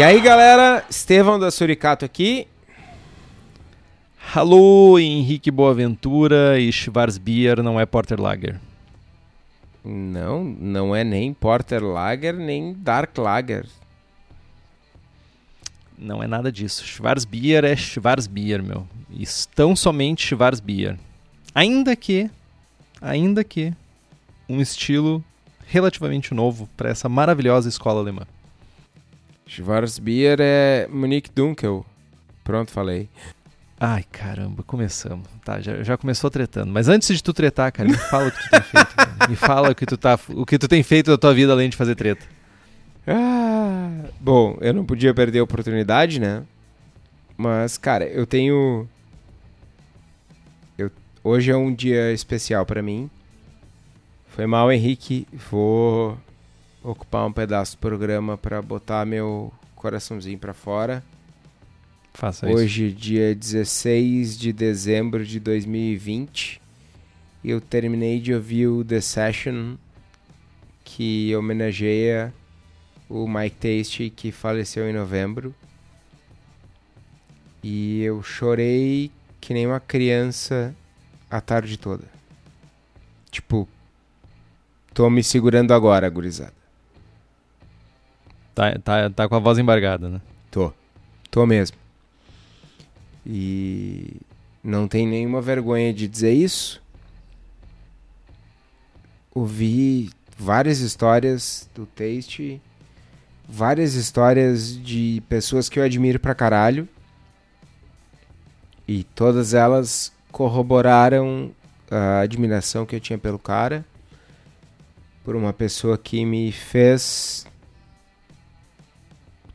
E 0.00 0.02
aí 0.02 0.18
galera, 0.18 0.82
Estevão 0.88 1.38
da 1.38 1.50
Suricato 1.50 2.06
aqui. 2.06 2.48
Alô, 4.34 4.98
Henrique 4.98 5.50
Boaventura 5.50 6.58
e 6.58 6.72
Schwarzbier 6.72 7.62
não 7.62 7.78
é 7.78 7.84
Porter 7.84 8.18
Lager. 8.18 8.58
Não, 9.84 10.42
não 10.42 10.96
é 10.96 11.04
nem 11.04 11.34
Porter 11.34 11.84
Lager 11.84 12.32
nem 12.32 12.72
Dark 12.72 13.18
Lager. 13.18 13.66
Não 15.98 16.22
é 16.22 16.26
nada 16.26 16.50
disso. 16.50 16.82
Schwarzbier 16.82 17.62
é 17.66 17.76
Schwarzbier, 17.76 18.62
meu. 18.62 18.88
Estão 19.10 19.76
somente 19.76 20.26
Schwarzbier. 20.26 20.98
Ainda 21.54 21.94
que, 21.94 22.30
ainda 23.02 23.44
que, 23.44 23.74
um 24.48 24.62
estilo 24.62 25.22
relativamente 25.66 26.32
novo 26.32 26.66
para 26.74 26.88
essa 26.88 27.06
maravilhosa 27.06 27.68
escola 27.68 28.00
alemã. 28.00 28.26
Schwarzbier 29.50 30.38
é 30.40 30.86
Monique 30.88 31.28
Dunkel. 31.34 31.84
Pronto, 32.44 32.70
falei. 32.70 33.08
Ai, 33.80 34.04
caramba, 34.04 34.62
começamos. 34.62 35.26
Tá, 35.44 35.60
já, 35.60 35.82
já 35.82 35.96
começou 35.96 36.30
tretando. 36.30 36.70
Mas 36.70 36.86
antes 36.86 37.16
de 37.16 37.20
tu 37.20 37.32
tretar, 37.32 37.72
cara, 37.72 37.88
me 37.88 37.96
fala 37.96 38.28
o 38.28 38.30
que 38.30 38.38
tu 38.44 38.50
tem 38.50 38.62
feito. 38.62 38.94
Cara. 38.94 39.28
Me 39.28 39.34
fala 39.36 39.70
o 39.70 39.74
que 39.74 39.86
tu, 39.86 39.96
tá, 39.96 40.20
o 40.28 40.46
que 40.46 40.56
tu 40.56 40.68
tem 40.68 40.84
feito 40.84 41.10
da 41.10 41.18
tua 41.18 41.34
vida 41.34 41.50
além 41.50 41.68
de 41.68 41.76
fazer 41.76 41.96
treta. 41.96 42.24
Ah, 43.04 43.90
bom, 44.20 44.56
eu 44.60 44.72
não 44.72 44.84
podia 44.84 45.12
perder 45.12 45.40
a 45.40 45.42
oportunidade, 45.42 46.20
né? 46.20 46.44
Mas, 47.36 47.76
cara, 47.76 48.04
eu 48.04 48.26
tenho. 48.26 48.88
Eu... 50.78 50.92
Hoje 51.24 51.50
é 51.50 51.56
um 51.56 51.74
dia 51.74 52.12
especial 52.12 52.64
para 52.64 52.82
mim. 52.82 53.10
Foi 54.28 54.46
mal, 54.46 54.70
Henrique. 54.70 55.26
Vou 55.50 56.16
ocupar 56.82 57.26
um 57.26 57.32
pedaço 57.32 57.76
do 57.76 57.80
programa 57.80 58.36
para 58.36 58.60
botar 58.62 59.04
meu 59.04 59.52
coraçãozinho 59.74 60.38
para 60.38 60.54
fora. 60.54 61.02
Faça 62.12 62.46
Hoje, 62.48 62.88
isso. 62.88 62.96
dia 62.96 63.34
16 63.34 64.38
de 64.38 64.52
dezembro 64.52 65.24
de 65.24 65.38
2020, 65.38 66.60
eu 67.44 67.60
terminei 67.60 68.20
de 68.20 68.34
ouvir 68.34 68.66
o 68.66 68.84
The 68.84 69.00
Session, 69.00 69.76
que 70.84 71.34
homenageia 71.36 72.34
o 73.08 73.26
Mike 73.26 73.56
Tasty, 73.56 74.10
que 74.10 74.32
faleceu 74.32 74.88
em 74.88 74.92
novembro. 74.92 75.54
E 77.62 78.02
eu 78.02 78.22
chorei 78.22 79.10
que 79.40 79.54
nem 79.54 79.66
uma 79.66 79.80
criança 79.80 80.74
a 81.30 81.40
tarde 81.40 81.78
toda. 81.78 82.04
Tipo, 83.30 83.68
tô 84.92 85.08
me 85.08 85.22
segurando 85.22 85.72
agora, 85.72 86.08
gurizada. 86.08 86.59
Tá, 88.60 88.78
tá, 88.78 89.08
tá 89.08 89.26
com 89.26 89.34
a 89.34 89.38
voz 89.38 89.56
embargada, 89.56 90.06
né? 90.06 90.20
Tô. 90.50 90.70
Tô 91.30 91.46
mesmo. 91.46 91.78
E 93.24 94.18
não 94.62 94.86
tem 94.86 95.06
nenhuma 95.06 95.40
vergonha 95.40 95.94
de 95.94 96.06
dizer 96.06 96.34
isso. 96.34 96.82
Ouvi 99.34 100.10
várias 100.36 100.80
histórias 100.80 101.70
do 101.74 101.86
Taste, 101.86 102.60
várias 103.48 103.94
histórias 103.94 104.76
de 104.76 105.22
pessoas 105.26 105.70
que 105.70 105.78
eu 105.78 105.82
admiro 105.82 106.20
pra 106.20 106.34
caralho. 106.34 106.86
E 108.86 109.04
todas 109.04 109.54
elas 109.54 110.12
corroboraram 110.30 111.50
a 111.90 112.20
admiração 112.20 112.84
que 112.84 112.94
eu 112.94 113.00
tinha 113.00 113.18
pelo 113.18 113.38
cara. 113.38 113.86
Por 115.24 115.34
uma 115.34 115.54
pessoa 115.54 115.96
que 115.96 116.26
me 116.26 116.52
fez 116.52 117.46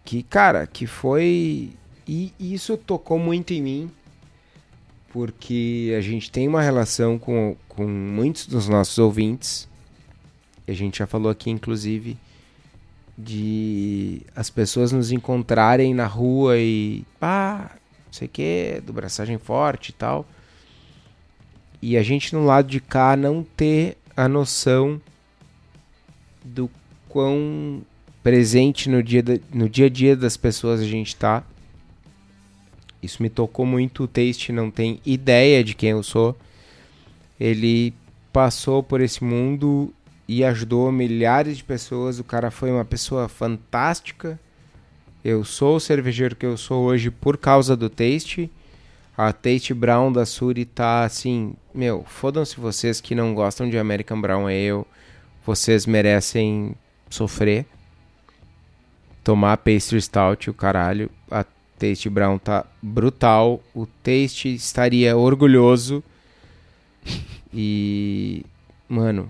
que, 0.06 0.22
cara, 0.22 0.68
que 0.68 0.86
foi. 0.86 1.72
E 2.08 2.32
isso 2.40 2.78
tocou 2.78 3.18
muito 3.18 3.52
em 3.52 3.62
mim, 3.62 3.92
porque 5.10 5.94
a 5.98 6.02
gente 6.02 6.30
tem 6.30 6.48
uma 6.48 6.62
relação 6.62 7.18
com, 7.18 7.58
com 7.68 7.88
muitos 7.88 8.46
dos 8.46 8.70
nossos 8.70 9.00
ouvintes. 9.00 9.68
A 10.68 10.74
gente 10.74 11.00
já 11.00 11.08
falou 11.08 11.32
aqui, 11.32 11.50
inclusive, 11.50 12.16
de 13.18 14.22
as 14.36 14.50
pessoas 14.52 14.92
nos 14.92 15.12
encontrarem 15.12 15.94
na 15.94 16.06
rua 16.06 16.58
e. 16.60 17.04
Ah, 17.20 17.72
não 18.06 18.14
sei 18.14 18.28
o 18.28 18.32
que, 18.32 18.82
do 18.86 18.94
braçagem 18.94 19.40
forte 19.40 19.90
e 19.90 19.94
tal. 19.94 20.26
E 21.82 21.98
a 21.98 22.04
gente 22.04 22.34
no 22.34 22.46
lado 22.46 22.68
de 22.68 22.80
cá 22.80 23.16
não 23.18 23.44
ter 23.44 23.98
a 24.16 24.30
noção 24.30 25.02
do 26.44 26.70
quão 27.10 27.82
presente 28.26 28.90
no 28.90 29.04
dia, 29.04 29.22
da, 29.22 29.38
no 29.54 29.70
dia 29.70 29.86
a 29.86 29.90
dia 29.90 30.16
das 30.16 30.36
pessoas 30.36 30.82
a 30.82 30.84
gente 30.84 31.16
tá. 31.16 31.44
Isso 33.00 33.22
me 33.22 33.30
tocou 33.30 33.68
muito. 33.68 34.06
O 34.06 34.08
Taste 34.08 34.52
não 34.52 34.72
tem 34.72 35.00
ideia 35.06 35.64
de 35.64 35.76
quem 35.76 35.92
eu 35.92 36.02
sou. 36.02 36.36
Ele 37.40 37.94
passou 38.34 38.82
por 38.82 39.00
esse 39.00 39.24
mundo 39.24 39.94
e 40.28 40.44
ajudou 40.44 40.92
milhares 40.92 41.58
de 41.58 41.64
pessoas. 41.64 42.18
O 42.18 42.24
cara 42.24 42.50
foi 42.50 42.72
uma 42.72 42.84
pessoa 42.84 43.30
fantástica. 43.30 44.40
Eu 45.24 45.46
sou 45.46 45.76
o 45.76 45.80
cervejeiro 45.80 46.36
que 46.36 46.48
eu 46.48 46.58
sou 46.58 46.84
hoje 46.84 47.12
por 47.12 47.38
causa 47.38 47.78
do 47.78 47.92
Taste. 47.92 48.50
A 49.16 49.32
Taste 49.32 49.72
Brown 49.72 50.12
da 50.12 50.26
Suri 50.26 50.66
tá 50.66 51.04
assim, 51.04 51.56
meu, 51.72 52.04
fodam-se 52.08 52.60
vocês 52.60 53.00
que 53.00 53.14
não 53.14 53.36
gostam 53.36 53.70
de 53.70 53.78
American 53.78 54.20
Brown 54.20 54.48
Ale. 54.48 54.84
Vocês 55.46 55.86
merecem 55.86 56.74
sofrer 57.08 57.68
tomar 59.26 59.58
pastry 59.58 60.00
stout, 60.00 60.52
o 60.52 60.54
caralho. 60.54 61.10
A 61.32 61.44
Taste 61.80 62.08
Brown 62.10 62.38
tá 62.38 62.64
brutal. 62.82 63.60
O 63.74 63.88
Taste 63.88 64.54
estaria 64.54 65.18
orgulhoso. 65.18 66.04
E, 67.52 68.46
mano, 68.88 69.30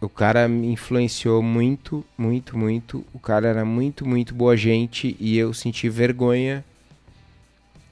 o 0.00 0.08
cara 0.08 0.46
me 0.46 0.68
influenciou 0.68 1.42
muito, 1.42 2.04
muito, 2.16 2.56
muito. 2.56 3.04
O 3.12 3.18
cara 3.18 3.48
era 3.48 3.64
muito, 3.64 4.06
muito 4.06 4.34
boa 4.34 4.56
gente 4.56 5.16
e 5.18 5.36
eu 5.36 5.52
senti 5.52 5.88
vergonha 5.88 6.64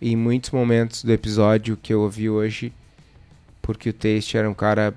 em 0.00 0.14
muitos 0.14 0.50
momentos 0.50 1.02
do 1.02 1.12
episódio 1.12 1.76
que 1.76 1.92
eu 1.92 2.02
ouvi 2.02 2.30
hoje, 2.30 2.72
porque 3.60 3.90
o 3.90 3.92
Taste 3.92 4.36
era 4.36 4.48
um 4.48 4.54
cara 4.54 4.94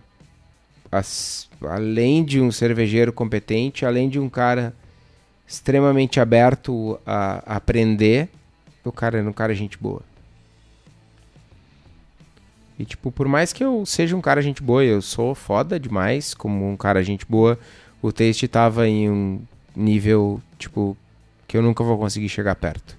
as, 0.91 1.49
além 1.61 2.23
de 2.23 2.39
um 2.39 2.51
cervejeiro 2.51 3.11
competente, 3.11 3.83
além 3.83 4.07
de 4.07 4.19
um 4.19 4.29
cara 4.29 4.75
extremamente 5.51 6.19
aberto 6.19 6.97
a, 7.05 7.43
a 7.45 7.55
aprender. 7.57 8.29
O 8.85 8.91
cara 8.91 9.17
era 9.17 9.29
um 9.29 9.33
cara 9.33 9.53
gente 9.53 9.77
boa. 9.77 10.01
E, 12.79 12.85
tipo, 12.85 13.11
por 13.11 13.27
mais 13.27 13.51
que 13.51 13.63
eu 13.63 13.85
seja 13.85 14.15
um 14.15 14.21
cara 14.21 14.41
gente 14.41 14.63
boa, 14.63 14.83
eu 14.83 15.01
sou 15.01 15.35
foda 15.35 15.79
demais 15.79 16.33
como 16.33 16.67
um 16.67 16.77
cara 16.77 17.03
gente 17.03 17.25
boa, 17.27 17.59
o 18.01 18.11
Taste 18.11 18.47
tava 18.47 18.87
em 18.87 19.09
um 19.09 19.41
nível, 19.75 20.41
tipo, 20.57 20.97
que 21.47 21.57
eu 21.57 21.61
nunca 21.61 21.83
vou 21.83 21.97
conseguir 21.97 22.29
chegar 22.29 22.55
perto. 22.55 22.97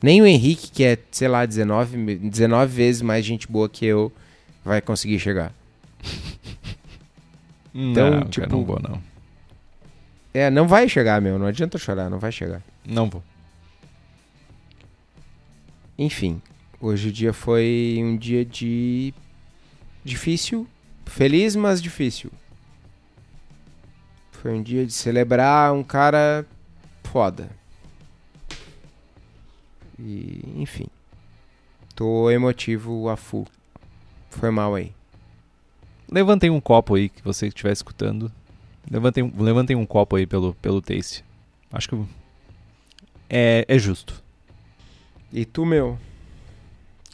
Nem 0.00 0.22
o 0.22 0.26
Henrique, 0.26 0.70
que 0.70 0.84
é, 0.84 0.96
sei 1.10 1.28
lá, 1.28 1.44
19, 1.44 2.16
19 2.16 2.72
vezes 2.72 3.02
mais 3.02 3.24
gente 3.24 3.50
boa 3.50 3.68
que 3.68 3.84
eu, 3.84 4.10
vai 4.64 4.80
conseguir 4.80 5.18
chegar. 5.18 5.52
então, 7.74 8.10
não, 8.10 8.20
tipo, 8.28 8.48
não 8.48 8.64
vou, 8.64 8.80
não. 8.80 9.11
É, 10.34 10.50
não 10.50 10.66
vai 10.66 10.88
chegar, 10.88 11.20
meu. 11.20 11.38
Não 11.38 11.46
adianta 11.46 11.78
chorar, 11.78 12.08
não 12.08 12.18
vai 12.18 12.32
chegar. 12.32 12.62
Não 12.84 13.08
vou. 13.08 13.22
Enfim, 15.98 16.40
hoje 16.80 17.10
o 17.10 17.12
dia 17.12 17.32
foi 17.32 17.98
um 17.98 18.16
dia 18.16 18.44
de 18.44 19.12
difícil 20.02 20.66
feliz, 21.04 21.54
mas 21.54 21.82
difícil. 21.82 22.30
Foi 24.32 24.52
um 24.52 24.62
dia 24.62 24.84
de 24.84 24.92
celebrar 24.92 25.72
um 25.72 25.84
cara 25.84 26.46
foda. 27.04 27.48
E, 29.98 30.42
enfim. 30.56 30.86
Tô 31.94 32.30
emotivo 32.30 33.08
a 33.08 33.16
full. 33.16 33.46
Foi 34.30 34.50
mal 34.50 34.74
aí. 34.74 34.92
Levantem 36.10 36.50
um 36.50 36.60
copo 36.60 36.94
aí, 36.94 37.08
que 37.08 37.22
você 37.22 37.46
estiver 37.46 37.72
escutando. 37.72 38.32
Levantem, 38.90 39.32
levantem 39.38 39.76
um 39.76 39.86
copo 39.86 40.16
aí 40.16 40.26
pelo, 40.26 40.54
pelo 40.54 40.82
taste. 40.82 41.24
Acho 41.72 41.88
que 41.88 42.04
é, 43.30 43.64
é 43.66 43.78
justo. 43.78 44.22
E 45.32 45.44
tu, 45.44 45.64
meu? 45.64 45.98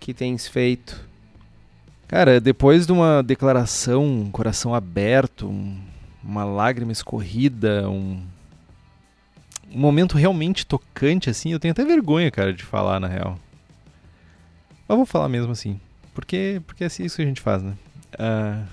que 0.08 0.14
tens 0.14 0.48
feito? 0.48 1.06
Cara, 2.06 2.40
depois 2.40 2.86
de 2.86 2.92
uma 2.92 3.22
declaração, 3.22 4.06
um 4.06 4.30
coração 4.30 4.74
aberto, 4.74 5.46
um, 5.46 5.78
uma 6.24 6.44
lágrima 6.44 6.92
escorrida, 6.92 7.88
um, 7.90 8.22
um 9.70 9.78
momento 9.78 10.16
realmente 10.16 10.64
tocante, 10.64 11.28
assim, 11.28 11.52
eu 11.52 11.60
tenho 11.60 11.72
até 11.72 11.84
vergonha, 11.84 12.30
cara, 12.30 12.54
de 12.54 12.64
falar, 12.64 12.98
na 12.98 13.06
real. 13.06 13.38
Mas 14.88 14.96
vou 14.96 15.04
falar 15.04 15.28
mesmo 15.28 15.52
assim, 15.52 15.78
porque, 16.14 16.62
porque 16.66 16.84
é 16.84 16.86
assim 16.86 17.04
isso 17.04 17.16
que 17.16 17.22
a 17.22 17.26
gente 17.26 17.42
faz, 17.42 17.62
né? 17.62 17.74
Uh, 18.14 18.66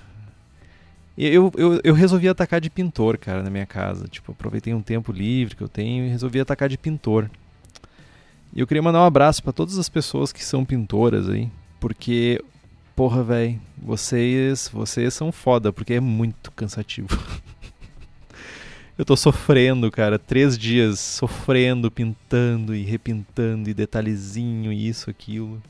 eu, 1.24 1.50
eu, 1.56 1.80
eu 1.82 1.94
resolvi 1.94 2.28
atacar 2.28 2.60
de 2.60 2.68
pintor, 2.68 3.16
cara, 3.16 3.42
na 3.42 3.48
minha 3.48 3.64
casa. 3.64 4.06
Tipo, 4.06 4.32
aproveitei 4.32 4.74
um 4.74 4.82
tempo 4.82 5.12
livre 5.12 5.56
que 5.56 5.62
eu 5.62 5.68
tenho 5.68 6.04
e 6.04 6.10
resolvi 6.10 6.40
atacar 6.40 6.68
de 6.68 6.76
pintor. 6.76 7.30
E 8.54 8.60
eu 8.60 8.66
queria 8.66 8.82
mandar 8.82 9.00
um 9.00 9.06
abraço 9.06 9.42
para 9.42 9.52
todas 9.52 9.78
as 9.78 9.88
pessoas 9.88 10.32
que 10.32 10.44
são 10.44 10.64
pintoras 10.64 11.28
aí, 11.28 11.50
porque 11.80 12.42
porra, 12.94 13.22
velho, 13.22 13.60
vocês, 13.76 14.70
vocês 14.72 15.12
são 15.12 15.30
foda, 15.30 15.70
porque 15.70 15.94
é 15.94 16.00
muito 16.00 16.50
cansativo. 16.52 17.08
eu 18.96 19.04
tô 19.04 19.14
sofrendo, 19.14 19.90
cara, 19.90 20.18
três 20.18 20.56
dias 20.56 20.98
sofrendo, 20.98 21.90
pintando 21.90 22.74
e 22.74 22.82
repintando 22.82 23.68
e 23.68 23.74
detalhezinho 23.74 24.72
e 24.72 24.88
isso, 24.88 25.10
aquilo. 25.10 25.62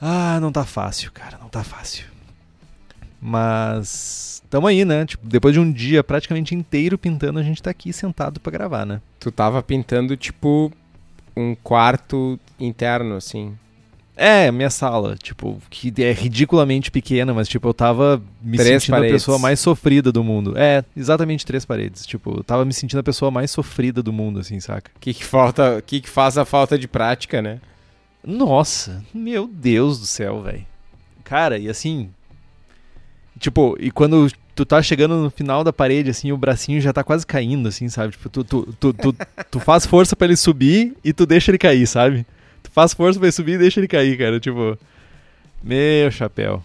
Ah, 0.00 0.38
não 0.40 0.50
tá 0.50 0.64
fácil, 0.64 1.12
cara, 1.12 1.38
não 1.38 1.48
tá 1.48 1.62
fácil. 1.62 2.15
Mas 3.28 4.40
tamo 4.48 4.68
aí, 4.68 4.84
né? 4.84 5.04
Tipo, 5.04 5.26
depois 5.26 5.52
de 5.52 5.58
um 5.58 5.72
dia 5.72 6.04
praticamente 6.04 6.54
inteiro 6.54 6.96
pintando, 6.96 7.40
a 7.40 7.42
gente 7.42 7.60
tá 7.60 7.70
aqui 7.70 7.92
sentado 7.92 8.38
para 8.38 8.52
gravar, 8.52 8.86
né? 8.86 9.00
Tu 9.18 9.32
tava 9.32 9.60
pintando 9.64 10.16
tipo 10.16 10.70
um 11.36 11.56
quarto 11.56 12.38
interno, 12.58 13.16
assim. 13.16 13.58
É, 14.16 14.50
minha 14.52 14.70
sala, 14.70 15.16
tipo, 15.16 15.60
que 15.68 15.92
é 15.98 16.12
ridiculamente 16.12 16.88
pequena, 16.88 17.34
mas 17.34 17.48
tipo, 17.48 17.66
eu 17.68 17.74
tava 17.74 18.22
me 18.40 18.56
três 18.56 18.84
sentindo 18.84 18.94
paredes. 18.94 19.14
a 19.14 19.16
pessoa 19.16 19.38
mais 19.40 19.58
sofrida 19.58 20.12
do 20.12 20.22
mundo. 20.22 20.56
É, 20.56 20.84
exatamente 20.96 21.44
três 21.44 21.64
paredes. 21.64 22.06
Tipo, 22.06 22.38
eu 22.38 22.44
tava 22.44 22.64
me 22.64 22.72
sentindo 22.72 23.00
a 23.00 23.02
pessoa 23.02 23.28
mais 23.28 23.50
sofrida 23.50 24.04
do 24.04 24.12
mundo, 24.12 24.38
assim, 24.38 24.60
saca? 24.60 24.88
O 24.94 25.00
que, 25.00 25.12
que 25.12 25.24
falta, 25.24 25.82
que, 25.84 26.00
que 26.00 26.08
faz 26.08 26.38
a 26.38 26.44
falta 26.44 26.78
de 26.78 26.86
prática, 26.86 27.42
né? 27.42 27.60
Nossa, 28.24 29.04
meu 29.12 29.48
Deus 29.48 29.98
do 29.98 30.06
céu, 30.06 30.42
velho. 30.42 30.64
Cara, 31.24 31.58
e 31.58 31.68
assim. 31.68 32.10
Tipo, 33.38 33.76
e 33.78 33.90
quando 33.90 34.28
tu 34.54 34.64
tá 34.64 34.82
chegando 34.82 35.16
no 35.16 35.30
final 35.30 35.62
da 35.62 35.72
parede, 35.72 36.10
assim, 36.10 36.32
o 36.32 36.36
bracinho 36.36 36.80
já 36.80 36.92
tá 36.92 37.04
quase 37.04 37.26
caindo, 37.26 37.68
assim, 37.68 37.88
sabe? 37.88 38.12
Tipo, 38.12 38.28
tu, 38.30 38.44
tu, 38.44 38.72
tu, 38.80 38.92
tu, 38.92 39.16
tu 39.50 39.60
faz 39.60 39.84
força 39.86 40.16
para 40.16 40.28
ele 40.28 40.36
subir 40.36 40.96
e 41.04 41.12
tu 41.12 41.26
deixa 41.26 41.50
ele 41.50 41.58
cair, 41.58 41.86
sabe? 41.86 42.26
Tu 42.62 42.70
faz 42.70 42.94
força 42.94 43.18
pra 43.18 43.26
ele 43.26 43.32
subir 43.32 43.52
e 43.52 43.58
deixa 43.58 43.78
ele 43.80 43.88
cair, 43.88 44.16
cara. 44.16 44.40
Tipo, 44.40 44.78
meu 45.62 46.10
chapéu. 46.10 46.64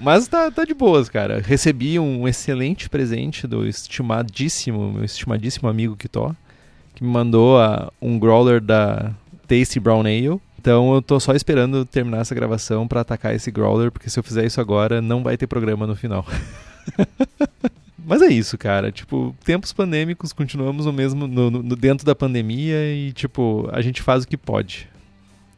Mas 0.00 0.26
tá, 0.26 0.50
tá 0.50 0.64
de 0.64 0.72
boas, 0.72 1.10
cara. 1.10 1.42
Recebi 1.44 1.98
um 1.98 2.26
excelente 2.26 2.88
presente 2.88 3.46
do 3.46 3.66
estimadíssimo, 3.66 4.90
meu 4.92 5.04
estimadíssimo 5.04 5.68
amigo 5.68 5.94
Kitó, 5.94 6.34
que 6.94 7.04
me 7.04 7.10
mandou 7.10 7.58
a, 7.58 7.92
um 8.00 8.18
growler 8.18 8.62
da 8.62 9.12
Tasty 9.46 9.78
Brown 9.78 10.00
Ale. 10.00 10.40
Então 10.60 10.92
eu 10.92 11.00
tô 11.00 11.18
só 11.18 11.32
esperando 11.32 11.86
terminar 11.86 12.18
essa 12.18 12.34
gravação 12.34 12.86
para 12.86 13.00
atacar 13.00 13.34
esse 13.34 13.50
growler, 13.50 13.90
porque 13.90 14.10
se 14.10 14.18
eu 14.18 14.22
fizer 14.22 14.44
isso 14.44 14.60
agora, 14.60 15.00
não 15.00 15.22
vai 15.22 15.34
ter 15.34 15.46
programa 15.46 15.86
no 15.86 15.96
final. 15.96 16.26
Mas 18.04 18.20
é 18.20 18.26
isso, 18.26 18.58
cara. 18.58 18.92
Tipo, 18.92 19.34
tempos 19.42 19.72
pandêmicos, 19.72 20.34
continuamos 20.34 20.84
no 20.84 20.92
mesmo 20.92 21.26
no, 21.26 21.50
no, 21.50 21.76
dentro 21.76 22.04
da 22.04 22.14
pandemia 22.14 22.92
e 22.92 23.10
tipo, 23.14 23.70
a 23.72 23.80
gente 23.80 24.02
faz 24.02 24.24
o 24.24 24.28
que 24.28 24.36
pode. 24.36 24.86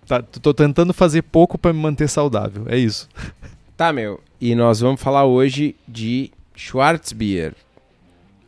Tá, 0.07 0.23
tô 0.23 0.55
tentando 0.55 0.95
fazer 0.95 1.23
pouco 1.23 1.59
para 1.59 1.73
me 1.73 1.81
manter 1.81 2.09
saudável. 2.09 2.65
É 2.69 2.79
isso. 2.79 3.09
Tá, 3.75 3.91
meu. 3.91 4.21
E 4.41 4.55
nós 4.55 4.79
vamos 4.79 5.01
falar 5.01 5.25
hoje 5.25 5.75
de 5.89 6.31
Schwarzbier. 6.55 7.55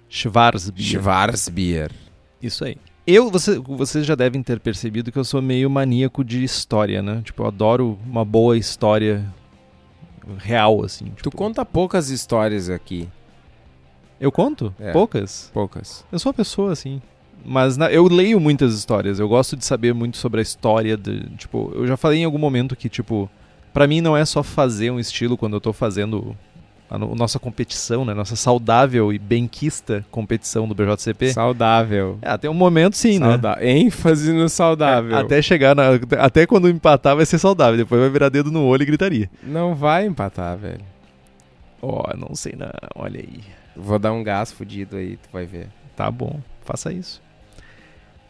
Schwarzbier. 0.09 1.03
Schwarzbier. 1.03 1.91
Isso 2.41 2.65
aí. 2.65 2.77
Eu, 3.07 3.31
você, 3.31 3.59
vocês 3.59 4.07
já 4.07 4.15
devem 4.15 4.43
ter 4.43 4.59
percebido 4.59 5.13
que 5.13 5.19
eu 5.19 5.25
sou 5.25 5.43
meio 5.43 5.69
maníaco 5.69 6.25
de 6.25 6.43
história, 6.43 7.03
né? 7.03 7.21
Tipo, 7.23 7.43
eu 7.43 7.47
adoro 7.47 7.99
uma 8.07 8.25
boa 8.25 8.57
história 8.57 9.25
real, 10.39 10.83
assim. 10.85 11.07
Tipo... 11.07 11.23
Tu 11.25 11.31
conta 11.31 11.65
poucas 11.67 12.09
histórias 12.09 12.71
aqui. 12.71 13.09
Eu 14.19 14.33
conto? 14.33 14.75
É. 14.79 14.91
Poucas? 14.93 15.51
Poucas. 15.53 16.05
Eu 16.11 16.19
sou 16.19 16.31
uma 16.31 16.35
pessoa 16.35 16.73
assim. 16.73 17.03
Mas 17.45 17.77
na, 17.77 17.93
eu 17.93 18.05
leio 18.09 18.41
muitas 18.41 18.75
histórias. 18.75 19.19
Eu 19.19 19.29
gosto 19.29 19.55
de 19.55 19.67
saber 19.67 19.93
muito 19.93 20.17
sobre 20.17 20.41
a 20.41 20.43
história. 20.43 20.97
De, 20.97 21.29
tipo, 21.37 21.73
eu 21.75 21.87
já 21.87 21.97
falei 21.97 22.21
em 22.21 22.25
algum 22.25 22.39
momento 22.39 22.75
que, 22.75 22.89
tipo, 22.89 23.29
para 23.73 23.87
mim 23.87 24.01
não 24.01 24.17
é 24.17 24.25
só 24.25 24.43
fazer 24.43 24.91
um 24.91 24.99
estilo 24.99 25.37
quando 25.37 25.55
eu 25.55 25.61
tô 25.61 25.75
fazendo 25.75 26.35
a, 26.91 26.99
no, 26.99 27.15
nossa 27.15 27.39
competição, 27.39 28.05
né? 28.05 28.15
Nossa 28.15 28.37
saudável 28.37 29.13
e 29.13 29.19
benquista 29.19 30.05
competição 30.11 30.69
do 30.69 30.75
BJCP. 30.75 31.33
Saudável. 31.33 32.19
É, 32.23 32.31
até 32.31 32.49
um 32.49 32.55
momento 32.55 32.97
sim, 32.97 33.19
Sauda 33.19 33.57
né? 33.57 33.71
ênfase 33.71 34.33
no 34.33 34.49
saudável. 34.49 35.17
É, 35.17 35.21
até 35.21 35.41
chegar 35.43 35.75
na, 35.75 35.91
até 36.19 36.47
quando 36.47 36.69
empatar 36.69 37.17
vai 37.17 37.27
ser 37.27 37.39
saudável, 37.39 37.77
depois 37.77 38.01
vai 38.01 38.11
virar 38.11 38.29
dedo 38.29 38.51
no 38.51 38.65
olho 38.65 38.83
e 38.83 38.87
gritaria. 38.87 39.31
Não 39.43 39.75
vai 39.75 40.07
empatar, 40.07 40.57
velho. 40.57 40.85
Ó, 41.81 42.05
oh, 42.09 42.17
não 42.17 42.35
sei 42.35 42.55
não, 42.57 42.71
olha 42.95 43.21
aí. 43.21 43.41
Vou 43.77 43.99
dar 43.99 44.13
um 44.13 44.23
gás 44.23 44.53
fudido 44.53 44.97
aí, 44.97 45.17
tu 45.17 45.29
vai 45.33 45.45
ver. 45.45 45.69
Tá 45.97 46.11
bom, 46.11 46.41
faça 46.65 46.93
isso. 46.93 47.21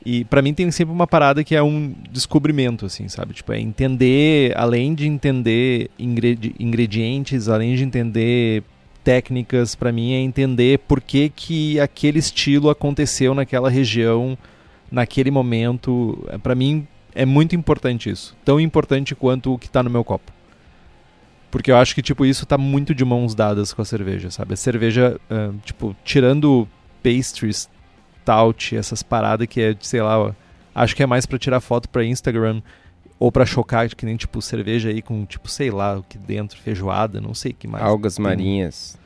E 0.04 0.24
para 0.24 0.42
mim 0.42 0.52
tem 0.52 0.70
sempre 0.70 0.92
uma 0.92 1.06
parada 1.06 1.42
que 1.42 1.54
é 1.54 1.62
um 1.62 1.94
descobrimento, 2.10 2.84
assim, 2.84 3.08
sabe? 3.08 3.32
Tipo, 3.32 3.52
é 3.52 3.60
entender, 3.60 4.52
além 4.56 4.94
de 4.94 5.06
entender 5.06 5.90
ingredi 5.98 6.54
ingredientes, 6.58 7.48
além 7.48 7.74
de 7.74 7.82
entender 7.82 8.62
técnicas, 9.02 9.74
para 9.74 9.92
mim 9.92 10.12
é 10.12 10.18
entender 10.18 10.78
por 10.80 11.00
que, 11.00 11.28
que 11.28 11.80
aquele 11.80 12.18
estilo 12.18 12.68
aconteceu 12.68 13.34
naquela 13.34 13.70
região, 13.70 14.36
naquele 14.90 15.30
momento. 15.30 16.22
para 16.42 16.54
mim 16.54 16.86
é 17.14 17.24
muito 17.24 17.54
importante 17.56 18.10
isso. 18.10 18.36
Tão 18.44 18.60
importante 18.60 19.14
quanto 19.14 19.54
o 19.54 19.58
que 19.58 19.70
tá 19.70 19.82
no 19.82 19.90
meu 19.90 20.04
copo. 20.04 20.32
Porque 21.50 21.70
eu 21.70 21.76
acho 21.76 21.94
que, 21.94 22.02
tipo, 22.02 22.26
isso 22.26 22.44
tá 22.44 22.58
muito 22.58 22.92
de 22.94 23.04
mãos 23.04 23.34
dadas 23.34 23.72
com 23.72 23.80
a 23.80 23.84
cerveja, 23.84 24.28
sabe? 24.30 24.54
A 24.54 24.56
cerveja, 24.56 25.20
uh, 25.30 25.54
tipo, 25.64 25.94
tirando 26.04 26.66
pastries, 27.00 27.70
essas 28.76 29.02
paradas 29.02 29.46
que 29.46 29.60
é, 29.60 29.76
sei 29.80 30.02
lá, 30.02 30.18
ó, 30.18 30.32
acho 30.74 30.96
que 30.96 31.02
é 31.02 31.06
mais 31.06 31.26
para 31.26 31.38
tirar 31.38 31.60
foto 31.60 31.88
para 31.88 32.04
Instagram 32.04 32.62
ou 33.18 33.30
para 33.30 33.46
chocar, 33.46 33.88
que 33.88 34.04
nem 34.04 34.16
tipo 34.16 34.42
cerveja 34.42 34.88
aí 34.88 35.00
com 35.00 35.24
tipo, 35.24 35.48
sei 35.48 35.70
lá, 35.70 35.98
o 35.98 36.02
que 36.02 36.18
dentro, 36.18 36.58
feijoada, 36.58 37.20
não 37.20 37.34
sei 37.34 37.52
o 37.52 37.54
que 37.54 37.68
mais. 37.68 37.84
Algas 37.84 38.18
marinhas. 38.18 38.98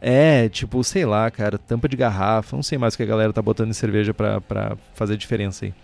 É, 0.00 0.48
tipo, 0.48 0.82
sei 0.84 1.06
lá, 1.06 1.30
cara, 1.30 1.56
tampa 1.56 1.88
de 1.88 1.96
garrafa, 1.96 2.54
não 2.54 2.62
sei 2.62 2.76
mais 2.76 2.94
o 2.94 2.96
que 2.96 3.02
a 3.02 3.06
galera 3.06 3.32
tá 3.32 3.40
botando 3.40 3.70
em 3.70 3.74
cerveja 3.74 4.12
pra, 4.12 4.40
pra 4.40 4.76
fazer 4.94 5.16
diferença 5.16 5.64
aí. 5.64 5.74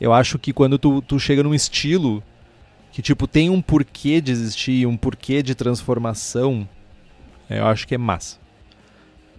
Eu 0.00 0.14
acho 0.14 0.38
que 0.38 0.52
quando 0.52 0.78
tu, 0.78 1.02
tu 1.02 1.18
chega 1.18 1.42
num 1.42 1.54
estilo 1.54 2.22
que, 2.90 3.02
tipo, 3.02 3.26
tem 3.26 3.50
um 3.50 3.60
porquê 3.60 4.20
de 4.20 4.32
existir, 4.32 4.86
um 4.86 4.96
porquê 4.96 5.42
de 5.42 5.54
transformação, 5.54 6.66
eu 7.50 7.66
acho 7.66 7.86
que 7.86 7.94
é 7.94 7.98
massa. 7.98 8.38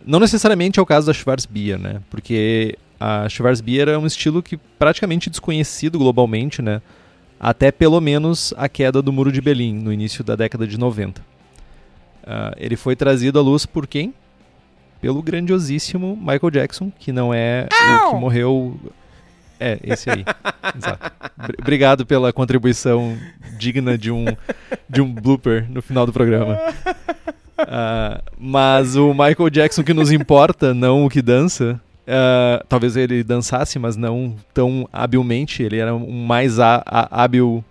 Não 0.05 0.20
necessariamente 0.20 0.79
é 0.79 0.81
o 0.81 0.86
caso 0.86 1.08
da 1.08 1.13
Schwarzbier, 1.13 1.77
né? 1.77 2.01
Porque 2.10 2.77
a 3.00 3.27
Schwarzbier 3.27 3.88
é 3.89 3.98
um 3.98 4.05
estilo 4.05 4.43
que 4.43 4.58
praticamente 4.58 5.29
desconhecido 5.29 5.98
globalmente, 5.98 6.62
né? 6.62 6.81
Até 7.39 7.72
pelo 7.72 8.00
menos 8.00 8.53
a 8.58 8.70
queda 8.70 9.01
do 9.01 9.12
Muro 9.12 9.31
de 9.31 9.41
Berlim, 9.41 9.74
no 9.74 9.91
início 9.91 10.24
da 10.24 10.36
década 10.36 10.67
de 10.67 10.77
90. 10.77 11.22
Uh, 11.22 11.25
ele 12.58 12.75
foi 12.75 12.96
trazido 12.96 13.39
à 13.39 13.41
luz 13.41 13.65
por 13.65 13.88
quem? 13.88 14.13
Pelo 15.01 15.24
grandiosíssimo 15.24 16.15
Michael 16.15 16.51
Jackson, 16.51 16.91
que 17.00 17.12
não 17.12 17.34
é 17.34 17.67
Ow! 17.74 18.08
o 18.08 18.12
que 18.12 18.15
morreu. 18.20 18.79
É, 19.60 19.79
esse 19.84 20.10
aí. 20.10 20.24
Exato. 20.77 21.12
Obrigado 21.60 22.05
pela 22.05 22.31
contribuição 22.31 23.17
digna 23.58 23.98
de 23.98 24.12
um, 24.12 24.25
de 24.88 25.01
um 25.01 25.12
blooper 25.12 25.67
no 25.70 25.81
final 25.81 26.05
do 26.05 26.13
programa. 26.13 26.60
Uh, 27.63 28.22
mas 28.38 28.96
o 28.96 29.13
Michael 29.13 29.50
Jackson 29.50 29.84
que 29.84 29.94
nos 29.94 30.12
importa, 30.12 30.74
não 30.75 31.06
o 31.06 31.10
que 31.10 31.22
dança. 31.22 31.80
Uh, 32.01 32.65
talvez 32.68 32.98
ele 32.98 33.24
dançasse, 33.24 33.77
mas 33.77 33.96
não 33.96 34.36
tão 34.53 34.88
habilmente. 34.91 35.63
Ele 35.63 35.77
era 35.77 35.94
um 35.94 36.25
mais 36.25 36.60
hábil 36.60 37.63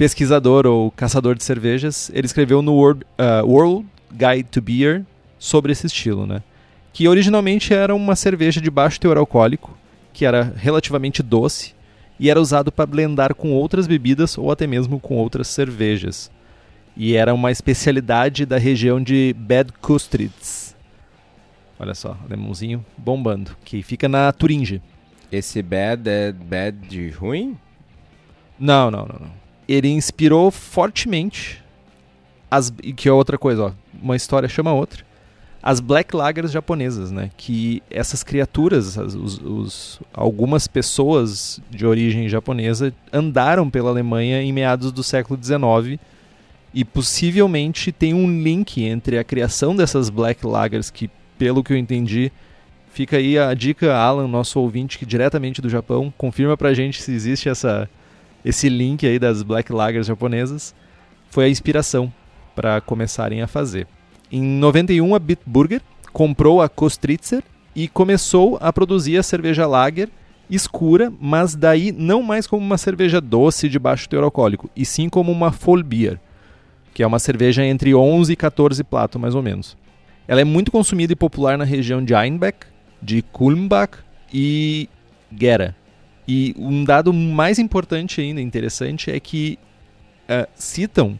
pesquisador 0.00 0.66
ou 0.66 0.90
caçador 0.90 1.34
de 1.34 1.44
cervejas, 1.44 2.10
ele 2.14 2.24
escreveu 2.24 2.62
no 2.62 2.72
World, 2.72 3.04
uh, 3.18 3.46
World 3.46 3.86
Guide 4.10 4.44
to 4.44 4.62
Beer 4.62 5.04
sobre 5.38 5.72
esse 5.72 5.86
estilo, 5.86 6.26
né? 6.26 6.42
Que 6.90 7.06
originalmente 7.06 7.74
era 7.74 7.94
uma 7.94 8.16
cerveja 8.16 8.62
de 8.62 8.70
baixo 8.70 8.98
teor 8.98 9.18
alcoólico, 9.18 9.76
que 10.14 10.24
era 10.24 10.54
relativamente 10.56 11.22
doce 11.22 11.74
e 12.18 12.30
era 12.30 12.40
usado 12.40 12.72
para 12.72 12.86
blendar 12.86 13.34
com 13.34 13.52
outras 13.52 13.86
bebidas 13.86 14.38
ou 14.38 14.50
até 14.50 14.66
mesmo 14.66 14.98
com 14.98 15.16
outras 15.16 15.48
cervejas. 15.48 16.30
E 17.02 17.16
era 17.16 17.32
uma 17.32 17.50
especialidade 17.50 18.44
da 18.44 18.58
região 18.58 19.02
de 19.02 19.34
Bad 19.38 19.72
Kustritz. 19.80 20.76
Olha 21.78 21.94
só, 21.94 22.14
lemãozinho 22.28 22.84
bombando, 22.94 23.56
que 23.64 23.82
fica 23.82 24.06
na 24.06 24.30
Turinge. 24.30 24.82
Esse 25.32 25.62
bad 25.62 26.06
é 26.10 26.30
bad 26.30 26.76
de 26.86 27.08
ruim? 27.08 27.56
Não, 28.58 28.90
não, 28.90 29.06
não, 29.06 29.18
não. 29.18 29.30
Ele 29.66 29.88
inspirou 29.88 30.50
fortemente 30.50 31.64
as 32.50 32.68
que 32.68 33.08
é 33.08 33.12
outra 33.12 33.38
coisa, 33.38 33.62
ó, 33.62 33.72
uma 34.02 34.14
história 34.14 34.46
chama 34.46 34.74
outra. 34.74 35.02
As 35.62 35.80
Black 35.80 36.14
Lagers 36.14 36.52
japonesas, 36.52 37.10
né? 37.10 37.30
Que 37.34 37.82
essas 37.90 38.22
criaturas, 38.22 38.98
as, 38.98 39.14
os, 39.14 39.38
os, 39.38 40.00
algumas 40.12 40.68
pessoas 40.68 41.62
de 41.70 41.86
origem 41.86 42.28
japonesa 42.28 42.92
andaram 43.10 43.70
pela 43.70 43.88
Alemanha 43.88 44.42
em 44.42 44.52
meados 44.52 44.92
do 44.92 45.02
século 45.02 45.42
XIX 45.42 45.98
e 46.72 46.84
possivelmente 46.84 47.92
tem 47.92 48.14
um 48.14 48.42
link 48.42 48.82
entre 48.82 49.18
a 49.18 49.24
criação 49.24 49.74
dessas 49.74 50.08
Black 50.08 50.46
Lagers 50.46 50.90
que, 50.90 51.10
pelo 51.38 51.64
que 51.64 51.72
eu 51.72 51.76
entendi, 51.76 52.30
fica 52.92 53.16
aí 53.16 53.38
a 53.38 53.52
dica, 53.54 53.94
Alan, 53.94 54.28
nosso 54.28 54.60
ouvinte 54.60 54.98
que 54.98 55.06
diretamente 55.06 55.60
do 55.60 55.68
Japão, 55.68 56.12
confirma 56.16 56.56
pra 56.56 56.74
gente 56.74 57.02
se 57.02 57.12
existe 57.12 57.48
essa 57.48 57.88
esse 58.44 58.68
link 58.68 59.06
aí 59.06 59.18
das 59.18 59.42
Black 59.42 59.70
Lagers 59.70 60.06
japonesas. 60.06 60.74
Foi 61.28 61.44
a 61.44 61.48
inspiração 61.48 62.12
para 62.54 62.80
começarem 62.80 63.42
a 63.42 63.46
fazer. 63.46 63.86
Em 64.32 64.42
91, 64.42 65.14
a 65.14 65.18
Bitburger 65.18 65.82
comprou 66.12 66.62
a 66.62 66.68
Kostritzer 66.68 67.42
e 67.76 67.86
começou 67.86 68.58
a 68.60 68.72
produzir 68.72 69.18
a 69.18 69.22
cerveja 69.22 69.66
lager 69.66 70.08
escura, 70.48 71.12
mas 71.20 71.54
daí 71.54 71.92
não 71.92 72.22
mais 72.22 72.46
como 72.46 72.64
uma 72.64 72.76
cerveja 72.76 73.20
doce 73.20 73.68
de 73.68 73.78
baixo 73.78 74.08
teor 74.08 74.24
alcoólico, 74.24 74.68
e 74.74 74.84
sim 74.84 75.08
como 75.08 75.30
uma 75.30 75.52
Full 75.52 75.82
que 77.00 77.02
é 77.02 77.06
uma 77.06 77.18
cerveja 77.18 77.64
entre 77.64 77.94
11 77.94 78.30
e 78.30 78.36
14 78.36 78.84
plato, 78.84 79.18
mais 79.18 79.34
ou 79.34 79.40
menos. 79.40 79.74
Ela 80.28 80.42
é 80.42 80.44
muito 80.44 80.70
consumida 80.70 81.14
e 81.14 81.16
popular 81.16 81.56
na 81.56 81.64
região 81.64 82.04
de 82.04 82.14
Einbeck, 82.14 82.66
de 83.00 83.22
Kulmbach 83.22 84.00
e 84.30 84.86
Gera. 85.34 85.74
E 86.28 86.54
um 86.58 86.84
dado 86.84 87.10
mais 87.10 87.58
importante 87.58 88.20
ainda, 88.20 88.38
interessante, 88.38 89.10
é 89.10 89.18
que 89.18 89.58
uh, 90.28 90.46
citam 90.54 91.18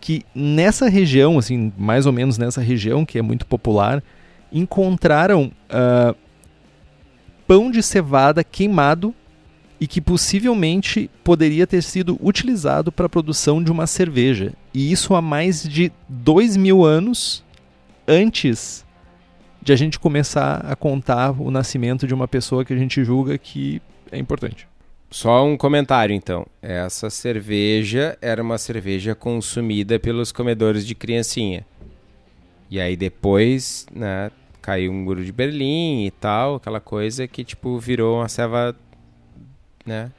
que 0.00 0.24
nessa 0.32 0.88
região, 0.88 1.36
assim, 1.36 1.72
mais 1.76 2.06
ou 2.06 2.12
menos 2.12 2.38
nessa 2.38 2.60
região 2.60 3.04
que 3.04 3.18
é 3.18 3.22
muito 3.22 3.44
popular, 3.44 4.00
encontraram 4.52 5.50
uh, 5.68 6.16
pão 7.44 7.72
de 7.72 7.82
cevada 7.82 8.44
queimado 8.44 9.12
e 9.80 9.86
que 9.88 10.00
possivelmente 10.00 11.10
poderia 11.24 11.66
ter 11.66 11.82
sido 11.82 12.16
utilizado 12.22 12.92
para 12.92 13.06
a 13.06 13.08
produção 13.08 13.60
de 13.60 13.72
uma 13.72 13.88
cerveja. 13.88 14.52
E 14.74 14.90
isso 14.90 15.14
há 15.14 15.20
mais 15.20 15.62
de 15.62 15.92
dois 16.08 16.56
mil 16.56 16.84
anos 16.84 17.44
antes 18.06 18.84
de 19.60 19.72
a 19.72 19.76
gente 19.76 19.98
começar 19.98 20.64
a 20.66 20.74
contar 20.74 21.40
o 21.40 21.50
nascimento 21.50 22.06
de 22.06 22.14
uma 22.14 22.26
pessoa 22.26 22.64
que 22.64 22.72
a 22.72 22.76
gente 22.76 23.04
julga 23.04 23.38
que 23.38 23.80
é 24.10 24.18
importante. 24.18 24.66
Só 25.10 25.44
um 25.44 25.56
comentário, 25.56 26.14
então. 26.14 26.46
Essa 26.60 27.10
cerveja 27.10 28.16
era 28.20 28.42
uma 28.42 28.56
cerveja 28.56 29.14
consumida 29.14 30.00
pelos 30.00 30.32
comedores 30.32 30.86
de 30.86 30.94
criancinha. 30.94 31.66
E 32.70 32.80
aí 32.80 32.96
depois, 32.96 33.86
né, 33.94 34.30
caiu 34.62 34.90
um 34.90 34.94
muro 34.94 35.22
de 35.22 35.30
Berlim 35.30 36.06
e 36.06 36.10
tal, 36.10 36.54
aquela 36.54 36.80
coisa 36.80 37.28
que, 37.28 37.44
tipo, 37.44 37.78
virou 37.78 38.18
uma 38.18 38.28
ceva, 38.28 38.74
né? 39.84 40.10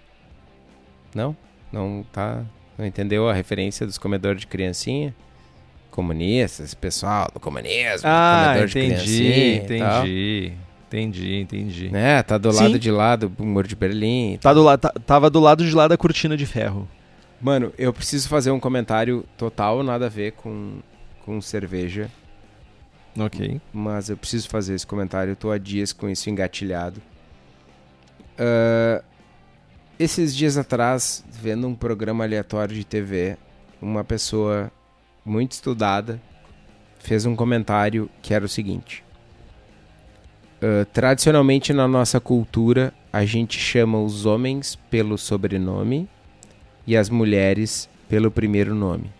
Não? 1.15 1.36
Não 1.72 2.05
tá... 2.12 2.45
Não 2.77 2.86
entendeu 2.86 3.30
a 3.30 3.34
referência 3.34 3.86
dos 3.86 3.98
comedores 3.98 4.42
de 4.42 4.48
criancinha? 4.48 5.13
Comunistas, 5.92 6.74
pessoal 6.74 7.30
do 7.32 7.39
comunismo, 7.39 8.01
ah, 8.03 8.46
comedor 8.48 8.70
entendi, 8.70 8.96
de 8.96 8.96
criancinha 8.96 9.56
entendi. 9.58 10.53
Entendi, 10.88 11.36
entendi. 11.39 11.89
Né? 11.89 12.22
Tá 12.22 12.38
do 12.38 12.51
lado 12.51 12.74
Sim. 12.74 12.80
de 12.80 12.92
lá 12.92 13.15
do 13.15 13.32
Muro 13.44 13.68
de 13.68 13.75
Berlim. 13.75 14.38
Tá 14.39 14.53
do 14.53 14.62
la 14.62 14.77
tá, 14.77 14.94
tava 15.06 15.27
do 15.27 15.39
lado 15.39 15.65
de 15.65 15.74
lá 15.74 15.88
da 15.88 15.98
cortina 15.98 16.38
de 16.38 16.46
ferro. 16.46 16.88
Mano, 17.42 17.74
eu 17.77 17.92
preciso 17.92 18.30
fazer 18.30 18.51
um 18.51 18.60
comentário 18.60 19.25
total, 19.36 19.82
nada 19.82 20.06
a 20.06 20.10
ver 20.10 20.34
com, 20.34 20.77
com 21.25 21.42
cerveja. 21.42 22.12
Ok. 23.18 23.60
Mas 23.74 24.10
eu 24.10 24.18
preciso 24.18 24.48
fazer 24.48 24.75
esse 24.75 24.86
comentário, 24.86 25.32
eu 25.32 25.36
tô 25.36 25.51
há 25.51 25.58
dias 25.58 25.92
com 25.92 26.08
isso 26.08 26.30
engatilhado. 26.30 27.01
Uh, 28.34 29.03
esses 30.00 30.36
dias 30.36 30.58
atrás, 30.58 31.24
vendo 31.30 31.68
um 31.68 31.76
programa 31.76 32.24
aleatório 32.24 32.76
de 32.76 32.84
TV, 32.84 33.38
uma 33.82 34.04
pessoa 34.04 34.72
muito 35.26 35.54
estudada 35.54 36.20
fez 37.00 37.26
um 37.26 37.36
comentário 37.36 38.10
que 38.22 38.34
era 38.34 38.46
o 38.46 38.50
seguinte: 38.50 39.04
Uh, 40.64 40.86
tradicionalmente 40.94 41.74
na 41.74 41.90
nossa 41.90 42.22
cultura, 42.22 42.94
a 43.12 43.26
gente 43.26 43.60
chama 43.60 44.02
os 44.02 44.26
homens 44.26 44.78
pelo 44.90 45.18
sobrenome 45.18 46.08
e 46.88 46.96
as 46.96 47.10
mulheres 47.10 47.90
pelo 48.08 48.32
primeiro 48.32 48.74
nome. 48.74 49.12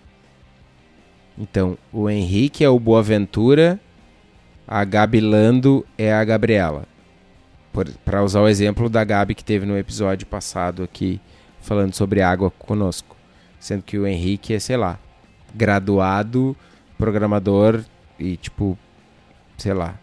Então, 1.38 1.78
o 1.92 2.10
Henrique 2.10 2.64
é 2.64 2.70
o 2.70 2.80
Boaventura, 2.80 3.78
a 4.66 4.86
Gabi 4.86 5.20
Lando 5.20 5.86
é 5.98 6.14
a 6.14 6.24
Gabriela. 6.24 6.86
Para 8.06 8.24
usar 8.24 8.42
o 8.42 8.48
exemplo 8.48 8.90
da 8.90 9.04
Gabi 9.04 9.34
que 9.34 9.44
teve 9.44 9.66
no 9.66 9.78
episódio 9.78 10.28
passado 10.28 10.84
aqui, 10.84 11.20
falando 11.62 11.94
sobre 11.94 12.22
água 12.22 12.52
conosco. 12.52 13.16
Sendo 13.60 13.82
que 13.82 13.98
o 13.98 14.06
Henrique 14.06 14.54
é, 14.54 14.60
sei 14.60 14.78
lá, 14.78 15.00
graduado, 15.56 16.56
programador 16.98 17.84
e 18.20 18.38
tipo, 18.38 18.78
sei 19.58 19.74
lá, 19.74 19.98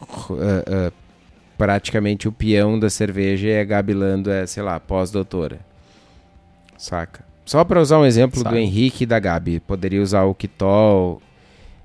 uh, 0.00 0.32
uh, 0.32 0.92
praticamente 1.56 2.28
o 2.28 2.32
peão 2.32 2.78
da 2.78 2.90
cerveja 2.90 3.48
e 3.48 3.60
a 3.60 3.64
Gabi 3.64 3.94
Lando 3.94 4.30
é, 4.30 4.46
sei 4.46 4.62
lá, 4.62 4.78
pós-doutora. 4.78 5.60
Saca? 6.78 7.24
Só 7.44 7.64
para 7.64 7.80
usar 7.80 7.98
um 7.98 8.04
exemplo 8.04 8.40
Sabe. 8.40 8.50
do 8.50 8.58
Henrique 8.58 9.04
e 9.04 9.06
da 9.06 9.18
Gabi. 9.18 9.60
Poderia 9.60 10.02
usar 10.02 10.24
o 10.24 10.34
Kitol. 10.34 11.22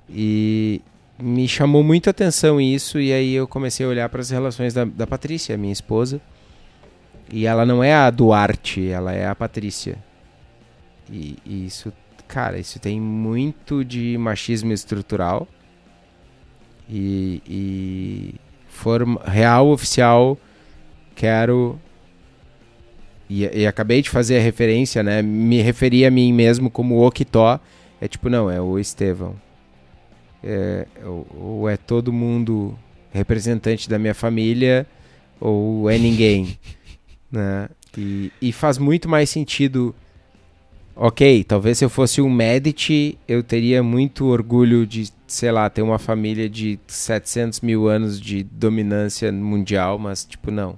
E 0.10 0.82
me 1.22 1.48
chamou 1.48 1.84
muito 1.84 2.10
atenção 2.10 2.60
isso. 2.60 3.00
E 3.00 3.14
aí 3.14 3.34
eu 3.34 3.48
comecei 3.48 3.86
a 3.86 3.90
olhar 3.90 4.10
para 4.10 4.22
as 4.22 4.30
relações 4.30 4.74
da, 4.74 4.86
da 4.86 5.08
Patrícia, 5.08 5.58
minha 5.58 5.74
esposa. 5.74 6.22
E 7.32 7.46
ela 7.46 7.66
não 7.66 7.84
é 7.84 7.94
a 7.94 8.10
Duarte, 8.10 8.90
ela 8.90 9.14
é 9.14 9.28
a 9.28 9.36
Patrícia. 9.36 9.98
E, 11.10 11.38
e 11.46 11.66
isso, 11.66 11.92
cara, 12.28 12.60
isso 12.60 12.80
tem 12.80 13.00
muito 13.00 13.84
de 13.86 14.18
machismo 14.18 14.74
estrutural 14.74 15.48
e, 16.90 17.42
e 17.48 18.36
forma, 18.68 19.22
real 19.26 19.70
oficial 19.70 20.38
quero 21.16 21.80
e, 23.30 23.62
e, 23.62 23.68
acabei 23.68 24.02
de 24.02 24.10
fazer 24.10 24.40
a 24.40 24.42
referência, 24.42 25.02
né? 25.02 25.22
Me 25.22 25.62
referi 25.62 26.06
a 26.06 26.12
mim 26.12 26.34
mesmo 26.34 26.70
como 26.70 26.96
o 26.96 27.08
Okitó. 27.08 27.62
É 28.02 28.08
tipo, 28.08 28.28
não, 28.30 28.52
é 28.52 28.60
o 28.60 28.78
Estevão. 28.78 29.36
É, 30.44 30.88
ou, 31.04 31.28
ou, 31.36 31.70
é 31.70 31.78
todo 31.78 32.12
mundo 32.12 32.78
representante 33.12 33.90
da 33.90 34.00
minha 34.00 34.14
família, 34.14 34.88
ou 35.40 35.90
é 35.90 35.98
ninguém. 35.98 36.58
né? 37.32 37.70
E, 37.98 38.32
e 38.42 38.52
faz 38.52 38.78
muito 38.78 39.10
mais 39.10 39.30
sentido 39.30 39.94
Ok, 40.96 41.44
talvez 41.46 41.78
se 41.78 41.86
eu 41.86 41.90
fosse 41.90 42.22
um 42.22 42.30
Medici, 42.30 43.18
eu 43.28 43.42
teria 43.42 43.82
muito 43.82 44.26
orgulho 44.26 44.86
de, 44.86 45.10
sei 45.26 45.52
lá, 45.52 45.70
ter 45.70 45.82
uma 45.82 45.98
família 45.98 46.50
de 46.50 46.78
700 46.86 47.62
mil 47.62 47.88
anos 47.88 48.20
de 48.20 48.44
dominância 48.44 49.32
mundial, 49.32 49.98
mas, 49.98 50.26
tipo, 50.26 50.52
não. 50.52 50.78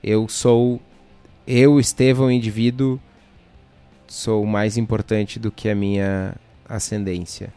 Eu 0.00 0.28
sou. 0.28 0.80
Eu, 1.46 1.80
Estevão, 1.80 2.30
indivíduo, 2.30 3.00
sou 4.06 4.44
mais 4.44 4.76
importante 4.76 5.38
do 5.38 5.50
que 5.50 5.68
a 5.70 5.74
minha 5.74 6.36
ascendência. 6.68 7.52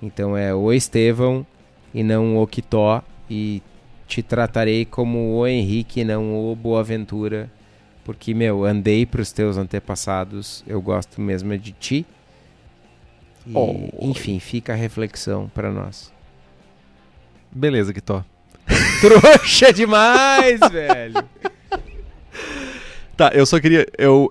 Então 0.00 0.36
é 0.36 0.54
o 0.54 0.72
Estevão 0.72 1.46
e 1.94 2.02
não 2.02 2.36
o 2.36 2.46
Kitó, 2.46 3.02
e 3.28 3.62
te 4.06 4.22
tratarei 4.22 4.84
como 4.84 5.38
o 5.38 5.46
Henrique 5.46 6.00
e 6.00 6.04
não 6.04 6.50
o 6.50 6.54
Boaventura 6.54 7.50
porque, 8.06 8.32
meu, 8.32 8.64
andei 8.64 9.04
pros 9.04 9.32
teus 9.32 9.56
antepassados, 9.56 10.62
eu 10.64 10.80
gosto 10.80 11.20
mesmo 11.20 11.52
é 11.52 11.56
de 11.56 11.72
ti. 11.72 12.06
E, 13.44 13.52
oh. 13.52 13.74
Enfim, 14.00 14.38
fica 14.38 14.74
a 14.74 14.76
reflexão 14.76 15.50
para 15.52 15.72
nós. 15.72 16.12
Beleza, 17.50 17.92
Kitó. 17.92 18.24
Trouxa 19.00 19.72
demais, 19.72 20.60
velho. 20.70 21.16
Tá, 23.16 23.32
eu 23.34 23.44
só 23.44 23.58
queria. 23.58 23.84
Eu. 23.98 24.30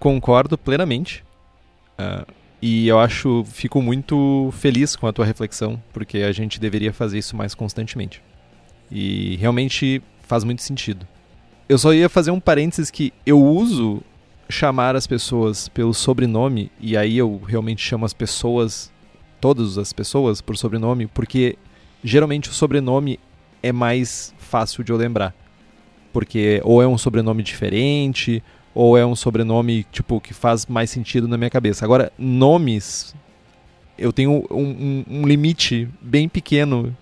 concordo 0.00 0.58
plenamente. 0.58 1.24
Uh, 1.96 2.26
e 2.66 2.88
eu 2.88 2.98
acho, 2.98 3.44
fico 3.44 3.82
muito 3.82 4.48
feliz 4.52 4.96
com 4.96 5.06
a 5.06 5.12
tua 5.12 5.26
reflexão, 5.26 5.78
porque 5.92 6.20
a 6.20 6.32
gente 6.32 6.58
deveria 6.58 6.94
fazer 6.94 7.18
isso 7.18 7.36
mais 7.36 7.54
constantemente. 7.54 8.22
E 8.90 9.36
realmente 9.36 10.02
faz 10.22 10.44
muito 10.44 10.62
sentido. 10.62 11.06
Eu 11.68 11.76
só 11.76 11.92
ia 11.92 12.08
fazer 12.08 12.30
um 12.30 12.40
parênteses 12.40 12.90
que 12.90 13.12
eu 13.26 13.38
uso 13.38 14.02
chamar 14.48 14.96
as 14.96 15.06
pessoas 15.06 15.68
pelo 15.68 15.92
sobrenome, 15.92 16.72
e 16.80 16.96
aí 16.96 17.18
eu 17.18 17.38
realmente 17.46 17.82
chamo 17.82 18.06
as 18.06 18.14
pessoas, 18.14 18.90
todas 19.42 19.76
as 19.76 19.92
pessoas, 19.92 20.40
por 20.40 20.56
sobrenome, 20.56 21.06
porque 21.06 21.58
geralmente 22.02 22.48
o 22.48 22.54
sobrenome 22.54 23.20
é 23.62 23.72
mais 23.72 24.34
fácil 24.38 24.82
de 24.82 24.90
eu 24.90 24.96
lembrar. 24.96 25.34
Porque 26.14 26.62
ou 26.64 26.82
é 26.82 26.86
um 26.86 26.96
sobrenome 26.96 27.42
diferente, 27.42 28.42
ou 28.74 28.98
é 28.98 29.06
um 29.06 29.14
sobrenome 29.14 29.84
tipo 29.92 30.20
que 30.20 30.34
faz 30.34 30.66
mais 30.66 30.90
sentido 30.90 31.28
na 31.28 31.38
minha 31.38 31.50
cabeça. 31.50 31.84
Agora, 31.84 32.12
nomes, 32.18 33.14
eu 33.96 34.12
tenho 34.12 34.44
um, 34.50 34.56
um, 34.58 35.04
um 35.08 35.26
limite 35.26 35.88
bem 36.00 36.28
pequeno 36.28 36.94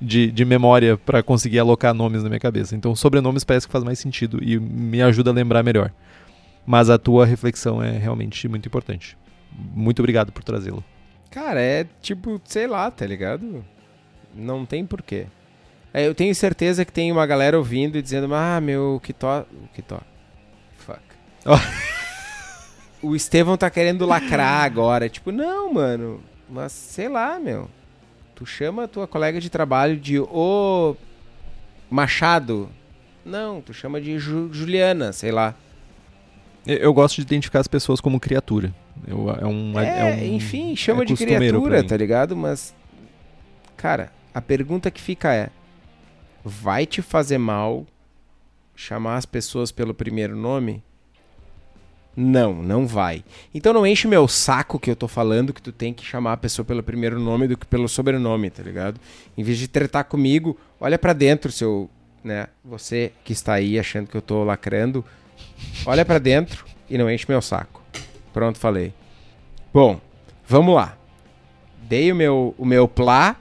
de, 0.00 0.30
de 0.30 0.44
memória 0.44 0.98
para 0.98 1.22
conseguir 1.22 1.58
alocar 1.58 1.94
nomes 1.94 2.22
na 2.22 2.28
minha 2.28 2.40
cabeça. 2.40 2.76
Então, 2.76 2.94
sobrenomes 2.94 3.42
parece 3.42 3.66
que 3.66 3.72
faz 3.72 3.82
mais 3.82 3.98
sentido 3.98 4.38
e 4.42 4.58
me 4.58 5.00
ajuda 5.00 5.30
a 5.30 5.34
lembrar 5.34 5.62
melhor. 5.62 5.90
Mas 6.66 6.90
a 6.90 6.98
tua 6.98 7.24
reflexão 7.24 7.82
é 7.82 7.96
realmente 7.96 8.46
muito 8.48 8.66
importante. 8.66 9.16
Muito 9.74 10.00
obrigado 10.00 10.32
por 10.32 10.42
trazê-lo. 10.44 10.84
Cara, 11.30 11.60
é 11.60 11.86
tipo, 12.00 12.40
sei 12.44 12.66
lá, 12.66 12.90
tá 12.90 13.06
ligado? 13.06 13.64
Não 14.34 14.64
tem 14.64 14.84
porquê. 14.84 15.26
É, 15.92 16.06
eu 16.06 16.14
tenho 16.14 16.34
certeza 16.34 16.84
que 16.84 16.92
tem 16.92 17.12
uma 17.12 17.26
galera 17.26 17.56
ouvindo 17.56 17.96
e 17.96 18.02
dizendo, 18.02 18.34
ah, 18.34 18.60
meu, 18.60 19.00
que 19.02 19.12
to... 19.12 19.26
Que 19.72 19.80
to... 19.80 20.00
O 23.02 23.14
Estevão 23.14 23.54
tá 23.54 23.68
querendo 23.68 24.06
lacrar 24.06 24.64
agora. 24.64 25.10
Tipo, 25.10 25.30
não, 25.30 25.74
mano. 25.74 26.22
Mas 26.48 26.72
sei 26.72 27.06
lá, 27.06 27.38
meu. 27.38 27.68
Tu 28.34 28.46
chama 28.46 28.84
a 28.84 28.88
tua 28.88 29.06
colega 29.06 29.38
de 29.38 29.50
trabalho 29.50 29.96
de 29.96 30.18
O 30.18 30.96
Machado. 31.90 32.70
Não, 33.24 33.60
tu 33.60 33.74
chama 33.74 34.00
de 34.00 34.18
Ju 34.18 34.50
Juliana, 34.52 35.12
sei 35.12 35.30
lá. 35.30 35.54
Eu, 36.66 36.76
eu, 36.76 36.94
gosto 36.94 37.16
de 37.16 37.22
identificar 37.22 37.60
as 37.60 37.68
pessoas 37.68 38.00
como 38.00 38.18
criatura. 38.18 38.74
Eu, 39.06 39.30
é, 39.30 39.46
um, 39.46 39.78
é, 39.78 40.00
é 40.00 40.14
um, 40.14 40.34
enfim, 40.34 40.74
chama 40.74 41.02
é 41.02 41.06
de 41.06 41.14
criatura, 41.14 41.84
tá 41.84 41.96
ligado? 41.96 42.34
Mas, 42.34 42.74
cara, 43.76 44.10
a 44.32 44.40
pergunta 44.40 44.90
que 44.90 45.00
fica 45.00 45.32
é: 45.32 45.50
vai 46.42 46.86
te 46.86 47.02
fazer 47.02 47.38
mal 47.38 47.86
chamar 48.74 49.16
as 49.16 49.26
pessoas 49.26 49.70
pelo 49.70 49.94
primeiro 49.94 50.34
nome? 50.34 50.82
Não, 52.16 52.54
não 52.54 52.86
vai. 52.86 53.24
Então 53.52 53.72
não 53.72 53.86
enche 53.86 54.06
meu 54.06 54.28
saco 54.28 54.78
que 54.78 54.90
eu 54.90 54.96
tô 54.96 55.08
falando 55.08 55.52
que 55.52 55.60
tu 55.60 55.72
tem 55.72 55.92
que 55.92 56.04
chamar 56.04 56.34
a 56.34 56.36
pessoa 56.36 56.64
pelo 56.64 56.82
primeiro 56.82 57.18
nome 57.18 57.48
do 57.48 57.56
que 57.56 57.66
pelo 57.66 57.88
sobrenome, 57.88 58.50
tá 58.50 58.62
ligado? 58.62 59.00
Em 59.36 59.42
vez 59.42 59.58
de 59.58 59.66
tretar 59.66 60.04
comigo, 60.04 60.56
olha 60.78 60.96
para 60.98 61.12
dentro, 61.12 61.50
seu, 61.50 61.90
né? 62.22 62.46
Você 62.64 63.12
que 63.24 63.32
está 63.32 63.54
aí 63.54 63.78
achando 63.78 64.06
que 64.06 64.16
eu 64.16 64.22
tô 64.22 64.44
lacrando, 64.44 65.04
olha 65.84 66.04
para 66.04 66.18
dentro 66.18 66.64
e 66.88 66.96
não 66.96 67.10
enche 67.10 67.26
meu 67.28 67.42
saco. 67.42 67.82
Pronto, 68.32 68.58
falei. 68.58 68.92
Bom, 69.72 70.00
vamos 70.46 70.74
lá. 70.74 70.96
Dei 71.82 72.12
o 72.12 72.16
meu 72.16 72.54
o 72.56 72.64
meu 72.64 72.86
plá. 72.86 73.36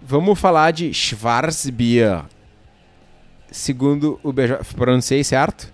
Vamos 0.00 0.38
falar 0.38 0.70
de 0.70 0.94
Schwarzbier. 0.94 2.24
Segundo 3.50 4.20
o 4.22 4.32
BJ, 4.32 4.58
pronunciei 4.76 5.24
certo? 5.24 5.72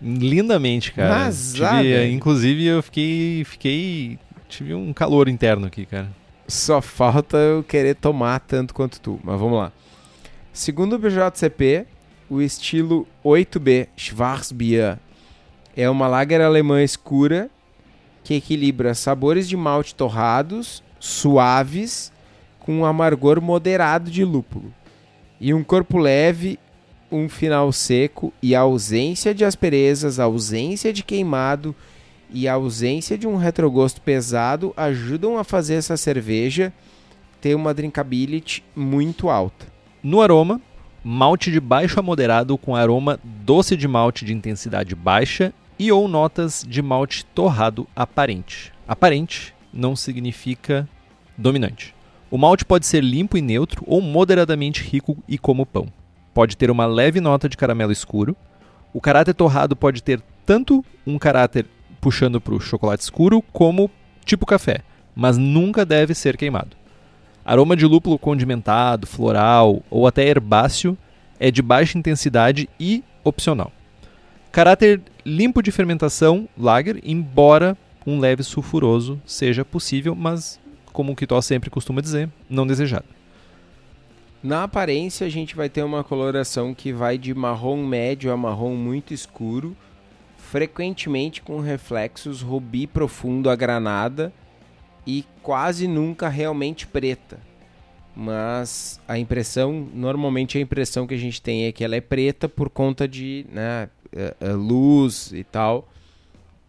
Lindamente, 0.00 0.92
cara. 0.92 1.26
tive, 1.82 2.10
inclusive 2.10 2.64
eu 2.64 2.82
fiquei, 2.82 3.44
fiquei, 3.44 4.18
tive 4.48 4.74
um 4.74 4.92
calor 4.92 5.28
interno 5.28 5.66
aqui, 5.66 5.86
cara. 5.86 6.08
Só 6.46 6.80
falta 6.82 7.36
eu 7.36 7.62
querer 7.62 7.94
tomar 7.94 8.40
tanto 8.40 8.74
quanto 8.74 9.00
tu, 9.00 9.18
mas 9.22 9.38
vamos 9.38 9.58
lá. 9.58 9.72
Segundo 10.52 10.94
o 10.94 10.98
BJCP, 10.98 11.86
o 12.28 12.40
estilo 12.40 13.06
8B 13.24 13.88
Schwarzbier 13.96 14.98
é 15.76 15.88
uma 15.88 16.06
lager 16.06 16.40
alemã 16.40 16.82
escura 16.82 17.50
que 18.22 18.34
equilibra 18.34 18.94
sabores 18.94 19.48
de 19.48 19.56
malte 19.56 19.94
torrados, 19.94 20.82
suaves, 21.00 22.12
com 22.60 22.78
um 22.78 22.84
amargor 22.84 23.40
moderado 23.40 24.10
de 24.10 24.24
lúpulo 24.24 24.72
e 25.40 25.52
um 25.52 25.62
corpo 25.62 25.98
leve 25.98 26.58
um 27.14 27.28
final 27.28 27.70
seco 27.70 28.32
e 28.42 28.56
a 28.56 28.60
ausência 28.60 29.32
de 29.32 29.44
asperezas, 29.44 30.18
a 30.18 30.24
ausência 30.24 30.92
de 30.92 31.04
queimado 31.04 31.74
e 32.28 32.48
a 32.48 32.54
ausência 32.54 33.16
de 33.16 33.28
um 33.28 33.36
retrogosto 33.36 34.00
pesado 34.00 34.74
ajudam 34.76 35.38
a 35.38 35.44
fazer 35.44 35.74
essa 35.74 35.96
cerveja 35.96 36.72
ter 37.40 37.54
uma 37.54 37.72
drinkability 37.72 38.64
muito 38.74 39.28
alta. 39.28 39.66
No 40.02 40.20
aroma, 40.20 40.60
malte 41.04 41.52
de 41.52 41.60
baixo 41.60 42.00
a 42.00 42.02
moderado 42.02 42.58
com 42.58 42.74
aroma 42.74 43.20
doce 43.22 43.76
de 43.76 43.86
malte 43.86 44.24
de 44.24 44.32
intensidade 44.32 44.96
baixa 44.96 45.54
e 45.78 45.92
ou 45.92 46.08
notas 46.08 46.66
de 46.68 46.82
malte 46.82 47.24
torrado 47.26 47.86
aparente. 47.94 48.72
Aparente 48.88 49.54
não 49.72 49.94
significa 49.94 50.88
dominante. 51.38 51.94
O 52.28 52.36
malte 52.36 52.64
pode 52.64 52.86
ser 52.86 53.04
limpo 53.04 53.38
e 53.38 53.42
neutro 53.42 53.84
ou 53.86 54.00
moderadamente 54.00 54.82
rico 54.82 55.16
e 55.28 55.38
como 55.38 55.64
pão 55.64 55.86
pode 56.34 56.56
ter 56.56 56.70
uma 56.70 56.84
leve 56.84 57.20
nota 57.20 57.48
de 57.48 57.56
caramelo 57.56 57.92
escuro. 57.92 58.36
O 58.92 59.00
caráter 59.00 59.32
torrado 59.32 59.76
pode 59.76 60.02
ter 60.02 60.20
tanto 60.44 60.84
um 61.06 61.18
caráter 61.18 61.66
puxando 62.00 62.40
para 62.40 62.54
o 62.54 62.60
chocolate 62.60 63.04
escuro 63.04 63.40
como 63.52 63.90
tipo 64.24 64.44
café, 64.44 64.80
mas 65.14 65.38
nunca 65.38 65.86
deve 65.86 66.14
ser 66.14 66.36
queimado. 66.36 66.76
Aroma 67.44 67.76
de 67.76 67.86
lúpulo 67.86 68.18
condimentado, 68.18 69.06
floral 69.06 69.82
ou 69.88 70.06
até 70.06 70.26
herbáceo 70.26 70.98
é 71.38 71.50
de 71.50 71.62
baixa 71.62 71.96
intensidade 71.96 72.68
e 72.78 73.04
opcional. 73.22 73.72
Caráter 74.50 75.00
limpo 75.24 75.62
de 75.62 75.70
fermentação, 75.70 76.48
lager, 76.56 77.00
embora 77.04 77.76
um 78.06 78.18
leve 78.18 78.42
sulfuroso 78.42 79.20
seja 79.26 79.64
possível, 79.64 80.14
mas 80.14 80.60
como 80.92 81.12
o 81.12 81.16
Kitó 81.16 81.40
sempre 81.40 81.70
costuma 81.70 82.00
dizer, 82.00 82.28
não 82.48 82.66
desejado. 82.66 83.06
Na 84.44 84.64
aparência, 84.64 85.26
a 85.26 85.30
gente 85.30 85.56
vai 85.56 85.70
ter 85.70 85.82
uma 85.82 86.04
coloração 86.04 86.74
que 86.74 86.92
vai 86.92 87.16
de 87.16 87.32
marrom 87.32 87.82
médio 87.86 88.30
a 88.30 88.36
marrom 88.36 88.76
muito 88.76 89.14
escuro, 89.14 89.74
frequentemente 90.36 91.40
com 91.40 91.60
reflexos 91.60 92.42
rubi 92.42 92.86
profundo 92.86 93.48
a 93.48 93.56
granada 93.56 94.30
e 95.06 95.24
quase 95.42 95.88
nunca 95.88 96.28
realmente 96.28 96.86
preta. 96.86 97.40
Mas 98.14 99.00
a 99.08 99.18
impressão, 99.18 99.88
normalmente 99.94 100.58
a 100.58 100.60
impressão 100.60 101.06
que 101.06 101.14
a 101.14 101.18
gente 101.18 101.40
tem 101.40 101.64
é 101.64 101.72
que 101.72 101.82
ela 101.82 101.96
é 101.96 102.02
preta 102.02 102.46
por 102.46 102.68
conta 102.68 103.08
de 103.08 103.46
né, 103.50 103.88
eh, 104.12 104.36
eh, 104.38 104.52
luz 104.52 105.32
e 105.32 105.42
tal. 105.42 105.88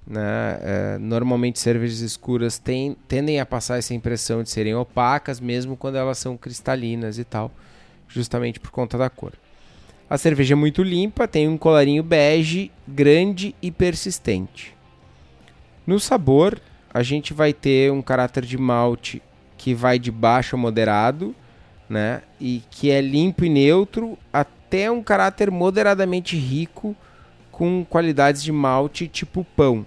Né? 0.07 0.59
É, 0.61 0.97
normalmente 0.99 1.59
cervejas 1.59 1.99
escuras 1.99 2.59
tem, 2.59 2.95
tendem 3.07 3.39
a 3.39 3.45
passar 3.45 3.77
essa 3.77 3.93
impressão 3.93 4.43
de 4.43 4.49
serem 4.49 4.75
opacas, 4.75 5.39
mesmo 5.39 5.75
quando 5.75 5.95
elas 5.95 6.17
são 6.17 6.37
cristalinas 6.37 7.17
e 7.17 7.23
tal 7.23 7.51
justamente 8.07 8.59
por 8.59 8.71
conta 8.71 8.97
da 8.97 9.09
cor. 9.09 9.33
A 10.09 10.17
cerveja 10.17 10.53
é 10.53 10.55
muito 10.55 10.83
limpa, 10.83 11.27
tem 11.27 11.47
um 11.47 11.57
colarinho 11.57 12.03
bege, 12.03 12.71
grande 12.87 13.55
e 13.61 13.71
persistente. 13.71 14.75
No 15.85 15.99
sabor, 15.99 16.59
a 16.93 17.01
gente 17.01 17.33
vai 17.33 17.53
ter 17.53 17.91
um 17.91 18.01
caráter 18.01 18.45
de 18.45 18.57
malte 18.57 19.21
que 19.57 19.73
vai 19.73 19.97
de 19.97 20.11
baixo 20.11 20.55
a 20.55 20.59
moderado, 20.59 21.35
né? 21.89 22.21
E 22.39 22.61
que 22.69 22.91
é 22.91 23.01
limpo 23.01 23.45
e 23.45 23.49
neutro, 23.49 24.17
até 24.31 24.89
um 24.91 25.01
caráter 25.01 25.49
moderadamente 25.49 26.37
rico 26.37 26.95
com 27.51 27.85
qualidades 27.85 28.43
de 28.43 28.51
malte 28.51 29.07
tipo 29.07 29.45
pão. 29.55 29.85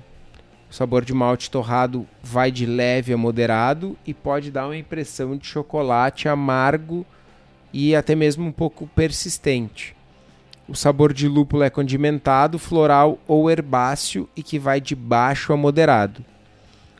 O 0.70 0.74
sabor 0.74 1.04
de 1.04 1.14
malte 1.14 1.50
torrado 1.50 2.06
vai 2.22 2.50
de 2.50 2.66
leve 2.66 3.12
a 3.12 3.16
moderado 3.16 3.96
e 4.06 4.12
pode 4.12 4.50
dar 4.50 4.66
uma 4.66 4.76
impressão 4.76 5.36
de 5.36 5.46
chocolate 5.46 6.28
amargo 6.28 7.06
e 7.72 7.96
até 7.96 8.14
mesmo 8.14 8.46
um 8.46 8.52
pouco 8.52 8.86
persistente. 8.88 9.96
O 10.68 10.74
sabor 10.74 11.14
de 11.14 11.26
lúpulo 11.26 11.62
é 11.62 11.70
condimentado, 11.70 12.58
floral 12.58 13.18
ou 13.26 13.50
herbáceo 13.50 14.28
e 14.36 14.42
que 14.42 14.58
vai 14.58 14.80
de 14.80 14.94
baixo 14.94 15.52
a 15.52 15.56
moderado. 15.56 16.22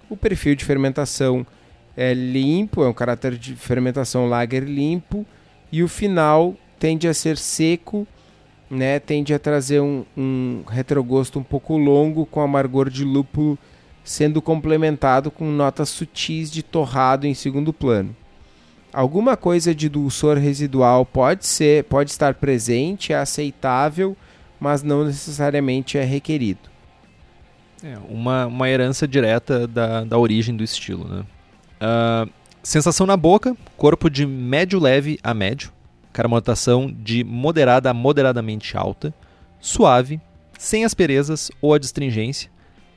O 0.09 0.17
perfil 0.17 0.55
de 0.55 0.65
fermentação 0.65 1.47
é 1.95 2.15
limpo, 2.15 2.83
é 2.83 2.89
um 2.89 2.95
caráter 2.95 3.37
de 3.37 3.55
fermentação 3.55 4.27
lager 4.27 4.63
limpo 4.63 5.27
e 5.71 5.83
o 5.83 5.89
final 5.89 6.57
tende 6.79 7.07
a 7.07 7.13
ser 7.13 7.37
seco, 7.37 8.07
né? 8.71 8.99
tende 8.99 9.33
a 9.35 9.39
trazer 9.39 9.81
um, 9.81 10.05
um 10.17 10.63
retrogosto 10.69 11.39
um 11.39 11.43
pouco 11.43 11.77
longo 11.77 12.27
com 12.27 12.41
amargor 12.41 12.91
de 12.91 13.05
lúpulo 13.05 13.59
sendo 14.05 14.41
complementado 14.41 15.31
com 15.31 15.45
notas 15.51 15.89
sutis 15.89 16.51
de 16.51 16.63
torrado 16.63 17.27
em 17.27 17.35
segundo 17.35 17.73
plano 17.73 18.15
alguma 18.93 19.37
coisa 19.37 19.75
de 19.75 19.89
dulçor 19.89 20.37
residual 20.37 21.05
pode 21.05 21.47
ser, 21.47 21.85
pode 21.85 22.11
estar 22.11 22.35
presente, 22.35 23.13
é 23.13 23.17
aceitável, 23.17 24.17
mas 24.59 24.83
não 24.83 25.05
necessariamente 25.05 25.99
é 25.99 26.05
requerido. 26.05 26.69
É, 27.83 27.97
uma, 28.09 28.47
uma 28.47 28.69
herança 28.69 29.07
direta 29.07 29.67
da, 29.67 30.05
da 30.05 30.19
origem 30.19 30.57
do 30.57 30.65
estilo, 30.65 31.07
né? 31.07 31.25
Uh, 31.81 32.29
sensação 32.61 33.07
na 33.07 33.17
boca, 33.17 33.57
corpo 33.77 34.11
de 34.11 34.27
médio 34.27 34.81
leve 34.81 35.19
a 35.23 35.33
médio, 35.33 35.71
carbonatação 36.13 36.93
de 36.93 37.23
moderada 37.25 37.91
a 37.91 37.95
moderadamente 37.95 38.77
alta, 38.77 39.15
suave, 39.61 40.21
sem 40.59 40.85
asperezas 40.85 41.51
ou 41.63 41.75
adstringência, 41.75 42.51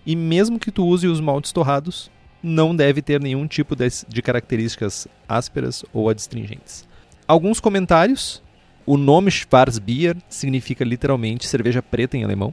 e 0.05 0.15
mesmo 0.15 0.59
que 0.59 0.71
tu 0.71 0.85
use 0.85 1.07
os 1.07 1.19
maltes 1.19 1.51
torrados, 1.51 2.09
não 2.41 2.75
deve 2.75 3.01
ter 3.01 3.21
nenhum 3.21 3.47
tipo 3.47 3.75
de, 3.75 4.21
características 4.21 5.07
ásperas 5.29 5.85
ou 5.93 6.09
adstringentes. 6.09 6.87
Alguns 7.27 7.59
comentários. 7.59 8.41
O 8.83 8.97
nome 8.97 9.29
Schwarzbier 9.29 10.17
significa 10.27 10.83
literalmente 10.83 11.47
cerveja 11.47 11.83
preta 11.83 12.17
em 12.17 12.23
alemão. 12.23 12.51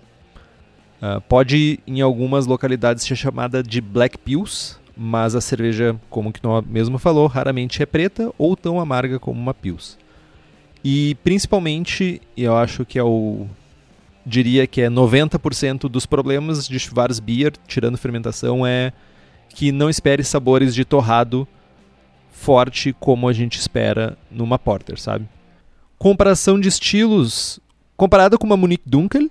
Uh, 1.01 1.21
pode, 1.23 1.81
em 1.87 2.03
algumas 2.03 2.44
localidades, 2.44 3.03
ser 3.03 3.16
chamada 3.16 3.62
de 3.62 3.81
Black 3.81 4.18
Pils, 4.18 4.79
mas 4.94 5.35
a 5.35 5.40
cerveja, 5.40 5.99
como 6.11 6.31
que 6.31 6.44
não 6.44 6.61
mesmo 6.61 6.99
falou, 6.99 7.27
raramente 7.27 7.83
é 7.83 7.87
preta 7.87 8.31
ou 8.37 8.55
tão 8.55 8.79
amarga 8.79 9.18
como 9.18 9.40
uma 9.40 9.55
Pils. 9.55 9.97
E 10.90 11.16
principalmente, 11.16 12.18
eu 12.35 12.57
acho 12.57 12.83
que 12.83 12.98
é 12.98 13.03
o 13.03 13.46
diria 14.24 14.66
que 14.66 14.81
é 14.81 14.88
90% 14.88 15.81
dos 15.83 16.07
problemas 16.07 16.66
de 16.66 16.81
Schwarzbier, 16.81 17.53
tirando 17.66 17.98
fermentação, 17.98 18.66
é 18.66 18.94
que 19.51 19.70
não 19.70 19.90
espere 19.90 20.24
sabores 20.24 20.74
de 20.74 20.87
torrado 20.87 21.46
forte 22.31 22.96
como 22.98 23.29
a 23.29 23.35
gente 23.35 23.59
espera 23.59 24.16
numa 24.31 24.59
porter, 24.59 24.98
sabe? 24.98 25.29
Comparação 25.98 26.59
de 26.59 26.68
estilos, 26.68 27.61
comparada 27.94 28.38
com 28.38 28.46
uma 28.46 28.57
Munich 28.57 28.83
Dunkel, 28.87 29.31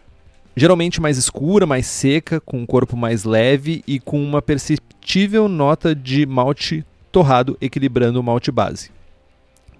geralmente 0.55 1.01
mais 1.01 1.17
escura, 1.17 1.65
mais 1.65 1.87
seca, 1.87 2.39
com 2.39 2.59
um 2.59 2.67
corpo 2.67 2.95
mais 2.95 3.23
leve 3.23 3.83
e 3.87 3.99
com 3.99 4.23
uma 4.23 4.43
perceptível 4.43 5.47
nota 5.47 5.95
de 5.95 6.23
malte 6.23 6.85
torrado 7.11 7.57
equilibrando 7.59 8.19
o 8.19 8.23
malte 8.23 8.51
base. 8.51 8.91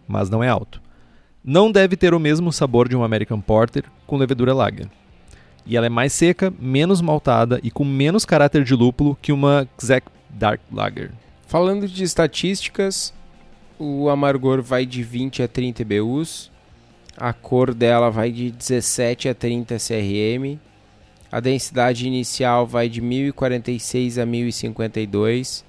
Mas 0.07 0.27
não 0.27 0.43
é 0.43 0.49
alto. 0.49 0.86
Não 1.49 1.71
deve 1.71 1.95
ter 1.95 2.13
o 2.13 2.19
mesmo 2.19 2.51
sabor 2.51 2.89
de 2.89 2.95
um 2.97 3.05
American 3.05 3.39
Porter 3.39 3.85
com 4.05 4.17
levedura 4.17 4.53
lager 4.53 4.89
e 5.67 5.75
ela 5.75 5.85
é 5.85 5.89
mais 5.89 6.11
seca, 6.13 6.53
menos 6.59 6.99
maltada 7.01 7.59
e 7.63 7.71
com 7.71 7.83
menos 7.83 8.25
caráter 8.25 8.65
de 8.65 8.73
lúpulo 8.73 9.17
que 9.21 9.31
uma 9.31 9.67
Czech 9.77 10.07
Dark 10.29 10.59
Lager. 10.71 11.11
Falando 11.45 11.87
de 11.87 12.03
estatísticas, 12.03 13.13
o 13.79 14.09
amargor 14.09 14.61
vai 14.61 14.85
de 14.85 15.03
20 15.03 15.43
a 15.43 15.47
30 15.47 15.85
BUs, 15.85 16.51
a 17.15 17.33
cor 17.33 17.73
dela 17.73 18.09
vai 18.09 18.29
de 18.29 18.51
17 18.51 19.29
a 19.29 19.33
30 19.33 19.75
CRM, 19.75 20.59
a 21.31 21.39
densidade 21.39 22.07
inicial 22.07 22.65
vai 22.65 22.87
de 22.87 23.01
1046 23.01 24.17
a 24.17 24.25
1052, 24.25 25.65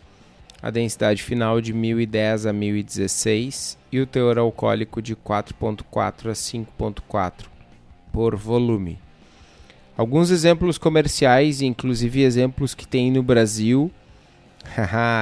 a 0.61 0.71
densidade 0.71 1.23
final 1.23 1.61
de 1.61 1.73
1010 1.73 2.47
a 2.47 2.53
1016 2.53 3.79
e 3.92 4.01
o 4.01 4.07
teor 4.07 4.38
alcoólico 4.38 5.01
de 5.01 5.14
4.4 5.14 6.31
a 6.31 6.33
5.4 6.33 7.33
por 8.12 8.35
volume. 8.35 8.99
Alguns 9.97 10.31
exemplos 10.31 10.79
comerciais, 10.79 11.61
inclusive 11.61 12.23
exemplos 12.23 12.75
que 12.75 12.87
tem 12.87 13.11
no 13.11 13.23
Brasil. 13.23 13.90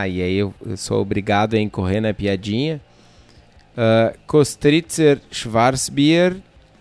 e 0.08 0.22
aí 0.22 0.36
eu, 0.36 0.54
eu, 0.64 0.76
sou 0.76 1.00
obrigado 1.00 1.54
a 1.54 1.60
incorrer 1.60 2.00
na 2.00 2.12
piadinha. 2.12 2.80
Uh, 3.72 4.16
Kostritzer 4.26 5.20
Schwarzbier, 5.30 6.36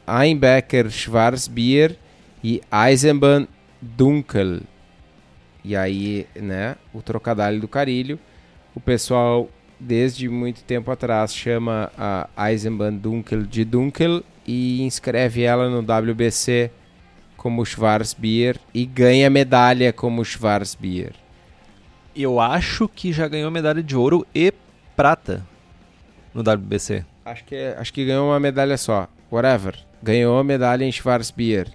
Einbecker 0.08 0.90
Schwarzbier 0.90 1.98
e 2.44 2.62
Eisenbahn 2.72 3.48
Dunkel. 3.82 4.62
E 5.64 5.76
aí, 5.76 6.28
né, 6.36 6.76
o 6.94 7.02
trocadilho 7.02 7.60
do 7.60 7.68
carilho. 7.68 8.20
O 8.76 8.80
pessoal, 8.82 9.50
desde 9.80 10.28
muito 10.28 10.62
tempo 10.64 10.92
atrás, 10.92 11.34
chama 11.34 11.90
a 11.98 12.52
Eisenbahn 12.52 12.98
Dunkel 12.98 13.44
de 13.44 13.64
Dunkel 13.64 14.22
e 14.46 14.82
inscreve 14.84 15.44
ela 15.44 15.70
no 15.70 15.80
WBC 15.80 16.70
como 17.38 17.66
Schwarzbier 17.66 18.60
e 18.74 18.86
ganha 18.86 19.30
medalha 19.30 19.94
como 19.94 20.26
Schwarzbier. 20.26 21.14
Eu 22.14 22.40
acho 22.40 22.90
que 22.90 23.14
já 23.14 23.28
ganhou 23.30 23.50
medalha 23.50 23.82
de 23.82 23.96
ouro 23.96 24.28
e 24.36 24.54
prata 24.94 25.46
no 26.34 26.42
WBC. 26.42 27.06
Acho 27.24 27.46
que, 27.46 27.56
acho 27.78 27.94
que 27.94 28.06
ganhou 28.06 28.28
uma 28.28 28.40
medalha 28.40 28.78
só. 28.78 29.08
Whatever. 29.32 29.78
Ganhou 30.04 30.44
medalha 30.44 30.84
em 30.84 30.92
Schwarzbier. 30.92 31.70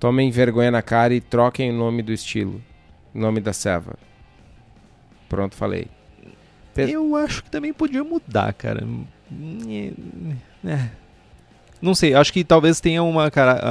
Tomem 0.00 0.30
vergonha 0.30 0.70
na 0.70 0.80
cara 0.80 1.14
e 1.14 1.20
troquem 1.20 1.70
o 1.70 1.74
nome 1.74 2.02
do 2.02 2.12
estilo. 2.12 2.62
Nome 3.12 3.40
da 3.40 3.52
ceva. 3.52 3.94
Pronto, 5.28 5.54
falei. 5.54 5.97
Eu 6.86 7.16
acho 7.16 7.42
que 7.42 7.50
também 7.50 7.72
podia 7.72 8.04
mudar, 8.04 8.52
cara. 8.52 8.86
É. 10.64 10.88
Não 11.80 11.94
sei, 11.94 12.14
acho 12.14 12.32
que 12.32 12.42
talvez 12.42 12.80
tenha 12.80 13.02
uma, 13.02 13.30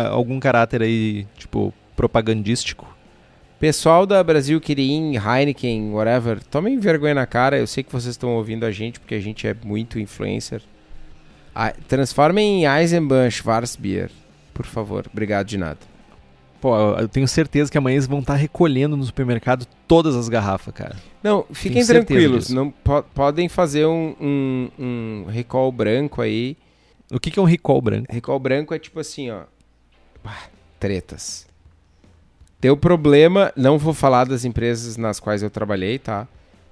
algum 0.09 0.39
caráter 0.39 0.81
aí, 0.81 1.27
tipo, 1.37 1.73
propagandístico. 1.95 2.95
Pessoal 3.59 4.05
da 4.05 4.23
Brasil 4.23 4.61
Kirin, 4.61 5.15
Heineken, 5.17 5.91
whatever, 5.91 6.43
tomem 6.43 6.79
vergonha 6.79 7.15
na 7.15 7.25
cara. 7.25 7.57
Eu 7.57 7.65
sei 7.65 7.83
que 7.83 7.91
vocês 7.91 8.13
estão 8.13 8.35
ouvindo 8.35 8.65
a 8.65 8.71
gente, 8.71 8.99
porque 8.99 9.15
a 9.15 9.19
gente 9.19 9.47
é 9.47 9.55
muito 9.63 9.99
influencer. 9.99 10.61
transformem 11.87 12.63
em 12.63 12.67
Eisenbahn 12.67 13.29
Schwarzbier, 13.31 14.11
por 14.53 14.65
favor. 14.65 15.05
Obrigado 15.11 15.47
de 15.47 15.57
nada. 15.57 15.96
Pô, 16.59 16.75
eu 16.97 17.07
tenho 17.07 17.27
certeza 17.27 17.71
que 17.71 17.77
amanhã 17.77 17.95
eles 17.95 18.07
vão 18.07 18.19
estar 18.19 18.35
recolhendo 18.35 18.97
no 18.97 19.03
supermercado 19.03 19.65
todas 19.87 20.15
as 20.15 20.27
garrafas, 20.27 20.73
cara. 20.73 20.95
Não, 21.23 21.45
fiquem 21.51 21.85
tranquilos. 21.85 22.49
Não, 22.49 22.71
po 22.71 23.03
podem 23.13 23.47
fazer 23.47 23.85
um, 23.85 24.15
um, 24.19 24.69
um 24.79 25.25
recall 25.29 25.71
branco 25.71 26.21
aí 26.21 26.57
o 27.11 27.19
que, 27.19 27.31
que 27.31 27.39
é 27.39 27.41
um 27.41 27.45
recall 27.45 27.81
branco? 27.81 28.11
Recall 28.11 28.39
branco 28.39 28.73
é 28.73 28.79
tipo 28.79 28.99
assim, 28.99 29.29
ó. 29.31 29.43
tretas. 30.79 31.47
Deu 32.59 32.75
problema, 32.75 33.53
não 33.55 33.77
vou 33.77 33.93
falar 33.93 34.25
das 34.25 34.43
empresas 34.43 34.97
nas 34.97 35.19
quais 35.19 35.41
eu 35.41 35.49
trabalhei, 35.49 35.99
tá? 35.99 36.27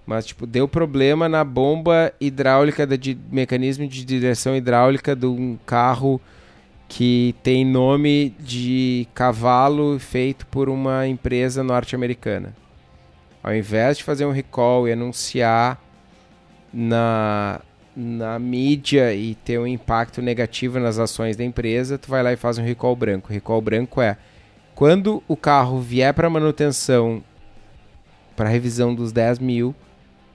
Mas, 0.06 0.26
tipo, 0.26 0.45
deu 0.45 0.67
problema 0.67 1.30
na 1.30 1.43
bomba 1.43 2.12
hidráulica, 2.19 2.86
de 2.86 3.17
mecanismo 3.32 3.88
de 3.88 4.04
direção 4.04 4.56
hidráulica 4.56 5.15
de 5.15 5.26
um 5.26 5.58
carro 5.65 6.19
que 6.88 7.36
tem 7.41 7.65
nome 7.65 8.36
de 8.39 9.08
cavalo 9.13 10.00
feito 10.00 10.45
por 10.48 10.69
uma 10.69 11.08
empresa 11.08 11.63
norte-americana. 11.63 12.56
Ao 13.43 13.54
invés 13.54 13.98
de 13.98 14.04
fazer 14.04 14.26
um 14.26 14.32
recall 14.32 14.88
e 14.88 14.91
anunciar 14.91 15.82
na, 16.74 17.62
na 17.95 18.38
mídia 18.39 19.13
e 19.13 19.36
ter 19.36 19.60
um 19.60 19.67
impacto 19.67 20.21
negativo 20.21 20.80
nas 20.80 20.98
ações 21.00 21.36
da 21.38 21.43
empresa, 21.43 21.98
tu 21.98 22.10
vai 22.10 22.24
lá 22.24 22.34
e 22.34 22.38
faz 22.38 22.58
um 22.58 22.63
recall 22.63 22.95
branco. 22.95 23.32
Recall 23.32 23.62
branco 23.62 24.02
é 24.02 24.17
quando 24.74 25.24
o 25.28 25.38
carro 25.38 25.80
vier 25.80 26.13
para 26.13 26.30
manutenção, 26.30 27.24
para 28.36 28.50
revisão 28.50 28.93
dos 28.93 29.12
10 29.13 29.39
mil, 29.39 29.74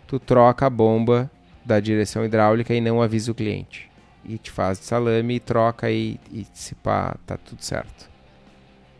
tu 0.07 0.19
troca 0.19 0.67
a 0.67 0.71
bomba 0.71 1.31
da 1.65 1.79
direção 1.79 2.25
hidráulica 2.25 2.75
e 2.75 2.81
não 2.81 3.03
avisa 3.03 3.31
o 3.31 3.35
cliente. 3.35 3.90
E 4.31 4.39
te 4.39 4.51
faz 4.51 4.79
de 4.79 4.85
salame 4.85 5.35
e 5.35 5.41
troca 5.41 5.91
e, 5.91 6.21
e 6.33 6.47
se 6.55 6.75
pá, 6.77 7.17
tá 7.27 7.37
tudo 7.37 7.63
certo. 7.63 8.09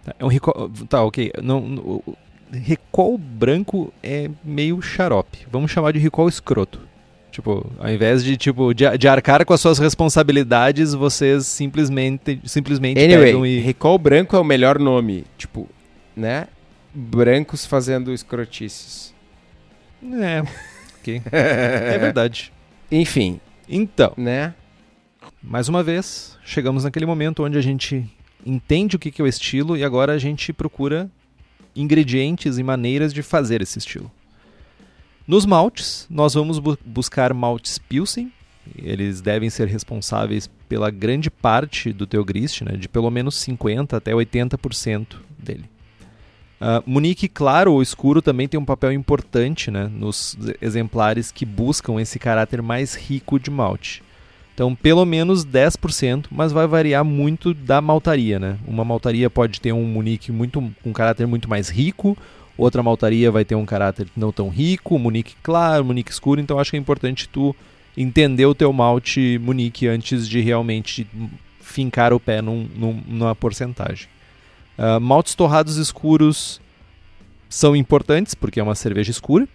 Tá, 0.05 0.15
é 0.19 0.25
um 0.25 0.29
recall, 0.29 0.69
tá, 0.89 1.05
ok. 1.05 1.31
Não, 1.41 1.61
não, 1.61 2.03
recall 2.53 3.17
branco 3.17 3.93
é 4.03 4.29
meio 4.43 4.83
xarope. 4.83 5.47
Vamos 5.51 5.71
chamar 5.71 5.93
de 5.93 6.01
recall 6.01 6.29
escroto. 6.29 6.81
Tipo, 7.31 7.65
ao 7.79 7.89
invés 7.89 8.25
de, 8.25 8.37
tipo, 8.37 8.75
de, 8.75 8.99
de, 8.99 9.07
arcar 9.07 9.45
com 9.45 9.55
as 9.55 9.61
suas 9.61 9.79
responsabilidades, 9.79 10.95
vocês 10.95 11.47
simplesmente, 11.47 12.41
simplesmente 12.45 12.99
anyway, 12.99 13.27
pegam 13.27 13.47
e... 13.47 13.61
Recall 13.61 13.99
branco 13.99 14.35
é 14.35 14.41
o 14.41 14.45
melhor 14.45 14.81
nome. 14.81 15.25
Tipo, 15.39 15.69
né? 16.17 16.49
Brancos 16.93 17.65
fazendo 17.65 18.13
escrotices. 18.13 19.15
É, 20.03 20.43
ok. 20.99 21.23
é 21.31 21.99
verdade. 21.99 22.53
Enfim. 22.91 23.41
Então, 23.69 24.13
né? 24.17 24.55
Mais 25.43 25.69
uma 25.69 25.83
vez, 25.83 26.39
chegamos 26.45 26.85
naquele 26.85 27.07
momento 27.07 27.43
onde 27.43 27.57
a 27.57 27.63
gente 27.63 28.09
entende 28.45 28.97
o 28.97 28.99
que 28.99 29.21
é 29.21 29.25
o 29.25 29.27
estilo 29.27 29.77
e 29.77 29.83
agora 29.83 30.13
a 30.13 30.19
gente 30.19 30.53
procura 30.53 31.11
ingredientes 31.75 32.59
e 32.59 32.63
maneiras 32.63 33.13
de 33.13 33.23
fazer 33.23 33.63
esse 33.63 33.79
estilo. 33.79 34.11
Nos 35.27 35.47
maltes, 35.47 36.07
nós 36.11 36.35
vamos 36.35 36.59
bu 36.59 36.77
buscar 36.85 37.33
maltes 37.33 37.79
Pilsen. 37.79 38.31
Eles 38.77 39.21
devem 39.21 39.49
ser 39.49 39.67
responsáveis 39.67 40.49
pela 40.69 40.91
grande 40.91 41.31
parte 41.31 41.93
do 41.93 42.07
teu 42.07 42.25
grist, 42.25 42.61
né, 42.61 42.77
de 42.77 42.89
pelo 42.89 43.11
menos 43.11 43.37
50% 43.37 43.95
até 43.95 44.13
80% 44.13 45.17
dele. 45.39 45.65
Uh, 46.61 46.83
Munique 46.85 47.27
claro 47.27 47.73
ou 47.73 47.81
escuro 47.81 48.21
também 48.21 48.47
tem 48.47 48.61
um 48.61 48.65
papel 48.65 48.93
importante 48.93 49.71
né, 49.71 49.91
nos 49.91 50.37
exemplares 50.61 51.33
que 51.33 51.47
buscam 51.47 51.99
esse 51.99 52.19
caráter 52.19 52.61
mais 52.61 52.95
rico 52.95 53.41
de 53.41 53.51
malte. 53.51 54.03
Então, 54.55 54.75
pelo 54.75 55.05
menos 55.07 55.45
10%, 55.45 56.27
mas 56.31 56.53
vai 56.53 56.67
variar 56.67 57.05
muito 57.05 57.55
da 57.55 57.81
maltaria. 57.81 58.39
Né? 58.39 58.59
Uma 58.67 58.85
maltaria 58.85 59.31
pode 59.31 59.61
ter 59.61 59.73
um 59.73 59.85
Munique 59.85 60.31
muito, 60.31 60.63
um 60.85 60.93
caráter 60.93 61.27
muito 61.27 61.49
mais 61.49 61.69
rico, 61.69 62.17
outra 62.59 62.83
maltaria 62.83 63.31
vai 63.31 63.45
ter 63.45 63.55
um 63.55 63.65
caráter 63.65 64.07
não 64.17 64.31
tão 64.31 64.49
rico, 64.49 64.99
Munique 64.99 65.35
claro, 65.43 65.85
Munique 65.85 66.11
escuro, 66.11 66.41
então 66.41 66.59
acho 66.59 66.71
que 66.71 66.77
é 66.77 66.81
importante 66.81 67.29
tu 67.29 67.57
entender 67.97 68.47
o 68.47 68.55
teu 68.55 68.73
malte 68.73 69.39
Munique 69.43 69.87
antes 69.87 70.29
de 70.29 70.41
realmente 70.41 71.07
fincar 71.61 72.13
o 72.13 72.21
pé 72.21 72.43
num, 72.43 72.69
num, 72.75 73.03
numa 73.07 73.35
porcentagem. 73.35 74.09
Uh, 74.79 75.01
maltes 75.01 75.35
torrados 75.35 75.77
escuros 75.77 76.61
são 77.49 77.75
importantes 77.75 78.35
porque 78.35 78.61
é 78.61 78.63
uma 78.63 78.75
cerveja 78.75 79.11
escura, 79.11 79.49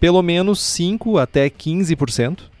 pelo 0.00 0.22
menos 0.22 0.60
5 0.60 1.18
até 1.18 1.48
15%. 1.48 2.53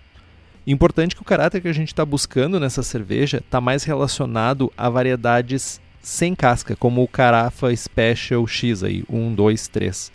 Importante 0.66 1.14
que 1.14 1.20
o 1.20 1.24
caráter 1.24 1.60
que 1.60 1.68
a 1.68 1.72
gente 1.72 1.88
está 1.88 2.04
buscando 2.04 2.58
nessa 2.58 2.82
cerveja 2.82 3.38
está 3.38 3.60
mais 3.60 3.84
relacionado 3.84 4.72
a 4.76 4.88
variedades 4.88 5.80
sem 6.00 6.34
casca, 6.34 6.74
como 6.76 7.02
o 7.02 7.08
Carafa 7.08 7.74
Special 7.74 8.46
X 8.46 8.82
aí, 8.82 9.04
1, 9.08 9.34
2, 9.34 9.68
3. 9.68 10.12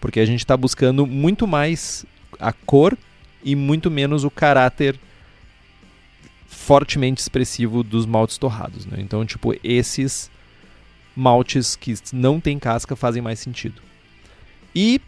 Porque 0.00 0.20
a 0.20 0.24
gente 0.24 0.40
está 0.40 0.56
buscando 0.56 1.06
muito 1.06 1.46
mais 1.46 2.06
a 2.38 2.52
cor 2.52 2.96
e 3.44 3.54
muito 3.54 3.90
menos 3.90 4.24
o 4.24 4.30
caráter 4.30 4.98
fortemente 6.46 7.20
expressivo 7.20 7.82
dos 7.82 8.06
maltes 8.06 8.38
torrados. 8.38 8.86
Né? 8.86 8.98
Então, 9.00 9.24
tipo, 9.26 9.54
esses 9.62 10.30
maltes 11.14 11.76
que 11.76 11.94
não 12.12 12.40
tem 12.40 12.58
casca 12.58 12.96
fazem 12.96 13.22
mais 13.22 13.38
sentido. 13.38 13.82
E 14.74 15.00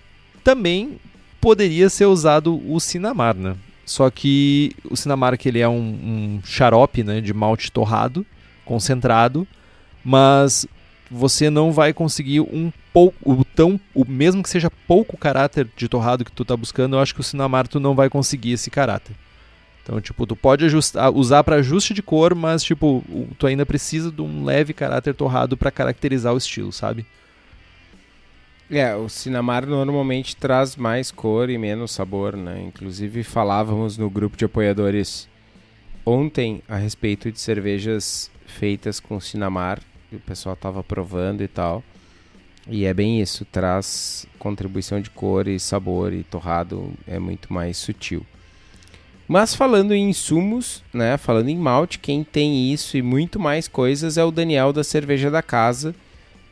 também 0.42 0.98
poderia 1.40 1.88
ser 1.88 2.06
usado 2.06 2.60
o 2.70 2.78
Sinamar, 2.80 3.34
né? 3.34 3.56
Só 3.84 4.10
que 4.10 4.74
o 4.90 4.96
Sinamar 4.96 5.36
que 5.36 5.48
ele 5.48 5.60
é 5.60 5.68
um, 5.68 5.78
um 5.78 6.40
xarope 6.44 7.02
né, 7.02 7.20
de 7.20 7.34
malte 7.34 7.70
torrado, 7.70 8.24
concentrado, 8.64 9.46
mas 10.02 10.66
você 11.10 11.50
não 11.50 11.72
vai 11.72 11.92
conseguir 11.92 12.40
um 12.40 12.72
pouco, 12.92 13.16
o 13.24 13.44
tão, 13.44 13.78
o 13.94 14.04
mesmo 14.04 14.42
que 14.42 14.48
seja 14.48 14.70
pouco 14.88 15.16
caráter 15.16 15.68
de 15.76 15.88
torrado 15.88 16.24
que 16.24 16.32
tu 16.32 16.44
tá 16.44 16.56
buscando, 16.56 16.96
eu 16.96 17.00
acho 17.00 17.14
que 17.14 17.20
o 17.20 17.24
Sinamar 17.24 17.68
tu 17.68 17.78
não 17.78 17.94
vai 17.94 18.08
conseguir 18.08 18.52
esse 18.52 18.70
caráter. 18.70 19.14
Então, 19.82 20.00
tipo, 20.00 20.26
tu 20.26 20.34
pode 20.34 20.64
ajustar, 20.64 21.10
usar 21.10 21.44
para 21.44 21.56
ajuste 21.56 21.92
de 21.92 22.02
cor, 22.02 22.34
mas 22.34 22.62
tipo, 22.62 23.04
tu 23.38 23.46
ainda 23.46 23.66
precisa 23.66 24.10
de 24.10 24.22
um 24.22 24.42
leve 24.42 24.72
caráter 24.72 25.14
torrado 25.14 25.58
para 25.58 25.70
caracterizar 25.70 26.32
o 26.32 26.38
estilo, 26.38 26.72
sabe? 26.72 27.04
É, 28.76 28.96
o 28.96 29.08
Sinamar 29.08 29.64
normalmente 29.66 30.34
traz 30.34 30.74
mais 30.74 31.12
cor 31.12 31.48
e 31.48 31.56
menos 31.56 31.92
sabor, 31.92 32.36
né? 32.36 32.60
Inclusive 32.66 33.22
falávamos 33.22 33.96
no 33.96 34.10
grupo 34.10 34.36
de 34.36 34.44
apoiadores 34.44 35.28
ontem 36.04 36.60
a 36.68 36.76
respeito 36.76 37.30
de 37.30 37.38
cervejas 37.38 38.30
feitas 38.46 38.98
com 38.98 39.20
Sinamar, 39.20 39.80
o 40.12 40.18
pessoal 40.18 40.56
tava 40.56 40.82
provando 40.82 41.42
e 41.42 41.46
tal. 41.46 41.84
E 42.66 42.84
é 42.84 42.92
bem 42.92 43.20
isso, 43.20 43.44
traz 43.44 44.26
contribuição 44.40 45.00
de 45.00 45.08
cor 45.08 45.46
e 45.46 45.60
sabor 45.60 46.12
e 46.12 46.24
torrado 46.24 46.92
é 47.06 47.18
muito 47.18 47.52
mais 47.52 47.76
sutil. 47.76 48.26
Mas 49.28 49.54
falando 49.54 49.94
em 49.94 50.10
insumos, 50.10 50.82
né, 50.92 51.16
falando 51.16 51.48
em 51.48 51.56
malte, 51.56 52.00
quem 52.00 52.24
tem 52.24 52.72
isso 52.72 52.96
e 52.96 53.02
muito 53.02 53.38
mais 53.38 53.68
coisas 53.68 54.18
é 54.18 54.24
o 54.24 54.32
Daniel 54.32 54.72
da 54.72 54.82
Cerveja 54.82 55.30
da 55.30 55.42
Casa, 55.42 55.94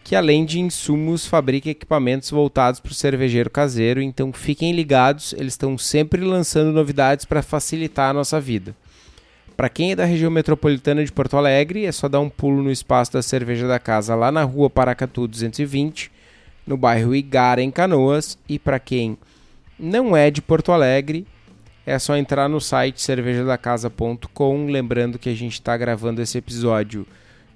que 0.04 0.16
além 0.16 0.44
de 0.44 0.60
insumos 0.60 1.26
fabrica 1.26 1.70
equipamentos 1.70 2.30
voltados 2.30 2.80
para 2.80 2.90
o 2.90 2.94
cervejeiro 2.94 3.50
caseiro, 3.50 4.02
então 4.02 4.32
fiquem 4.32 4.72
ligados, 4.72 5.32
eles 5.32 5.52
estão 5.52 5.78
sempre 5.78 6.22
lançando 6.22 6.72
novidades 6.72 7.24
para 7.24 7.42
facilitar 7.42 8.10
a 8.10 8.14
nossa 8.14 8.40
vida. 8.40 8.74
Para 9.56 9.68
quem 9.68 9.92
é 9.92 9.96
da 9.96 10.04
região 10.04 10.30
metropolitana 10.30 11.04
de 11.04 11.12
Porto 11.12 11.36
Alegre, 11.36 11.84
é 11.84 11.92
só 11.92 12.08
dar 12.08 12.20
um 12.20 12.28
pulo 12.28 12.62
no 12.62 12.70
espaço 12.70 13.12
da 13.12 13.22
Cerveja 13.22 13.68
da 13.68 13.78
Casa 13.78 14.14
lá 14.14 14.32
na 14.32 14.42
rua 14.42 14.68
Paracatu 14.68 15.28
220, 15.28 16.10
no 16.66 16.76
bairro 16.76 17.14
Igara, 17.14 17.62
em 17.62 17.70
Canoas. 17.70 18.38
E 18.48 18.58
para 18.58 18.78
quem 18.78 19.16
não 19.78 20.16
é 20.16 20.30
de 20.30 20.42
Porto 20.42 20.72
Alegre, 20.72 21.26
é 21.84 21.98
só 21.98 22.16
entrar 22.16 22.48
no 22.48 22.60
site 22.60 23.00
cervejadacasa.com. 23.00 24.66
Lembrando 24.66 25.18
que 25.18 25.28
a 25.28 25.34
gente 25.34 25.54
está 25.54 25.76
gravando 25.76 26.22
esse 26.22 26.38
episódio 26.38 27.06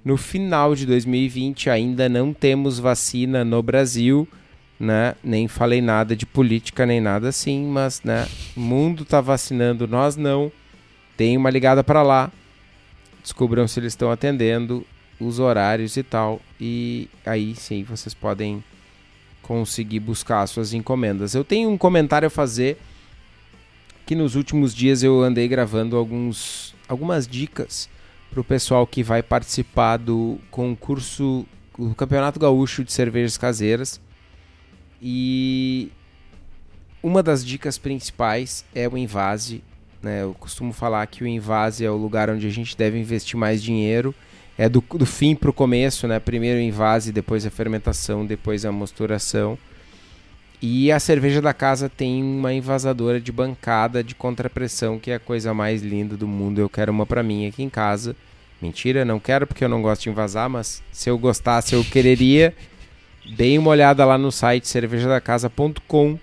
no 0.03 0.17
final 0.17 0.75
de 0.75 0.85
2020 0.85 1.69
ainda 1.69 2.07
não 2.07 2.33
temos 2.33 2.79
vacina 2.79 3.43
no 3.43 3.61
Brasil, 3.61 4.27
né? 4.79 5.15
Nem 5.23 5.47
falei 5.47 5.81
nada 5.81 6.15
de 6.15 6.25
política 6.25 6.85
nem 6.85 7.01
nada 7.01 7.29
assim, 7.29 7.65
mas 7.65 8.01
né, 8.03 8.27
o 8.55 8.59
mundo 8.59 9.03
está 9.03 9.21
vacinando, 9.21 9.87
nós 9.87 10.15
não. 10.15 10.51
Tem 11.15 11.35
uma 11.35 11.49
ligada 11.49 11.83
para 11.83 12.03
lá. 12.03 12.31
Descubram 13.23 13.67
se 13.67 13.79
eles 13.79 13.93
estão 13.93 14.11
atendendo 14.11 14.85
os 15.19 15.39
horários 15.39 15.97
e 15.97 16.03
tal 16.03 16.39
e 16.61 17.09
aí 17.25 17.55
sim 17.55 17.83
vocês 17.83 18.13
podem 18.13 18.63
conseguir 19.41 19.99
buscar 19.99 20.45
suas 20.47 20.73
encomendas. 20.73 21.33
Eu 21.33 21.43
tenho 21.43 21.69
um 21.69 21.77
comentário 21.77 22.27
a 22.27 22.29
fazer 22.29 22.77
que 24.05 24.15
nos 24.15 24.35
últimos 24.35 24.73
dias 24.73 25.03
eu 25.03 25.21
andei 25.21 25.47
gravando 25.47 25.97
alguns 25.97 26.75
algumas 26.87 27.27
dicas 27.27 27.89
para 28.29 28.41
o 28.41 28.43
pessoal 28.43 28.85
que 28.85 29.03
vai 29.03 29.23
participar 29.23 29.97
do 29.97 30.37
concurso, 30.51 31.45
do 31.77 31.95
Campeonato 31.95 32.39
Gaúcho 32.39 32.83
de 32.83 32.91
Cervejas 32.91 33.37
Caseiras. 33.37 33.99
E 35.01 35.91
uma 37.01 37.21
das 37.21 37.45
dicas 37.45 37.77
principais 37.77 38.65
é 38.73 38.87
o 38.87 38.97
invase. 38.97 39.63
Né? 40.01 40.23
Eu 40.23 40.33
costumo 40.33 40.73
falar 40.73 41.05
que 41.07 41.23
o 41.23 41.27
invase 41.27 41.85
é 41.85 41.89
o 41.89 41.95
lugar 41.95 42.29
onde 42.29 42.47
a 42.47 42.51
gente 42.51 42.75
deve 42.75 42.99
investir 42.99 43.37
mais 43.37 43.61
dinheiro. 43.61 44.13
É 44.57 44.67
do, 44.67 44.81
do 44.81 45.05
fim 45.05 45.35
para 45.35 45.49
o 45.49 45.53
começo, 45.53 46.07
né? 46.07 46.19
Primeiro 46.19 46.57
o 46.57 46.61
invase, 46.61 47.11
depois 47.11 47.45
a 47.45 47.49
fermentação, 47.51 48.25
depois 48.25 48.65
a 48.65 48.71
mosturação. 48.71 49.57
E 50.61 50.91
a 50.91 50.99
cerveja 50.99 51.39
da 51.39 51.53
casa 51.53 51.87
tem 51.87 52.23
uma 52.23 52.51
envasadora 52.51 53.21
de 53.21 53.31
bancada 53.31 54.03
de 54.03 54.15
contrapressão, 54.15 54.97
que 54.97 55.11
é 55.11 55.15
a 55.15 55.19
coisa 55.19 55.53
mais 55.53 55.83
linda 55.83 56.17
do 56.17 56.27
mundo. 56.27 56.59
Eu 56.59 56.69
quero 56.69 56.91
uma 56.91 57.05
para 57.05 57.21
mim 57.21 57.45
aqui 57.45 57.61
em 57.61 57.69
casa. 57.69 58.15
Mentira, 58.59 59.05
não 59.05 59.19
quero 59.19 59.45
porque 59.45 59.63
eu 59.63 59.69
não 59.69 59.83
gosto 59.83 60.03
de 60.03 60.09
envasar, 60.09 60.49
mas 60.49 60.81
se 60.91 61.09
eu 61.09 61.17
gostasse 61.17 61.75
eu 61.75 61.83
quereria. 61.83 62.55
Deem 63.35 63.59
uma 63.59 63.69
olhada 63.69 64.03
lá 64.03 64.17
no 64.17 64.31
site 64.31 64.67
cervejadacasa.com 64.67 66.17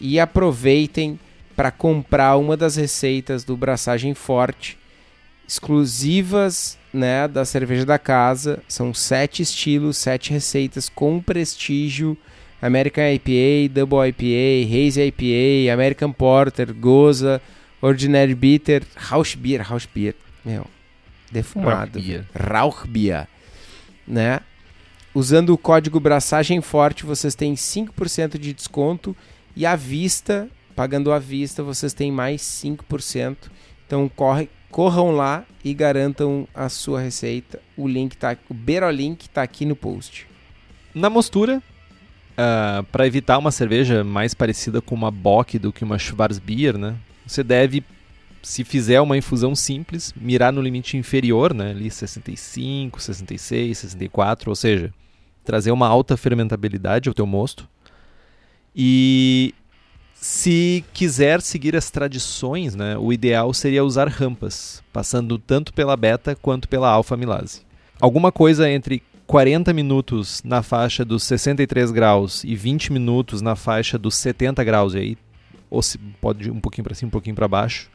e 0.00 0.20
aproveitem 0.20 1.18
para 1.56 1.70
comprar 1.70 2.36
uma 2.36 2.56
das 2.56 2.76
receitas 2.76 3.42
do 3.42 3.56
Braçagem 3.56 4.12
Forte, 4.14 4.76
exclusivas 5.48 6.78
né, 6.92 7.26
da 7.26 7.44
cerveja 7.44 7.84
da 7.84 7.98
casa. 7.98 8.62
São 8.68 8.94
sete 8.94 9.42
estilos, 9.42 9.96
sete 9.96 10.30
receitas 10.30 10.88
com 10.88 11.20
prestígio 11.20 12.16
American 12.64 13.04
IPA, 13.12 13.74
Double 13.74 14.08
IPA, 14.08 14.72
Hazy 14.72 15.02
IPA, 15.08 15.70
American 15.70 16.10
Porter, 16.10 16.72
Goza, 16.72 17.42
Ordinary 17.82 18.34
Bitter, 18.34 18.82
Rauschbier, 18.96 19.60
Rauschbier, 19.60 20.14
meu, 20.42 20.66
defumado. 21.30 22.00
Rauchbier. 22.34 23.28
né? 24.08 24.40
Usando 25.14 25.50
o 25.50 25.58
código 25.58 26.00
Braçagem 26.00 26.62
Forte, 26.62 27.04
vocês 27.04 27.34
têm 27.34 27.52
5% 27.52 28.38
de 28.38 28.54
desconto 28.54 29.14
e 29.54 29.66
à 29.66 29.76
vista, 29.76 30.48
pagando 30.74 31.12
à 31.12 31.18
vista, 31.18 31.62
vocês 31.62 31.92
têm 31.92 32.10
mais 32.10 32.40
5%. 32.40 33.36
Então 33.86 34.08
corre, 34.08 34.48
corram 34.70 35.10
lá 35.10 35.44
e 35.62 35.74
garantam 35.74 36.48
a 36.54 36.70
sua 36.70 37.02
receita. 37.02 37.60
O 37.76 37.86
link 37.86 38.16
tá, 38.16 38.38
o 38.48 38.54
Berolink 38.54 39.26
está 39.26 39.42
aqui 39.42 39.66
no 39.66 39.76
post. 39.76 40.26
Na 40.94 41.10
mostura, 41.10 41.62
uh, 42.34 42.40
ah, 42.80 42.84
para 42.90 43.06
evitar 43.06 43.38
uma 43.38 43.50
cerveja 43.50 44.04
mais 44.04 44.34
parecida 44.34 44.80
com 44.80 44.94
uma 44.94 45.10
Bock 45.10 45.58
do 45.58 45.72
que 45.72 45.84
uma 45.84 45.98
Schwarzbier, 45.98 46.76
né? 46.76 46.96
Você 47.26 47.42
deve, 47.42 47.82
se 48.42 48.64
fizer 48.64 49.00
uma 49.00 49.16
infusão 49.16 49.54
simples, 49.54 50.12
mirar 50.16 50.52
no 50.52 50.60
limite 50.60 50.96
inferior, 50.96 51.54
né? 51.54 51.70
Ali 51.70 51.90
65, 51.90 53.00
66, 53.00 53.78
64, 53.78 54.50
ou 54.50 54.56
seja, 54.56 54.92
trazer 55.44 55.70
uma 55.70 55.88
alta 55.88 56.16
fermentabilidade 56.16 57.08
ao 57.08 57.14
teu 57.14 57.26
mosto. 57.26 57.68
E 58.74 59.54
se 60.14 60.84
quiser 60.92 61.40
seguir 61.40 61.76
as 61.76 61.90
tradições, 61.90 62.74
né, 62.74 62.96
o 62.96 63.12
ideal 63.12 63.52
seria 63.52 63.84
usar 63.84 64.08
rampas, 64.08 64.82
passando 64.92 65.38
tanto 65.38 65.72
pela 65.72 65.96
beta 65.96 66.34
quanto 66.34 66.68
pela 66.68 66.88
alfa 66.88 67.16
milase. 67.16 67.60
Alguma 68.00 68.32
coisa 68.32 68.68
entre 68.68 69.02
40 69.26 69.72
minutos 69.72 70.42
na 70.44 70.62
faixa 70.62 71.04
dos 71.04 71.24
63 71.24 71.90
graus 71.90 72.44
e 72.44 72.54
20 72.54 72.92
minutos 72.92 73.40
na 73.40 73.56
faixa 73.56 73.98
dos 73.98 74.14
70 74.16 74.62
graus, 74.64 74.94
e 74.94 74.98
aí 74.98 75.18
ou 75.70 75.82
se 75.82 75.98
pode 75.98 76.48
ir 76.48 76.50
um 76.50 76.60
pouquinho 76.60 76.84
para 76.84 76.94
cima, 76.94 77.08
um 77.08 77.10
pouquinho 77.10 77.34
para 77.34 77.48
baixo, 77.48 77.90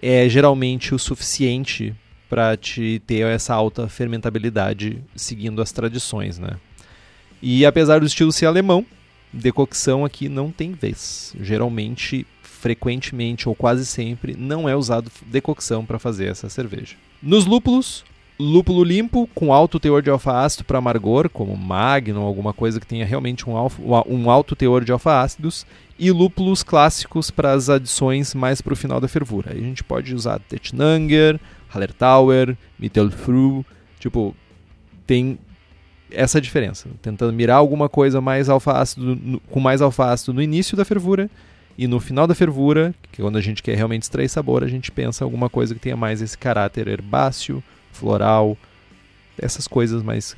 é 0.00 0.28
geralmente 0.28 0.94
o 0.94 0.98
suficiente 0.98 1.94
para 2.28 2.56
te 2.56 3.02
ter 3.06 3.26
essa 3.26 3.52
alta 3.52 3.88
fermentabilidade 3.88 5.02
seguindo 5.16 5.60
as 5.60 5.72
tradições, 5.72 6.38
né? 6.38 6.52
E 7.42 7.66
apesar 7.66 7.98
do 7.98 8.06
estilo 8.06 8.30
ser 8.30 8.46
alemão, 8.46 8.86
decocção 9.32 10.04
aqui 10.04 10.28
não 10.28 10.52
tem 10.52 10.72
vez. 10.72 11.34
Geralmente, 11.40 12.26
frequentemente 12.42 13.48
ou 13.48 13.54
quase 13.54 13.84
sempre 13.84 14.36
não 14.36 14.68
é 14.68 14.76
usado 14.76 15.10
decocção 15.26 15.84
para 15.84 15.98
fazer 15.98 16.26
essa 16.26 16.48
cerveja. 16.48 16.94
Nos 17.20 17.46
lúpulos, 17.46 18.04
lúpulo 18.40 18.82
limpo 18.82 19.28
com 19.34 19.52
alto 19.52 19.78
teor 19.78 20.02
de 20.02 20.08
alfa-ácido 20.08 20.64
para 20.64 20.78
amargor, 20.78 21.28
como 21.28 21.56
Magnum, 21.56 22.22
alguma 22.22 22.52
coisa 22.54 22.80
que 22.80 22.86
tenha 22.86 23.04
realmente 23.04 23.48
um, 23.48 23.56
alfa, 23.56 23.82
um 24.08 24.30
alto 24.30 24.56
teor 24.56 24.84
de 24.84 24.92
alfa-ácidos, 24.92 25.66
e 25.98 26.10
lúpulos 26.10 26.62
clássicos 26.62 27.30
para 27.30 27.52
as 27.52 27.68
adições 27.68 28.34
mais 28.34 28.62
para 28.62 28.72
o 28.72 28.76
final 28.76 28.98
da 29.00 29.06
fervura. 29.06 29.52
Aí 29.52 29.58
a 29.58 29.62
gente 29.62 29.84
pode 29.84 30.14
usar 30.14 30.40
Tetnanger, 30.40 31.38
Hallertauer, 31.68 32.56
Mittelfrüh, 32.78 33.62
tipo, 33.98 34.34
tem 35.06 35.38
essa 36.10 36.40
diferença, 36.40 36.88
tentando 37.02 37.32
mirar 37.32 37.56
alguma 37.56 37.88
coisa 37.88 38.20
mais 38.20 38.48
alfa-ácido, 38.48 39.40
com 39.50 39.60
mais 39.60 39.82
alfa-ácido 39.82 40.32
no 40.32 40.42
início 40.42 40.76
da 40.76 40.84
fervura 40.84 41.30
e 41.76 41.86
no 41.86 42.00
final 42.00 42.26
da 42.26 42.34
fervura, 42.34 42.94
que 43.12 43.20
é 43.20 43.24
quando 43.24 43.36
a 43.36 43.40
gente 43.40 43.62
quer 43.62 43.76
realmente 43.76 44.02
extrair 44.02 44.28
sabor, 44.28 44.64
a 44.64 44.68
gente 44.68 44.90
pensa 44.90 45.24
alguma 45.24 45.48
coisa 45.48 45.74
que 45.74 45.80
tenha 45.80 45.96
mais 45.96 46.20
esse 46.22 46.36
caráter 46.36 46.88
herbáceo, 46.88 47.62
floral, 47.92 48.56
essas 49.38 49.66
coisas 49.66 50.02
mais 50.02 50.36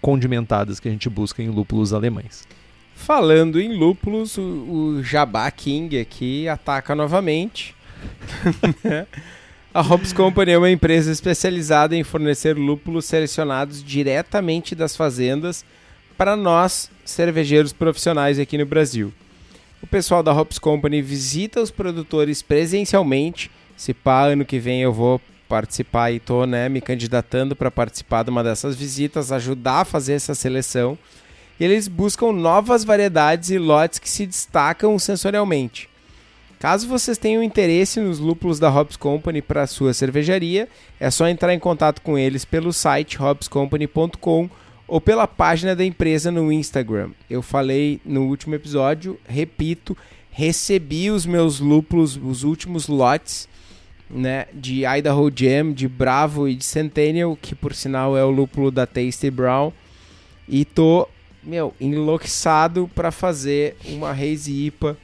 condimentadas 0.00 0.80
que 0.80 0.88
a 0.88 0.90
gente 0.90 1.08
busca 1.08 1.42
em 1.42 1.48
lúpulos 1.48 1.92
alemães. 1.92 2.46
Falando 2.94 3.60
em 3.60 3.76
lúpulos, 3.76 4.36
o, 4.36 4.42
o 4.42 5.02
Jabá 5.02 5.50
King 5.50 5.98
aqui 5.98 6.48
ataca 6.48 6.94
novamente. 6.94 7.74
A 9.72 9.80
Hops 9.80 10.12
Company 10.12 10.50
é 10.50 10.58
uma 10.58 10.70
empresa 10.70 11.12
especializada 11.12 11.94
em 11.94 12.02
fornecer 12.02 12.56
lúpulos 12.58 13.04
selecionados 13.04 13.84
diretamente 13.84 14.74
das 14.74 14.96
fazendas 14.96 15.64
para 16.18 16.34
nós, 16.34 16.90
cervejeiros 17.04 17.72
profissionais 17.72 18.38
aqui 18.38 18.58
no 18.58 18.66
Brasil. 18.66 19.12
O 19.80 19.86
pessoal 19.86 20.22
da 20.22 20.32
Hops 20.32 20.58
Company 20.58 21.00
visita 21.00 21.62
os 21.62 21.70
produtores 21.70 22.42
presencialmente. 22.42 23.50
Se 23.76 23.94
pá, 23.94 24.26
ano 24.26 24.44
que 24.44 24.58
vem 24.58 24.82
eu 24.82 24.92
vou 24.92 25.20
participar 25.50 26.12
e 26.12 26.18
estou 26.18 26.46
né, 26.46 26.68
me 26.68 26.80
candidatando 26.80 27.56
para 27.56 27.72
participar 27.72 28.22
de 28.22 28.30
uma 28.30 28.44
dessas 28.44 28.76
visitas, 28.76 29.32
ajudar 29.32 29.80
a 29.80 29.84
fazer 29.84 30.12
essa 30.12 30.32
seleção. 30.32 30.96
E 31.58 31.64
eles 31.64 31.88
buscam 31.88 32.32
novas 32.32 32.84
variedades 32.84 33.50
e 33.50 33.58
lotes 33.58 33.98
que 33.98 34.08
se 34.08 34.24
destacam 34.26 34.96
sensorialmente. 34.96 35.90
Caso 36.60 36.86
vocês 36.86 37.18
tenham 37.18 37.42
interesse 37.42 38.00
nos 38.00 38.20
lúpulos 38.20 38.60
da 38.60 38.70
Hops 38.70 38.96
Company 38.96 39.42
para 39.42 39.66
sua 39.66 39.92
cervejaria, 39.92 40.68
é 41.00 41.10
só 41.10 41.26
entrar 41.26 41.52
em 41.52 41.58
contato 41.58 42.00
com 42.00 42.16
eles 42.16 42.44
pelo 42.44 42.72
site 42.72 43.20
hopscompany.com 43.20 44.48
ou 44.86 45.00
pela 45.00 45.26
página 45.26 45.74
da 45.74 45.84
empresa 45.84 46.30
no 46.30 46.52
Instagram. 46.52 47.10
Eu 47.28 47.42
falei 47.42 48.00
no 48.04 48.26
último 48.26 48.54
episódio, 48.54 49.18
repito, 49.26 49.96
recebi 50.30 51.10
os 51.10 51.26
meus 51.26 51.60
lúpulos, 51.60 52.16
os 52.16 52.44
últimos 52.44 52.86
lotes 52.88 53.48
né, 54.10 54.46
de 54.52 54.84
Idaho 54.84 55.30
Jam, 55.34 55.72
de 55.72 55.86
Bravo 55.86 56.48
e 56.48 56.54
de 56.54 56.64
Centennial, 56.64 57.38
que 57.40 57.54
por 57.54 57.74
sinal 57.74 58.16
é 58.16 58.24
o 58.24 58.30
lúpulo 58.30 58.70
da 58.70 58.86
Tasty 58.86 59.30
Brown, 59.30 59.72
e 60.48 60.64
tô, 60.64 61.08
meu, 61.42 61.72
enlouquecido 61.80 62.90
para 62.94 63.10
fazer 63.12 63.76
uma 63.84 64.10
Haze 64.10 64.66
IPA 64.66 64.96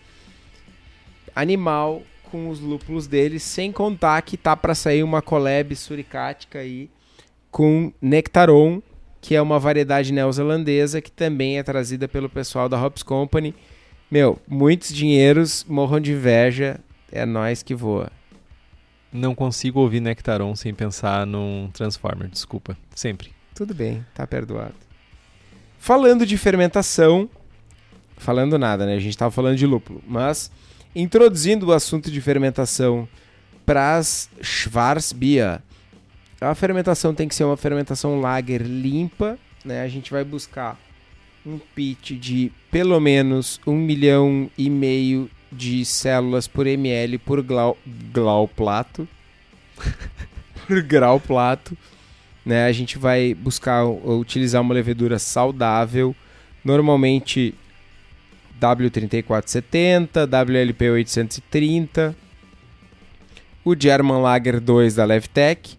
animal 1.35 2.03
com 2.25 2.49
os 2.49 2.59
lúpulos 2.59 3.07
deles, 3.07 3.43
sem 3.43 3.71
contar 3.71 4.21
que 4.23 4.37
tá 4.37 4.57
para 4.57 4.75
sair 4.75 5.03
uma 5.03 5.23
collab 5.23 5.75
suricática 5.77 6.59
aí 6.59 6.91
com 7.51 7.93
Nectaron, 8.03 8.83
que 9.21 9.35
é 9.35 9.41
uma 9.41 9.59
variedade 9.59 10.13
neozelandesa 10.13 11.01
que 11.01 11.11
também 11.11 11.59
é 11.59 11.63
trazida 11.63 12.09
pelo 12.09 12.29
pessoal 12.29 12.69
da 12.69 12.83
Hops 12.83 13.03
Company. 13.03 13.55
Meu, 14.11 14.39
muitos 14.47 14.93
dinheiros 14.93 15.65
morram 15.69 16.01
de 16.01 16.13
inveja, 16.13 16.81
é 17.11 17.25
nós 17.25 17.63
que 17.63 17.75
voa. 17.75 18.11
Não 19.17 19.35
consigo 19.35 19.81
ouvir 19.81 20.01
Nectaron 20.01 20.55
sem 20.55 20.75
pensar 20.75 21.27
num 21.27 21.71
Transformer, 21.73 22.29
desculpa. 22.29 22.77
Sempre. 22.95 23.33
Tudo 23.55 23.75
bem, 23.75 24.05
tá 24.15 24.27
perdoado. 24.27 24.75
Falando 25.79 26.27
de 26.27 26.37
fermentação, 26.37 27.29
falando 28.19 28.59
nada, 28.59 28.85
né? 28.85 28.95
A 28.95 28.99
gente 29.01 29.17
tava 29.17 29.31
falando 29.31 29.57
de 29.57 29.67
lúpulo, 29.67 30.03
mas 30.07 30.51
introduzindo 30.95 31.67
o 31.67 31.73
assunto 31.73 32.11
de 32.11 32.21
fermentação 32.21 33.09
para 33.65 33.97
as 33.97 34.29
Schwarzbier. 34.43 35.63
A 36.41 36.55
fermentação 36.55 37.15
tem 37.15 37.27
que 37.27 37.35
ser 37.35 37.45
uma 37.45 37.57
fermentação 37.57 38.21
lager 38.21 38.63
limpa, 38.63 39.39
né? 39.65 39.83
A 39.83 39.89
gente 39.89 40.11
vai 40.11 40.25
buscar 40.25 40.79
um 41.47 41.59
pitch 41.59 42.13
de 42.13 42.53
pelo 42.71 43.01
menos 43.01 43.61
um 43.67 43.77
milhão 43.77 44.51
e 44.59 44.69
meio 44.69 45.31
de 45.57 45.85
células 45.85 46.47
por 46.47 46.67
ml 46.67 47.19
por 47.19 47.43
glau, 47.43 47.77
glau 48.13 48.47
plato. 48.47 49.09
por 50.67 50.83
grau 50.83 51.19
plato. 51.19 51.77
Né? 52.45 52.67
A 52.67 52.73
gente 52.73 52.99
vai 52.99 53.35
buscar 53.35 53.85
utilizar 53.85 54.63
uma 54.63 54.75
levedura 54.75 55.19
saudável. 55.19 56.15
Normalmente 56.65 57.55
W3470, 58.61 60.27
WLP 60.27 60.91
830, 60.91 62.17
o 63.65 63.75
German 63.79 64.23
Lager 64.23 64.61
2 64.61 64.95
da 64.95 65.05
Levtech. 65.05 65.77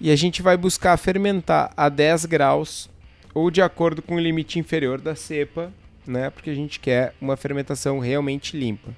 E 0.00 0.10
a 0.10 0.16
gente 0.16 0.42
vai 0.42 0.56
buscar 0.56 0.96
fermentar 0.96 1.72
a 1.76 1.88
10 1.88 2.26
graus 2.26 2.88
ou 3.34 3.50
de 3.50 3.60
acordo 3.60 4.00
com 4.02 4.16
o 4.16 4.20
limite 4.20 4.58
inferior 4.58 5.00
da 5.00 5.14
cepa, 5.14 5.72
né? 6.06 6.30
Porque 6.30 6.50
a 6.50 6.54
gente 6.54 6.80
quer 6.80 7.14
uma 7.20 7.36
fermentação 7.36 7.98
realmente 7.98 8.56
limpa. 8.56 8.90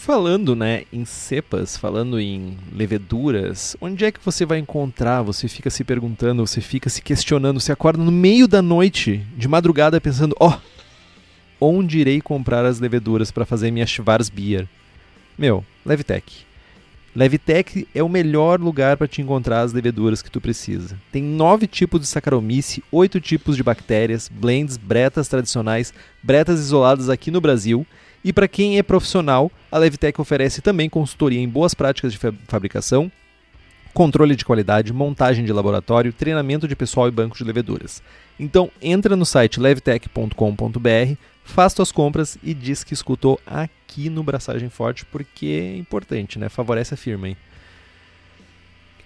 Falando, 0.00 0.56
né, 0.56 0.84
em 0.90 1.04
cepas, 1.04 1.76
falando 1.76 2.18
em 2.18 2.56
leveduras, 2.74 3.76
onde 3.82 4.06
é 4.06 4.10
que 4.10 4.18
você 4.24 4.46
vai 4.46 4.56
encontrar? 4.56 5.20
Você 5.20 5.46
fica 5.46 5.68
se 5.68 5.84
perguntando, 5.84 6.44
você 6.46 6.62
fica 6.62 6.88
se 6.88 7.02
questionando, 7.02 7.60
você 7.60 7.70
acorda 7.70 8.02
no 8.02 8.10
meio 8.10 8.48
da 8.48 8.62
noite, 8.62 9.22
de 9.36 9.46
madrugada, 9.46 10.00
pensando: 10.00 10.34
ó, 10.40 10.56
oh, 11.60 11.66
onde 11.68 11.98
irei 11.98 12.18
comprar 12.22 12.64
as 12.64 12.80
leveduras 12.80 13.30
para 13.30 13.44
fazer 13.44 13.70
minha 13.70 13.86
Schwarzbier? 13.86 14.66
Meu, 15.36 15.62
Levtech. 15.84 16.46
Levtech 17.14 17.86
é 17.94 18.02
o 18.02 18.08
melhor 18.08 18.58
lugar 18.58 18.96
para 18.96 19.06
te 19.06 19.20
encontrar 19.20 19.60
as 19.60 19.74
leveduras 19.74 20.22
que 20.22 20.30
tu 20.30 20.40
precisa. 20.40 20.98
Tem 21.12 21.22
nove 21.22 21.66
tipos 21.66 22.00
de 22.00 22.06
Saccharomyces, 22.06 22.82
oito 22.90 23.20
tipos 23.20 23.54
de 23.54 23.62
bactérias, 23.62 24.30
blends, 24.32 24.78
bretas 24.78 25.28
tradicionais, 25.28 25.92
bretas 26.22 26.58
isoladas 26.58 27.10
aqui 27.10 27.30
no 27.30 27.40
Brasil 27.40 27.86
e 28.24 28.32
para 28.32 28.48
quem 28.48 28.78
é 28.78 28.82
profissional, 28.82 29.50
a 29.70 29.78
Levtech 29.78 30.20
oferece 30.20 30.60
também 30.60 30.88
consultoria 30.88 31.40
em 31.40 31.48
boas 31.48 31.74
práticas 31.74 32.12
de 32.12 32.18
fabricação, 32.46 33.10
controle 33.94 34.36
de 34.36 34.44
qualidade, 34.44 34.92
montagem 34.92 35.44
de 35.44 35.52
laboratório, 35.52 36.12
treinamento 36.12 36.68
de 36.68 36.76
pessoal 36.76 37.08
e 37.08 37.10
banco 37.10 37.36
de 37.36 37.44
leveduras. 37.44 38.02
Então 38.38 38.70
entra 38.80 39.16
no 39.16 39.24
site 39.24 39.58
levtech.com.br, 39.58 41.14
faz 41.44 41.72
suas 41.72 41.90
compras 41.90 42.38
e 42.42 42.54
diz 42.54 42.84
que 42.84 42.94
escutou 42.94 43.40
aqui 43.46 44.10
no 44.10 44.22
Braçagem 44.22 44.68
Forte, 44.68 45.04
porque 45.06 45.46
é 45.46 45.76
importante, 45.76 46.38
né? 46.38 46.48
Favorece 46.48 46.94
a 46.94 46.96
firma, 46.96 47.28
hein? 47.28 47.36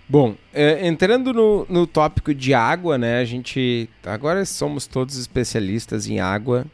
Bom, 0.07 0.35
é, 0.53 0.87
entrando 0.87 1.33
no, 1.33 1.66
no 1.68 1.87
tópico 1.87 2.35
de 2.35 2.53
água, 2.53 2.98
né? 2.98 3.20
A 3.20 3.24
gente. 3.24 3.88
Agora 4.05 4.44
somos 4.44 4.87
todos 4.87 5.16
especialistas 5.16 6.07
em 6.07 6.20
água, 6.20 6.66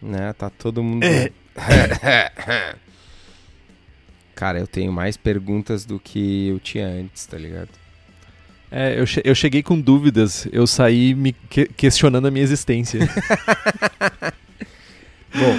né? 0.00 0.32
Tá 0.32 0.50
todo 0.50 0.82
mundo. 0.82 1.04
É. 1.04 1.30
Cara, 4.34 4.58
eu 4.58 4.66
tenho 4.66 4.92
mais 4.92 5.16
perguntas 5.16 5.84
do 5.84 6.00
que 6.00 6.48
eu 6.48 6.58
tinha 6.58 6.86
antes, 6.86 7.26
tá 7.26 7.38
ligado? 7.38 7.68
É, 8.70 8.98
eu, 8.98 9.06
che 9.06 9.20
eu 9.22 9.34
cheguei 9.34 9.62
com 9.62 9.78
dúvidas, 9.78 10.48
eu 10.50 10.66
saí 10.66 11.14
me 11.14 11.32
que 11.32 11.66
questionando 11.66 12.26
a 12.26 12.30
minha 12.30 12.42
existência. 12.42 13.00
Bom, 15.34 15.56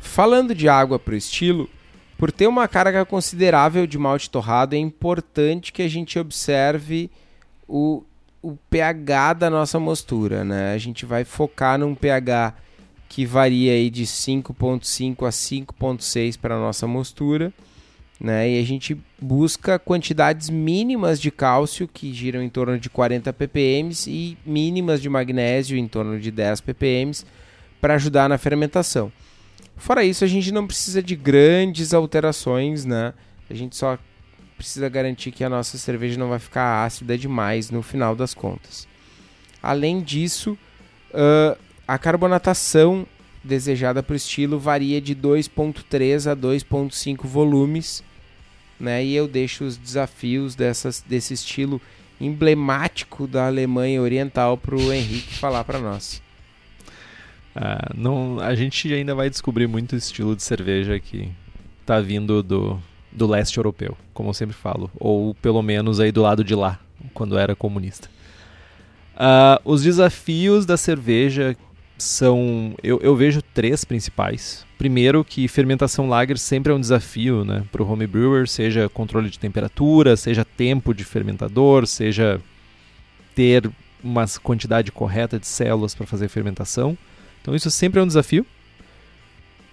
falando 0.00 0.52
de 0.52 0.68
água 0.68 0.98
pro 0.98 1.14
estilo, 1.14 1.70
por 2.18 2.32
ter 2.32 2.48
uma 2.48 2.66
carga 2.66 3.04
considerável 3.04 3.86
de 3.86 3.96
malte 3.96 4.28
torrado, 4.28 4.74
é 4.74 4.78
importante 4.78 5.72
que 5.72 5.80
a 5.80 5.88
gente 5.88 6.18
observe 6.18 7.08
o, 7.68 8.02
o 8.42 8.56
pH 8.68 9.34
da 9.34 9.48
nossa 9.48 9.78
mostura, 9.78 10.42
né? 10.42 10.74
A 10.74 10.78
gente 10.78 11.06
vai 11.06 11.24
focar 11.24 11.78
num 11.78 11.94
pH 11.94 12.52
que 13.08 13.24
varia 13.24 13.72
aí 13.72 13.88
de 13.88 14.04
5.5 14.04 15.26
a 15.26 15.30
5.6 15.30 16.38
para 16.38 16.56
a 16.56 16.58
nossa 16.58 16.86
mostura, 16.86 17.52
né? 18.20 18.50
E 18.50 18.60
a 18.60 18.64
gente 18.64 18.96
busca 19.20 19.78
quantidades 19.78 20.50
mínimas 20.50 21.20
de 21.20 21.30
cálcio 21.30 21.88
que 21.88 22.12
giram 22.12 22.42
em 22.42 22.48
torno 22.48 22.78
de 22.78 22.90
40 22.90 23.32
ppm 23.32 23.90
e 24.06 24.36
mínimas 24.44 25.00
de 25.00 25.08
magnésio 25.08 25.78
em 25.78 25.88
torno 25.88 26.20
de 26.20 26.30
10 26.30 26.60
ppm 26.60 27.12
para 27.80 27.94
ajudar 27.94 28.28
na 28.28 28.36
fermentação. 28.36 29.12
Fora 29.76 30.02
isso, 30.04 30.24
a 30.24 30.28
gente 30.28 30.50
não 30.50 30.66
precisa 30.66 31.00
de 31.02 31.14
grandes 31.14 31.94
alterações, 31.94 32.84
né? 32.84 33.14
A 33.48 33.54
gente 33.54 33.76
só 33.76 33.96
precisa 34.56 34.88
garantir 34.88 35.30
que 35.30 35.44
a 35.44 35.48
nossa 35.48 35.78
cerveja 35.78 36.18
não 36.18 36.28
vai 36.28 36.40
ficar 36.40 36.84
ácida 36.84 37.16
demais 37.16 37.70
no 37.70 37.80
final 37.80 38.16
das 38.16 38.34
contas. 38.34 38.88
Além 39.62 40.00
disso, 40.00 40.58
uh, 41.14 41.56
a 41.88 41.96
carbonatação 41.96 43.06
desejada 43.42 44.02
para 44.02 44.12
o 44.12 44.16
estilo 44.16 44.58
varia 44.58 45.00
de 45.00 45.16
2.3 45.16 46.30
a 46.30 46.36
2.5 46.36 47.26
volumes, 47.26 48.04
né? 48.78 49.02
E 49.02 49.14
eu 49.14 49.26
deixo 49.26 49.64
os 49.64 49.78
desafios 49.78 50.54
dessas, 50.54 51.00
desse 51.00 51.32
estilo 51.32 51.80
emblemático 52.20 53.26
da 53.26 53.46
Alemanha 53.46 54.02
Oriental 54.02 54.58
para 54.58 54.76
o 54.76 54.92
Henrique 54.92 55.34
falar 55.34 55.64
para 55.64 55.78
nós. 55.78 56.22
Ah, 57.56 57.90
não, 57.96 58.38
a 58.38 58.54
gente 58.54 58.92
ainda 58.92 59.14
vai 59.14 59.30
descobrir 59.30 59.66
muito 59.66 59.96
estilo 59.96 60.36
de 60.36 60.42
cerveja 60.42 61.00
que 61.00 61.30
tá 61.86 62.00
vindo 62.00 62.42
do, 62.42 62.78
do 63.10 63.26
leste 63.26 63.56
europeu, 63.56 63.96
como 64.12 64.28
eu 64.28 64.34
sempre 64.34 64.54
falo, 64.54 64.90
ou 64.96 65.34
pelo 65.36 65.62
menos 65.62 66.00
aí 66.00 66.12
do 66.12 66.20
lado 66.20 66.44
de 66.44 66.54
lá, 66.54 66.78
quando 67.14 67.38
era 67.38 67.56
comunista. 67.56 68.10
Uh, 69.14 69.58
os 69.64 69.82
desafios 69.82 70.66
da 70.66 70.76
cerveja 70.76 71.56
são. 71.98 72.74
Eu, 72.82 73.00
eu, 73.02 73.14
vejo 73.16 73.42
três 73.42 73.84
principais. 73.84 74.64
Primeiro, 74.78 75.24
que 75.24 75.48
fermentação 75.48 76.08
lager 76.08 76.38
sempre 76.38 76.72
é 76.72 76.74
um 76.74 76.80
desafio 76.80 77.44
né, 77.44 77.64
para 77.72 77.82
o 77.82 77.90
homebrewer, 77.90 78.48
seja 78.48 78.88
controle 78.88 79.28
de 79.28 79.38
temperatura, 79.38 80.16
seja 80.16 80.44
tempo 80.44 80.94
de 80.94 81.04
fermentador, 81.04 81.86
seja 81.86 82.40
ter 83.34 83.68
uma 84.02 84.24
quantidade 84.42 84.92
correta 84.92 85.38
de 85.38 85.46
células 85.46 85.94
para 85.94 86.06
fazer 86.06 86.28
fermentação. 86.28 86.96
Então, 87.42 87.54
isso 87.54 87.70
sempre 87.70 87.98
é 88.00 88.02
um 88.02 88.06
desafio. 88.06 88.46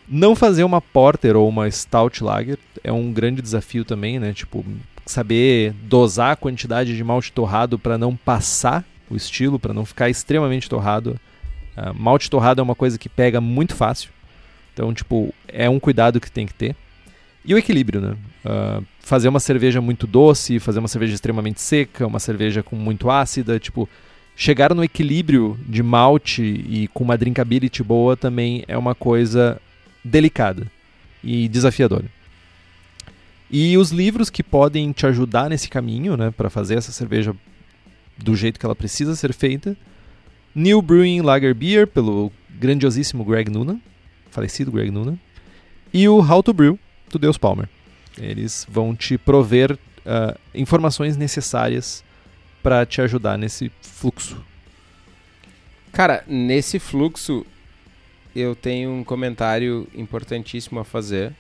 Não 0.08 0.36
fazer 0.36 0.64
uma 0.64 0.82
porter 0.82 1.36
ou 1.36 1.48
uma 1.48 1.70
stout 1.70 2.24
lager 2.24 2.58
é 2.84 2.92
um 2.92 3.12
grande 3.12 3.42
desafio 3.42 3.84
também, 3.84 4.20
né? 4.20 4.34
Tipo, 4.34 4.64
saber 5.06 5.74
dosar 5.84 6.32
a 6.32 6.36
quantidade 6.36 6.96
de 6.96 7.04
malte 7.04 7.32
torrado 7.32 7.78
para 7.78 7.98
não 7.98 8.16
passar 8.16 8.84
o 9.10 9.16
estilo, 9.16 9.60
para 9.60 9.74
não 9.74 9.86
ficar 9.86 10.10
extremamente 10.10 10.70
torrado. 10.70 11.20
Uh, 11.78 11.94
malte 11.94 12.30
torrado 12.30 12.62
é 12.62 12.64
uma 12.64 12.76
coisa 12.76 12.98
que 12.98 13.10
pega 13.10 13.42
muito 13.42 13.76
fácil. 13.76 14.10
Então, 14.74 14.94
tipo, 14.94 15.34
é 15.48 15.70
um 15.70 15.80
cuidado 15.80 16.20
que 16.20 16.32
tem 16.32 16.46
que 16.46 16.54
ter. 16.54 16.76
E 17.44 17.54
o 17.54 17.58
equilíbrio, 17.58 18.02
né? 18.02 18.18
Uh, 18.44 18.86
fazer 19.00 19.28
uma 19.28 19.40
cerveja 19.40 19.80
muito 19.80 20.08
doce, 20.08 20.60
fazer 20.60 20.80
uma 20.80 20.88
cerveja 20.88 21.14
extremamente 21.14 21.62
seca, 21.62 22.08
uma 22.08 22.20
cerveja 22.20 22.64
com 22.64 22.76
muito 22.76 23.10
ácida, 23.10 23.60
tipo, 23.60 23.88
chegar 24.36 24.74
no 24.74 24.84
equilíbrio 24.84 25.58
de 25.68 25.82
malte 25.82 26.42
e 26.42 26.90
com 26.94 27.04
uma 27.04 27.18
drinkability 27.18 27.84
boa 27.84 28.18
também 28.18 28.64
é 28.68 28.78
uma 28.78 28.94
coisa 28.94 29.62
delicada 30.04 30.70
e 31.24 31.48
desafiadora. 31.48 32.06
E 33.50 33.78
os 33.78 33.92
livros 33.92 34.30
que 34.30 34.44
podem 34.44 34.92
te 34.92 35.06
ajudar 35.06 35.50
nesse 35.50 35.70
caminho, 35.70 36.18
né, 36.18 36.32
para 36.32 36.50
fazer 36.50 36.76
essa 36.76 36.92
cerveja 36.92 37.34
do 38.18 38.36
jeito 38.36 38.60
que 38.60 38.66
ela 38.66 38.76
precisa 38.76 39.16
ser 39.16 39.34
feita. 39.34 39.78
New 40.56 40.82
Brewing 40.82 41.22
Lager 41.22 41.54
Beer, 41.54 41.86
pelo 41.86 42.32
grandiosíssimo 42.50 43.26
Greg 43.26 43.52
Noonan, 43.52 43.82
falecido 44.32 44.72
Greg 44.72 44.90
Noonan. 44.90 45.20
E 45.94 46.08
o 46.08 46.20
How 46.20 46.42
to 46.42 46.54
Brew, 46.54 46.80
do 47.10 47.20
Deus 47.20 47.38
Palmer. 47.38 47.68
Eles 48.18 48.66
vão 48.70 48.96
te 48.96 49.18
prover 49.18 49.74
uh, 49.74 50.40
informações 50.54 51.18
necessárias 51.18 52.04
para 52.64 52.86
te 52.86 53.02
ajudar 53.02 53.38
nesse 53.38 53.70
fluxo. 53.82 54.42
Cara, 55.92 56.24
nesse 56.26 56.80
fluxo 56.80 57.46
eu 58.36 58.56
tenho 58.56 58.92
um 58.92 59.04
comentário 59.04 59.88
importantíssimo 59.94 60.80
a 60.80 60.86
fazer. 60.86 61.34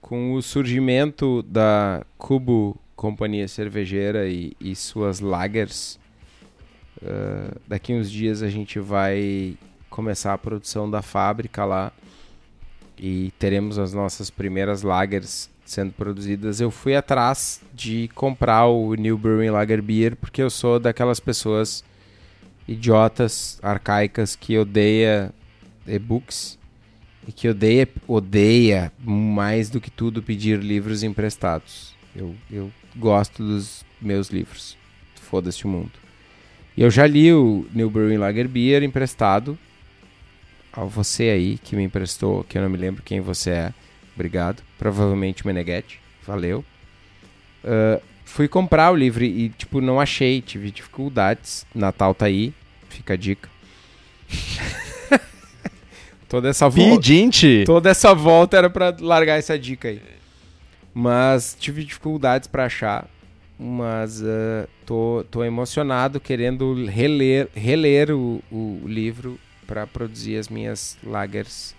Com 0.00 0.34
o 0.34 0.42
surgimento 0.42 1.42
da 1.42 2.04
Cubo 2.18 2.76
companhia 2.94 3.46
cervejeira 3.46 4.28
e, 4.28 4.52
e 4.60 4.74
suas 4.74 5.20
lagers. 5.20 5.98
Uh, 7.02 7.60
daqui 7.66 7.92
uns 7.92 8.10
dias 8.10 8.42
a 8.42 8.48
gente 8.48 8.78
vai 8.78 9.56
começar 9.90 10.32
a 10.32 10.38
produção 10.38 10.90
da 10.90 11.02
fábrica 11.02 11.64
lá 11.64 11.92
e 12.98 13.32
teremos 13.38 13.78
as 13.78 13.92
nossas 13.92 14.30
primeiras 14.30 14.82
lagers 14.82 15.50
sendo 15.64 15.92
produzidas. 15.92 16.60
Eu 16.60 16.70
fui 16.70 16.94
atrás 16.94 17.60
de 17.74 18.08
comprar 18.14 18.66
o 18.66 18.94
New 18.94 19.18
Brewing 19.18 19.50
Lager 19.50 19.82
Beer 19.82 20.16
porque 20.16 20.42
eu 20.42 20.48
sou 20.48 20.78
daquelas 20.78 21.20
pessoas 21.20 21.84
idiotas, 22.66 23.58
arcaicas 23.62 24.34
que 24.34 24.56
odeia 24.58 25.32
e-books 25.86 26.58
e 27.26 27.32
que 27.32 27.48
odeia, 27.48 27.88
odeia 28.06 28.92
mais 28.98 29.68
do 29.68 29.80
que 29.80 29.90
tudo 29.90 30.22
pedir 30.22 30.58
livros 30.60 31.02
emprestados. 31.02 31.94
Eu, 32.14 32.34
eu 32.50 32.72
gosto 32.94 33.42
dos 33.42 33.84
meus 34.00 34.28
livros. 34.28 34.76
Foda-se 35.20 35.64
o 35.64 35.68
mundo. 35.68 36.05
E 36.76 36.82
eu 36.82 36.90
já 36.90 37.06
li 37.06 37.32
o 37.32 37.66
New 37.72 37.88
Brewing 37.88 38.18
Lager 38.18 38.46
Beer 38.46 38.82
emprestado 38.82 39.58
a 40.72 40.84
você 40.84 41.30
aí 41.30 41.58
que 41.58 41.74
me 41.74 41.82
emprestou, 41.82 42.44
que 42.44 42.58
eu 42.58 42.62
não 42.62 42.68
me 42.68 42.76
lembro 42.76 43.02
quem 43.02 43.20
você 43.20 43.50
é. 43.50 43.74
Obrigado. 44.14 44.62
Provavelmente 44.78 45.42
o 45.42 45.46
Meneghetti. 45.46 45.98
Valeu. 46.26 46.64
Uh, 47.64 48.02
fui 48.24 48.46
comprar 48.46 48.90
o 48.90 48.96
livro 48.96 49.24
e, 49.24 49.48
tipo, 49.50 49.80
não 49.80 50.00
achei. 50.00 50.42
Tive 50.42 50.70
dificuldades. 50.70 51.66
Natal 51.74 52.14
tá 52.14 52.26
aí. 52.26 52.52
Fica 52.90 53.14
a 53.14 53.16
dica. 53.16 53.48
toda 56.28 56.48
essa 56.48 56.68
volta. 56.68 56.96
Pedinte! 56.96 57.64
Toda 57.64 57.90
essa 57.90 58.14
volta 58.14 58.56
era 58.56 58.68
para 58.68 58.94
largar 59.00 59.38
essa 59.38 59.58
dica 59.58 59.88
aí. 59.88 60.00
Mas 60.92 61.56
tive 61.58 61.84
dificuldades 61.84 62.48
para 62.48 62.66
achar. 62.66 63.08
Mas 63.58 64.20
uh, 64.20 64.68
tô, 64.84 65.24
tô 65.30 65.42
emocionado 65.42 66.20
querendo 66.20 66.84
reler, 66.86 67.48
reler 67.54 68.10
o, 68.10 68.42
o 68.50 68.82
livro 68.86 69.38
para 69.66 69.86
produzir 69.86 70.36
as 70.36 70.48
minhas 70.48 70.98
lagers. 71.02 71.74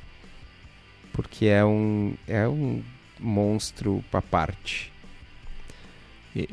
Porque 1.13 1.45
é 1.45 1.63
um, 1.63 2.15
é 2.27 2.47
um 2.47 2.81
monstro 3.19 4.03
para 4.09 4.21
parte. 4.21 4.91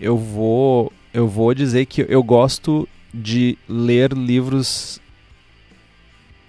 Eu 0.01 0.17
vou, 0.17 0.93
eu 1.13 1.29
vou 1.29 1.55
dizer 1.55 1.87
que 1.87 2.07
eu 2.09 2.23
gosto 2.23 2.89
de 3.13 3.59
ler 3.69 4.13
livros 4.13 5.01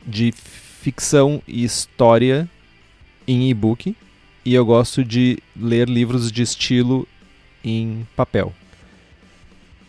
de 0.05 0.31
ficção 0.31 1.41
e 1.47 1.63
história 1.63 2.49
em 3.27 3.49
e-book 3.49 3.95
e 4.45 4.53
eu 4.53 4.65
gosto 4.65 5.03
de 5.03 5.39
ler 5.55 5.89
livros 5.89 6.31
de 6.31 6.43
estilo 6.43 7.07
em 7.63 8.07
papel. 8.15 8.53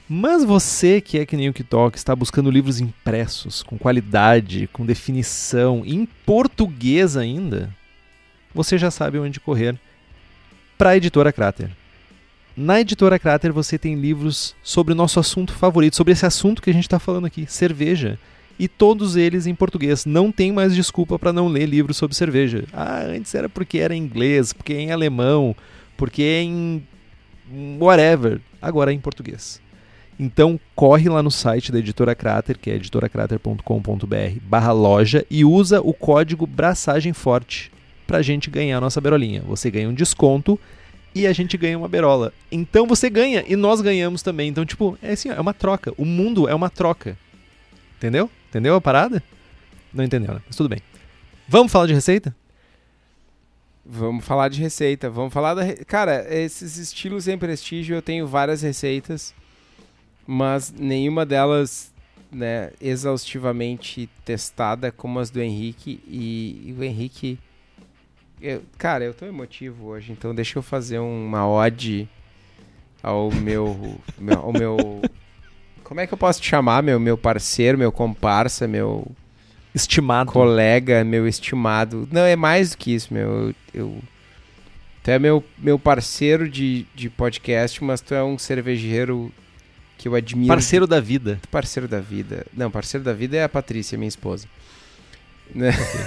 Mas 0.08 0.44
você 0.44 1.00
que 1.00 1.18
é 1.18 1.26
que 1.26 1.36
nem 1.36 1.48
o 1.48 1.52
Kitok 1.52 1.96
está 1.96 2.14
buscando 2.14 2.50
livros 2.50 2.80
impressos, 2.80 3.62
com 3.62 3.76
qualidade, 3.76 4.68
com 4.72 4.86
definição, 4.86 5.82
em 5.84 6.06
português 6.24 7.16
ainda, 7.16 7.74
você 8.54 8.78
já 8.78 8.90
sabe 8.90 9.18
onde 9.18 9.40
correr 9.40 9.76
para 10.78 10.90
a 10.90 10.96
editora 10.96 11.32
Crater. 11.32 11.70
Na 12.56 12.80
editora 12.80 13.18
Crater 13.18 13.52
você 13.52 13.76
tem 13.76 13.96
livros 13.96 14.54
sobre 14.62 14.92
o 14.92 14.96
nosso 14.96 15.18
assunto 15.18 15.52
favorito, 15.52 15.96
sobre 15.96 16.12
esse 16.12 16.24
assunto 16.24 16.62
que 16.62 16.70
a 16.70 16.72
gente 16.72 16.84
está 16.84 17.00
falando 17.00 17.26
aqui, 17.26 17.44
cerveja 17.46 18.16
e 18.58 18.68
todos 18.68 19.16
eles 19.16 19.46
em 19.46 19.54
português. 19.54 20.06
Não 20.06 20.30
tem 20.30 20.52
mais 20.52 20.74
desculpa 20.74 21.18
para 21.18 21.32
não 21.32 21.48
ler 21.48 21.66
livros 21.66 21.96
sobre 21.96 22.16
cerveja. 22.16 22.64
Ah, 22.72 23.02
antes 23.02 23.34
era 23.34 23.48
porque 23.48 23.78
era 23.78 23.94
em 23.94 24.02
inglês, 24.02 24.52
porque 24.52 24.72
é 24.72 24.80
em 24.80 24.92
alemão, 24.92 25.54
porque 25.96 26.22
é 26.22 26.42
em 26.42 26.86
whatever. 27.78 28.40
Agora 28.62 28.92
é 28.92 28.94
em 28.94 29.00
português. 29.00 29.60
Então 30.18 30.58
corre 30.74 31.08
lá 31.08 31.22
no 31.22 31.30
site 31.30 31.70
da 31.70 31.78
Editora 31.78 32.14
Crater, 32.14 32.58
que 32.58 32.70
é 32.70 32.74
editoracrater.com.br 32.74 34.40
barra 34.42 34.72
loja 34.72 35.26
e 35.30 35.44
usa 35.44 35.80
o 35.80 35.92
código 35.92 36.46
Braçagem 36.46 37.12
Forte 37.12 37.70
para 38.06 38.18
a 38.18 38.22
gente 38.22 38.48
ganhar 38.48 38.78
a 38.78 38.80
nossa 38.80 39.00
berolinha. 39.00 39.42
Você 39.42 39.70
ganha 39.70 39.88
um 39.88 39.94
desconto 39.94 40.58
e 41.14 41.26
a 41.26 41.32
gente 41.32 41.56
ganha 41.56 41.78
uma 41.78 41.88
berola. 41.88 42.32
Então 42.52 42.86
você 42.86 43.10
ganha 43.10 43.44
e 43.46 43.56
nós 43.56 43.80
ganhamos 43.80 44.22
também. 44.22 44.48
Então, 44.48 44.64
tipo, 44.64 44.98
é 45.02 45.12
assim, 45.12 45.28
é 45.28 45.40
uma 45.40 45.54
troca. 45.54 45.92
O 45.96 46.04
mundo 46.04 46.48
é 46.48 46.54
uma 46.54 46.70
troca. 46.70 47.16
Entendeu? 47.96 48.30
Entendeu 48.48 48.74
a 48.74 48.80
parada? 48.80 49.22
Não 49.92 50.04
entendeu, 50.04 50.34
né? 50.34 50.40
Mas 50.46 50.56
tudo 50.56 50.68
bem. 50.68 50.80
Vamos 51.48 51.72
falar 51.72 51.86
de 51.86 51.94
receita? 51.94 52.34
Vamos 53.84 54.24
falar 54.24 54.48
de 54.48 54.60
receita. 54.60 55.08
Vamos 55.08 55.32
falar 55.32 55.54
da. 55.54 55.62
Re... 55.62 55.76
Cara, 55.84 56.26
esses 56.28 56.76
estilos 56.76 57.28
em 57.28 57.38
prestígio 57.38 57.96
eu 57.96 58.02
tenho 58.02 58.26
várias 58.26 58.60
receitas, 58.62 59.34
mas 60.26 60.72
nenhuma 60.72 61.24
delas 61.24 61.94
né, 62.30 62.72
exaustivamente 62.80 64.08
testada 64.24 64.90
como 64.90 65.18
as 65.18 65.30
do 65.30 65.40
Henrique. 65.40 66.00
E, 66.06 66.64
e 66.66 66.72
o 66.72 66.82
Henrique. 66.82 67.38
Eu... 68.40 68.62
cara, 68.76 69.04
eu 69.04 69.14
tô 69.14 69.24
emotivo 69.24 69.86
hoje, 69.86 70.12
então 70.12 70.34
deixa 70.34 70.58
eu 70.58 70.62
fazer 70.62 70.98
uma 70.98 71.48
ode 71.48 72.08
ao 73.02 73.30
meu, 73.30 73.98
meu 74.18 74.38
ao 74.38 74.52
meu 74.52 75.02
como 75.86 76.00
é 76.00 76.06
que 76.06 76.12
eu 76.12 76.18
posso 76.18 76.40
te 76.42 76.48
chamar, 76.48 76.82
meu, 76.82 76.98
meu 76.98 77.16
parceiro, 77.16 77.78
meu 77.78 77.92
comparsa, 77.92 78.66
meu. 78.66 79.06
Estimado. 79.72 80.32
Colega, 80.32 81.04
meu 81.04 81.28
estimado. 81.28 82.08
Não, 82.10 82.22
é 82.22 82.34
mais 82.34 82.70
do 82.70 82.78
que 82.78 82.92
isso, 82.92 83.14
meu. 83.14 83.54
Eu. 83.72 84.02
Tu 85.04 85.10
é 85.12 85.18
meu, 85.20 85.44
meu 85.56 85.78
parceiro 85.78 86.48
de, 86.48 86.86
de 86.92 87.08
podcast, 87.08 87.84
mas 87.84 88.00
tu 88.00 88.14
é 88.14 88.24
um 88.24 88.36
cervejeiro 88.36 89.32
que 90.06 90.08
eu 90.08 90.14
admiro. 90.14 90.48
Parceiro 90.48 90.86
da 90.86 91.00
vida. 91.00 91.40
Parceiro 91.50 91.88
da 91.88 92.00
vida. 92.00 92.46
Não, 92.56 92.70
parceiro 92.70 93.04
da 93.04 93.12
vida 93.12 93.36
é 93.36 93.42
a 93.42 93.48
Patrícia, 93.48 93.98
minha 93.98 94.08
esposa. 94.08 94.46
Né? 95.52 95.70
Ok. 95.70 96.00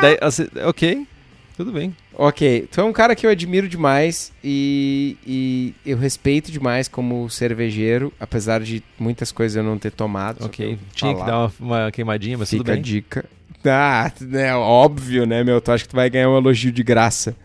Daí, 0.00 0.18
assim, 0.20 0.48
ok. 0.64 1.06
Tudo 1.56 1.72
bem. 1.72 1.94
Ok, 2.14 2.66
tu 2.72 2.80
é 2.80 2.84
um 2.84 2.92
cara 2.92 3.14
que 3.14 3.26
eu 3.26 3.30
admiro 3.30 3.68
demais 3.68 4.32
e, 4.42 5.16
e 5.26 5.74
eu 5.84 5.98
respeito 5.98 6.50
demais 6.50 6.88
como 6.88 7.28
cervejeiro, 7.28 8.10
apesar 8.18 8.60
de 8.62 8.82
muitas 8.98 9.30
coisas 9.30 9.56
eu 9.56 9.62
não 9.62 9.78
ter 9.78 9.90
tomado. 9.90 10.44
Ok. 10.46 10.78
Tinha 10.94 11.12
que 11.12 11.20
falar. 11.20 11.30
dar 11.30 11.52
uma, 11.60 11.82
uma 11.82 11.90
queimadinha, 11.92 12.38
mas 12.38 12.48
Fica 12.48 12.62
tudo 12.64 12.70
a 12.70 12.74
bem. 12.74 12.82
dica. 12.82 13.26
Ah, 13.64 14.10
né, 14.22 14.54
óbvio, 14.54 15.26
né, 15.26 15.44
meu? 15.44 15.60
Tu 15.60 15.70
acha 15.70 15.84
que 15.84 15.90
tu 15.90 15.96
vai 15.96 16.08
ganhar 16.08 16.30
um 16.30 16.36
elogio 16.38 16.72
de 16.72 16.82
graça. 16.82 17.36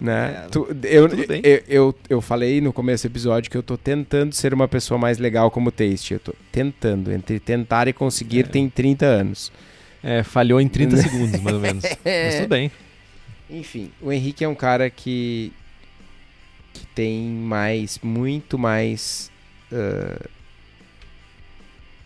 Né? 0.00 0.44
É, 0.44 0.48
Tu- 0.48 0.68
eu, 0.84 1.08
tudo 1.08 1.26
bem. 1.26 1.40
eu, 1.44 1.62
eu, 1.68 1.94
eu 2.08 2.20
falei 2.20 2.60
no 2.60 2.72
começo 2.72 3.08
do 3.08 3.12
episódio 3.12 3.50
que 3.50 3.56
eu 3.56 3.62
tô 3.62 3.76
tentando 3.76 4.32
ser 4.32 4.54
uma 4.54 4.68
pessoa 4.68 4.96
mais 4.98 5.18
legal 5.18 5.50
como 5.50 5.72
taste. 5.72 6.14
Eu 6.14 6.20
tô 6.20 6.34
tentando. 6.52 7.10
Entre 7.12 7.40
tentar 7.40 7.88
e 7.88 7.92
conseguir 7.92 8.40
É. 8.40 8.42
tem 8.44 8.68
30 8.70 9.04
anos. 9.06 9.50
É, 10.02 10.22
falhou 10.22 10.60
em 10.60 10.68
30 10.68 10.96
segundos, 11.02 11.40
mais 11.40 11.54
ou 11.56 11.60
menos. 11.60 11.82
Mas 12.04 12.34
tudo 12.36 12.48
bem. 12.48 12.70
Enfim, 13.50 13.90
o 14.00 14.12
Henrique 14.12 14.44
é 14.44 14.48
um 14.48 14.54
cara 14.54 14.88
que, 14.90 15.52
que 16.72 16.86
tem 16.94 17.24
mais, 17.28 17.98
muito 18.02 18.56
mais. 18.58 19.32
ah, 19.72 20.26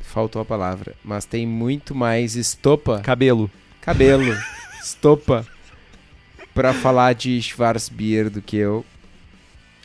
faltou 0.00 0.40
a 0.42 0.44
palavra, 0.44 0.94
mas 1.04 1.24
tem 1.24 1.46
muito 1.46 1.94
mais 1.94 2.36
estopa, 2.36 3.00
Cabelo. 3.00 3.50
cabelo, 3.80 4.34
estopa, 4.82 5.46
pra 6.54 6.72
falar 6.72 7.14
de 7.14 7.40
Schwarzbier 7.40 8.30
do 8.30 8.42
que 8.42 8.56
eu. 8.56 8.84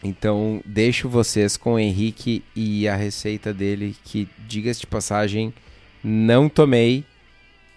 Então, 0.03 0.61
deixo 0.65 1.09
vocês 1.09 1.57
com 1.57 1.73
o 1.73 1.79
Henrique 1.79 2.43
e 2.55 2.87
a 2.87 2.95
receita 2.95 3.53
dele, 3.53 3.95
que, 4.03 4.27
diga-se 4.47 4.81
de 4.81 4.87
passagem, 4.87 5.53
não 6.03 6.47
tomei. 6.47 7.03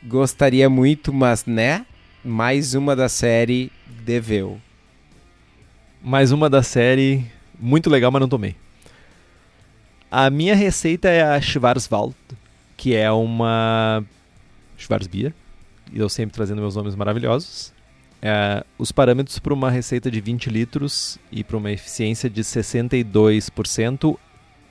Gostaria 0.03 0.69
muito, 0.69 1.13
mas 1.13 1.45
né? 1.47 1.87
Mais 2.25 2.75
uma 2.75 2.95
da 2.95 3.09
série 3.09 3.73
deveu. 4.05 4.61
Mais 6.03 6.33
uma 6.33 6.49
da 6.49 6.63
série, 6.63 7.25
muito 7.59 7.89
legal, 7.91 8.11
mas 8.11 8.21
não 8.21 8.29
tomei. 8.29 8.55
A 10.11 10.29
minha 10.29 10.55
receita 10.55 11.09
é 11.09 11.23
a 11.23 11.41
Schwarzwald, 11.41 12.15
que 12.77 12.95
é 12.95 13.11
uma 13.11 14.05
Schwarzbier. 14.77 15.33
E 15.93 15.99
eu 15.99 16.09
sempre 16.09 16.35
trazendo 16.35 16.61
meus 16.61 16.77
nomes 16.77 16.95
maravilhosos. 16.95 17.73
É, 18.23 18.65
os 18.79 18.93
parâmetros 18.93 19.39
para 19.39 19.55
uma 19.55 19.71
receita 19.71 20.11
de 20.11 20.21
20 20.21 20.51
litros 20.51 21.19
e 21.33 21.43
para 21.43 21.57
uma 21.57 21.71
eficiência 21.71 22.29
de 22.29 22.43
62% 22.43 24.17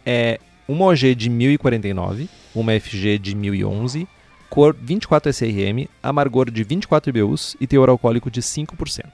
é 0.05 0.39
uma 0.67 0.85
OG 0.85 1.15
de 1.15 1.29
1049, 1.29 2.29
uma 2.53 2.79
FG 2.79 3.17
de 3.17 3.35
1011, 3.35 4.07
cor 4.49 4.75
24 4.79 5.31
SRM, 5.31 5.87
amargor 6.01 6.51
de 6.51 6.63
24 6.63 7.09
IBUs 7.09 7.55
e 7.59 7.65
teor 7.65 7.89
alcoólico 7.89 8.29
de 8.29 8.41
5%. 8.41 9.05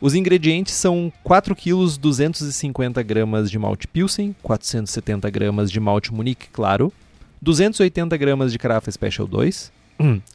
Os 0.00 0.14
ingredientes 0.14 0.74
são 0.74 1.12
4 1.24 1.56
kg 1.56 1.98
250 1.98 3.02
gramas 3.02 3.50
de 3.50 3.58
malte 3.58 3.88
Pilsen, 3.88 4.36
470 4.42 5.28
gramas 5.30 5.70
de 5.72 5.80
malte 5.80 6.12
Munique 6.12 6.48
claro, 6.52 6.92
280 7.40 8.16
gramas 8.16 8.52
de 8.52 8.58
carafa 8.58 8.90
Special 8.90 9.26
2, 9.26 9.72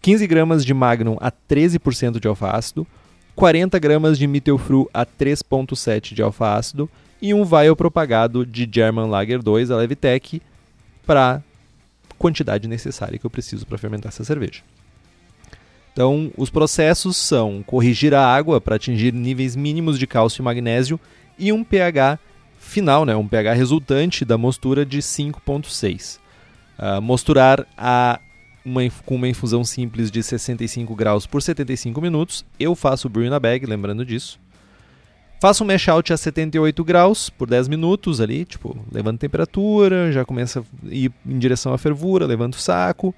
15 0.02 0.26
gramas 0.28 0.66
de 0.66 0.74
Magnum 0.74 1.16
a 1.22 1.32
13% 1.32 2.20
de 2.20 2.28
alfa-ácido, 2.28 2.86
40 3.36 3.80
gramas 3.80 4.18
de 4.18 4.28
Mittelfru 4.28 4.90
a 4.94 5.06
3.7 5.06 6.14
de 6.14 6.22
alfa-ácido 6.22 6.90
e 7.22 7.34
um 7.34 7.44
vial 7.44 7.76
propagado 7.76 8.46
de 8.46 8.70
German 8.72 9.08
Lager 9.08 9.42
2 9.42 9.72
a 9.72 9.78
Levitec 9.78 10.42
para 11.06 11.42
quantidade 12.18 12.68
necessária 12.68 13.18
que 13.18 13.26
eu 13.26 13.30
preciso 13.30 13.66
para 13.66 13.78
fermentar 13.78 14.10
essa 14.10 14.24
cerveja. 14.24 14.62
Então, 15.92 16.32
os 16.38 16.50
processos 16.50 17.18
são 17.18 17.64
corrigir 17.64 18.14
a 18.14 18.26
água 18.26 18.60
para 18.60 18.76
atingir 18.76 19.14
níveis 19.14 19.56
mínimos 19.56 20.00
de 20.00 20.08
cálcio 20.08 20.42
e 20.42 20.44
magnésio 20.44 21.00
e 21.38 21.52
um 21.52 21.64
pH 21.64 22.20
final, 22.58 23.06
né, 23.06 23.16
um 23.16 23.28
pH 23.28 23.54
resultante 23.54 24.26
da 24.26 24.38
mostura 24.38 24.86
de 24.86 25.00
5.6. 25.00 26.20
Ah, 26.78 27.00
mosturar 27.00 27.68
a 27.78 28.20
uma, 28.66 28.82
com 29.06 29.16
uma 29.16 29.28
infusão 29.28 29.64
simples 29.64 30.10
de 30.10 30.22
65 30.22 30.96
graus 30.96 31.26
por 31.26 31.42
75 31.42 32.02
minutos. 32.02 32.46
Eu 32.60 32.76
faço 32.76 33.08
o 33.08 33.10
brew 33.10 33.30
na 33.30 33.40
bag, 33.40 33.66
lembrando 33.66 34.06
disso. 34.06 34.40
Faço 35.44 35.64
um 35.64 35.68
mash 35.68 35.90
out 35.90 36.14
a 36.14 36.16
78 36.16 36.84
graus 36.86 37.30
por 37.30 37.50
10 37.50 37.68
minutos 37.68 38.22
ali, 38.22 38.46
tipo, 38.46 38.78
levanta 38.90 39.18
a 39.18 39.20
temperatura, 39.20 40.10
já 40.10 40.24
começa 40.24 40.62
a 40.62 40.64
ir 40.86 41.12
em 41.26 41.38
direção 41.38 41.74
à 41.74 41.78
fervura, 41.78 42.26
levanta 42.26 42.58
o 42.58 42.62
saco. 42.62 43.14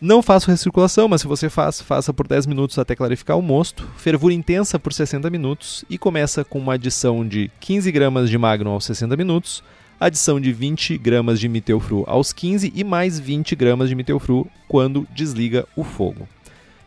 Não 0.00 0.22
faço 0.22 0.50
recirculação, 0.50 1.06
mas 1.06 1.20
se 1.20 1.26
você 1.26 1.50
faz, 1.50 1.80
faça 1.80 2.12
por 2.12 2.26
10 2.26 2.46
minutos 2.46 2.78
até 2.78 2.96
clarificar 2.96 3.38
o 3.38 3.42
mosto. 3.42 3.86
Fervura 3.96 4.32
intensa 4.32 4.78
por 4.78 4.92
60 4.92 5.28
minutos 5.28 5.84
e 5.88 5.98
começa 5.98 6.44
com 6.44 6.58
uma 6.58 6.74
adição 6.74 7.26
de 7.26 7.50
15 7.60 7.92
gramas 7.92 8.30
de 8.30 8.38
Magnum 8.38 8.70
aos 8.70 8.86
60 8.86 9.16
minutos, 9.16 9.62
adição 9.98 10.40
de 10.40 10.52
20 10.52 10.98
gramas 10.98 11.40
de 11.40 11.48
Mittelfru 11.48 12.04
aos 12.06 12.32
15 12.32 12.72
e 12.74 12.84
mais 12.84 13.18
20 13.18 13.54
gramas 13.54 13.88
de 13.88 13.94
Mittelfru 13.94 14.46
quando 14.68 15.06
desliga 15.14 15.66
o 15.76 15.84
fogo. 15.84 16.28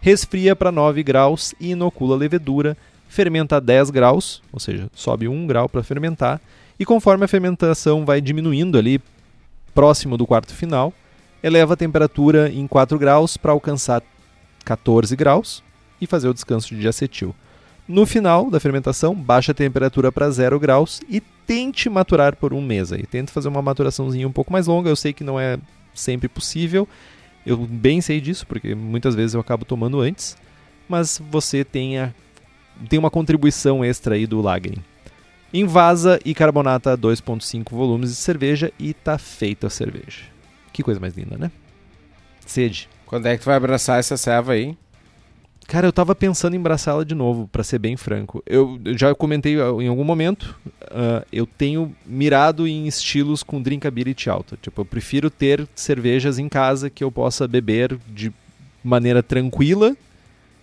Resfria 0.01 0.55
para 0.55 0.71
9 0.71 1.03
graus 1.03 1.53
e 1.59 1.71
inocula 1.71 2.15
a 2.15 2.17
levedura, 2.17 2.77
fermenta 3.07 3.57
a 3.57 3.59
10 3.59 3.89
graus, 3.89 4.41
ou 4.51 4.59
seja, 4.59 4.89
sobe 4.93 5.27
1 5.27 5.47
grau 5.47 5.67
para 5.67 5.83
fermentar, 5.83 6.39
e 6.79 6.85
conforme 6.85 7.25
a 7.25 7.27
fermentação 7.27 8.05
vai 8.05 8.21
diminuindo 8.21 8.77
ali 8.77 9.01
próximo 9.73 10.17
do 10.17 10.27
quarto 10.27 10.53
final, 10.53 10.93
eleva 11.41 11.73
a 11.73 11.77
temperatura 11.77 12.49
em 12.49 12.67
4 12.67 12.97
graus 12.97 13.37
para 13.37 13.51
alcançar 13.51 14.01
14 14.63 15.15
graus 15.15 15.63
e 15.99 16.05
fazer 16.05 16.27
o 16.27 16.33
descanso 16.33 16.75
de 16.75 16.87
acetil. 16.87 17.33
No 17.87 18.05
final 18.05 18.49
da 18.51 18.59
fermentação, 18.59 19.15
baixa 19.15 19.51
a 19.51 19.55
temperatura 19.55 20.11
para 20.11 20.29
0 20.29 20.59
graus 20.59 20.99
e 21.09 21.21
tente 21.21 21.89
maturar 21.89 22.35
por 22.35 22.53
um 22.53 22.61
mês. 22.61 22.91
Aí. 22.91 23.05
Tente 23.05 23.31
fazer 23.31 23.47
uma 23.47 23.61
maturaçãozinha 23.61 24.27
um 24.27 24.31
pouco 24.31 24.51
mais 24.51 24.67
longa. 24.67 24.89
Eu 24.89 24.95
sei 24.95 25.13
que 25.13 25.23
não 25.23 25.39
é 25.39 25.57
sempre 25.93 26.27
possível. 26.27 26.87
Eu 27.45 27.55
bem 27.57 28.01
sei 28.01 28.19
disso, 28.19 28.45
porque 28.45 28.75
muitas 28.75 29.15
vezes 29.15 29.33
eu 29.35 29.39
acabo 29.39 29.63
tomando 29.63 30.01
antes. 30.01 30.35
Mas 30.89 31.21
você 31.31 31.63
tem, 31.63 31.97
a- 31.97 32.13
tem 32.89 32.99
uma 32.99 33.09
contribuição 33.09 33.83
extra 33.85 34.15
aí 34.15 34.27
do 34.27 34.41
lagering. 34.41 34.83
Invasa 35.53 36.19
e 36.25 36.33
carbonata 36.33 36.91
a 36.91 36.97
2.5 36.97 37.69
volumes 37.73 38.09
de 38.09 38.17
cerveja 38.17 38.69
e 38.77 38.93
tá 38.93 39.17
feita 39.17 39.67
a 39.67 39.69
cerveja. 39.69 40.23
Que 40.73 40.83
coisa 40.83 40.99
mais 40.99 41.15
linda, 41.15 41.37
né? 41.37 41.49
Sede. 42.45 42.89
Quando 43.05 43.27
é 43.27 43.37
que 43.37 43.43
tu 43.43 43.45
vai 43.45 43.55
abraçar 43.55 43.97
essa 43.97 44.17
serva 44.17 44.51
aí? 44.51 44.77
Cara, 45.67 45.85
eu 45.85 45.91
tava 45.91 46.15
pensando 46.15 46.55
em 46.55 46.59
abraçá-la 46.59 47.03
de 47.03 47.13
novo, 47.13 47.49
pra 47.49 47.61
ser 47.61 47.77
bem 47.77 47.97
franco. 47.97 48.41
Eu 48.45 48.79
já 48.97 49.13
comentei 49.13 49.59
ah, 49.59 49.71
em 49.81 49.87
algum 49.89 50.03
momento, 50.05 50.57
ah, 50.83 51.25
eu 51.31 51.45
tenho 51.45 51.93
mirado 52.05 52.65
em 52.65 52.87
estilos 52.87 53.43
com 53.43 53.61
drinkability 53.61 54.29
alta. 54.29 54.57
Tipo, 54.61 54.81
eu 54.81 54.85
prefiro 54.85 55.29
ter 55.29 55.67
cervejas 55.75 56.39
em 56.39 56.47
casa 56.47 56.89
que 56.89 57.03
eu 57.03 57.11
possa 57.11 57.45
beber 57.49 57.99
de 58.07 58.31
maneira 58.81 59.21
tranquila 59.21 59.93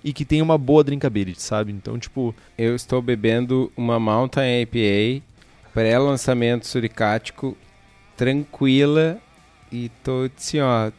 e 0.02 0.10
que 0.10 0.24
tenha 0.24 0.42
uma 0.42 0.56
boa 0.56 0.82
drinkability, 0.82 1.42
sabe? 1.42 1.70
Então, 1.70 1.98
tipo, 1.98 2.34
Eu 2.56 2.74
estou 2.74 3.02
bebendo 3.02 3.70
uma 3.76 4.00
Mountain 4.00 4.62
IPA 4.62 5.22
pré-lançamento 5.74 6.66
suricático, 6.66 7.54
tranquila 8.16 9.18
e 9.70 9.90
tô 10.02 10.30
assim, 10.34 10.60
ó, 10.60 10.90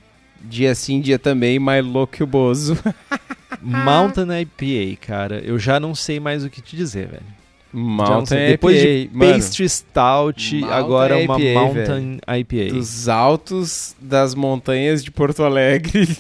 dia 0.50 0.74
sim, 0.76 1.02
dia 1.02 1.20
também, 1.20 1.60
mais 1.60 1.86
louco 1.86 2.14
que 2.14 2.24
o 2.24 2.28
Bozo. 2.28 2.78
Mountain 3.62 4.28
IPA, 4.42 5.00
cara, 5.06 5.40
eu 5.44 5.58
já 5.58 5.80
não 5.80 5.96
sei 5.96 6.20
mais 6.20 6.44
o 6.44 6.50
que 6.50 6.62
te 6.62 6.76
dizer, 6.76 7.08
velho. 7.08 7.36
Mountain 7.78 8.26
sei. 8.26 8.38
IPA, 8.46 8.52
Depois 8.52 8.82
de 8.82 9.10
mano, 9.12 9.34
Pastry 9.34 9.68
Stout, 9.68 10.56
Mountain 10.56 10.74
agora 10.78 11.18
uma 11.18 11.42
IPA, 11.42 11.60
Mountain 11.60 12.18
IPA. 12.40 12.74
dos 12.74 13.10
altos 13.10 13.96
das 14.00 14.34
montanhas 14.34 15.04
de 15.04 15.12
Porto 15.12 15.44
Alegre. 15.44 16.08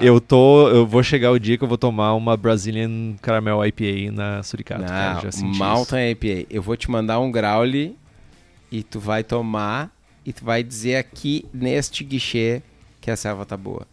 Eu 0.00 0.20
tô. 0.20 0.68
Eu 0.68 0.86
vou 0.86 1.02
chegar 1.02 1.30
o 1.32 1.38
dia 1.38 1.56
que 1.58 1.64
eu 1.64 1.68
vou 1.68 1.78
tomar 1.78 2.14
uma 2.14 2.36
Brazilian 2.36 3.14
Caramel 3.20 3.64
IPA 3.66 4.12
na 4.12 4.42
Suricata. 4.42 4.84
cara, 4.84 5.20
Não, 5.22 5.32
senti 5.32 5.58
Mountain 5.58 6.10
IPA. 6.12 6.46
Eu 6.50 6.62
vou 6.62 6.76
te 6.76 6.90
mandar 6.90 7.18
um 7.18 7.30
graule 7.30 7.96
e 8.70 8.82
tu 8.82 9.00
vai 9.00 9.22
tomar 9.22 9.90
e 10.28 10.32
tu 10.34 10.44
vai 10.44 10.62
dizer 10.62 10.96
aqui 10.96 11.46
neste 11.54 12.04
guichê 12.04 12.60
que 13.00 13.10
a 13.10 13.16
serva 13.16 13.46
tá 13.46 13.56
boa. 13.56 13.86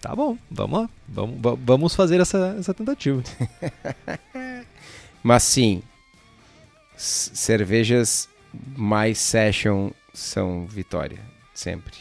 Tá 0.00 0.14
bom, 0.14 0.38
vamos 0.48 0.82
lá. 0.82 0.90
Vamos, 1.08 1.40
va- 1.40 1.56
vamos 1.60 1.94
fazer 1.96 2.20
essa, 2.20 2.54
essa 2.56 2.72
tentativa. 2.72 3.20
Mas 5.20 5.42
sim, 5.42 5.82
cervejas 6.96 8.28
mais 8.76 9.18
session 9.18 9.90
são 10.14 10.64
vitória, 10.66 11.18
sempre. 11.52 11.94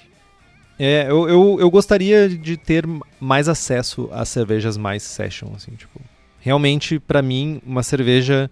É, 0.78 1.08
eu, 1.10 1.28
eu, 1.28 1.58
eu 1.60 1.70
gostaria 1.72 2.30
de 2.30 2.58
ter 2.58 2.86
mais 3.20 3.50
acesso 3.50 4.08
a 4.14 4.24
cervejas 4.24 4.78
mais 4.78 5.02
session, 5.02 5.52
assim, 5.56 5.72
tipo. 5.72 6.00
Realmente, 6.40 7.00
pra 7.00 7.22
mim, 7.24 7.60
uma 7.66 7.82
cerveja 7.84 8.50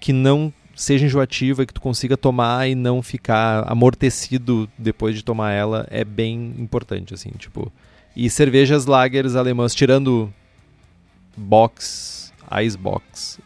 que 0.00 0.12
não 0.12 0.52
seja 0.80 1.04
enjoativa, 1.04 1.66
que 1.66 1.74
tu 1.74 1.80
consiga 1.80 2.16
tomar 2.16 2.66
e 2.66 2.74
não 2.74 3.02
ficar 3.02 3.70
amortecido 3.70 4.68
depois 4.78 5.14
de 5.14 5.22
tomar 5.22 5.52
ela 5.52 5.86
é 5.90 6.02
bem 6.04 6.54
importante, 6.58 7.12
assim, 7.12 7.30
tipo. 7.38 7.70
E 8.16 8.28
cervejas 8.30 8.86
lagers 8.86 9.36
alemãs, 9.36 9.74
tirando 9.74 10.32
box, 11.36 12.32
ice 12.62 12.78
box. 12.78 13.38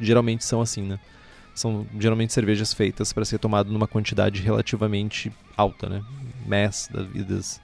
Geralmente 0.00 0.44
são 0.44 0.60
assim, 0.60 0.82
né? 0.82 0.98
São 1.54 1.84
geralmente 1.98 2.32
cervejas 2.32 2.72
feitas 2.72 3.12
para 3.12 3.24
ser 3.24 3.38
tomado 3.38 3.72
numa 3.72 3.88
quantidade 3.88 4.40
relativamente 4.40 5.32
alta, 5.56 5.88
né? 5.88 6.02
Mass 6.46 6.88
da 6.92 7.02
vidas 7.02 7.60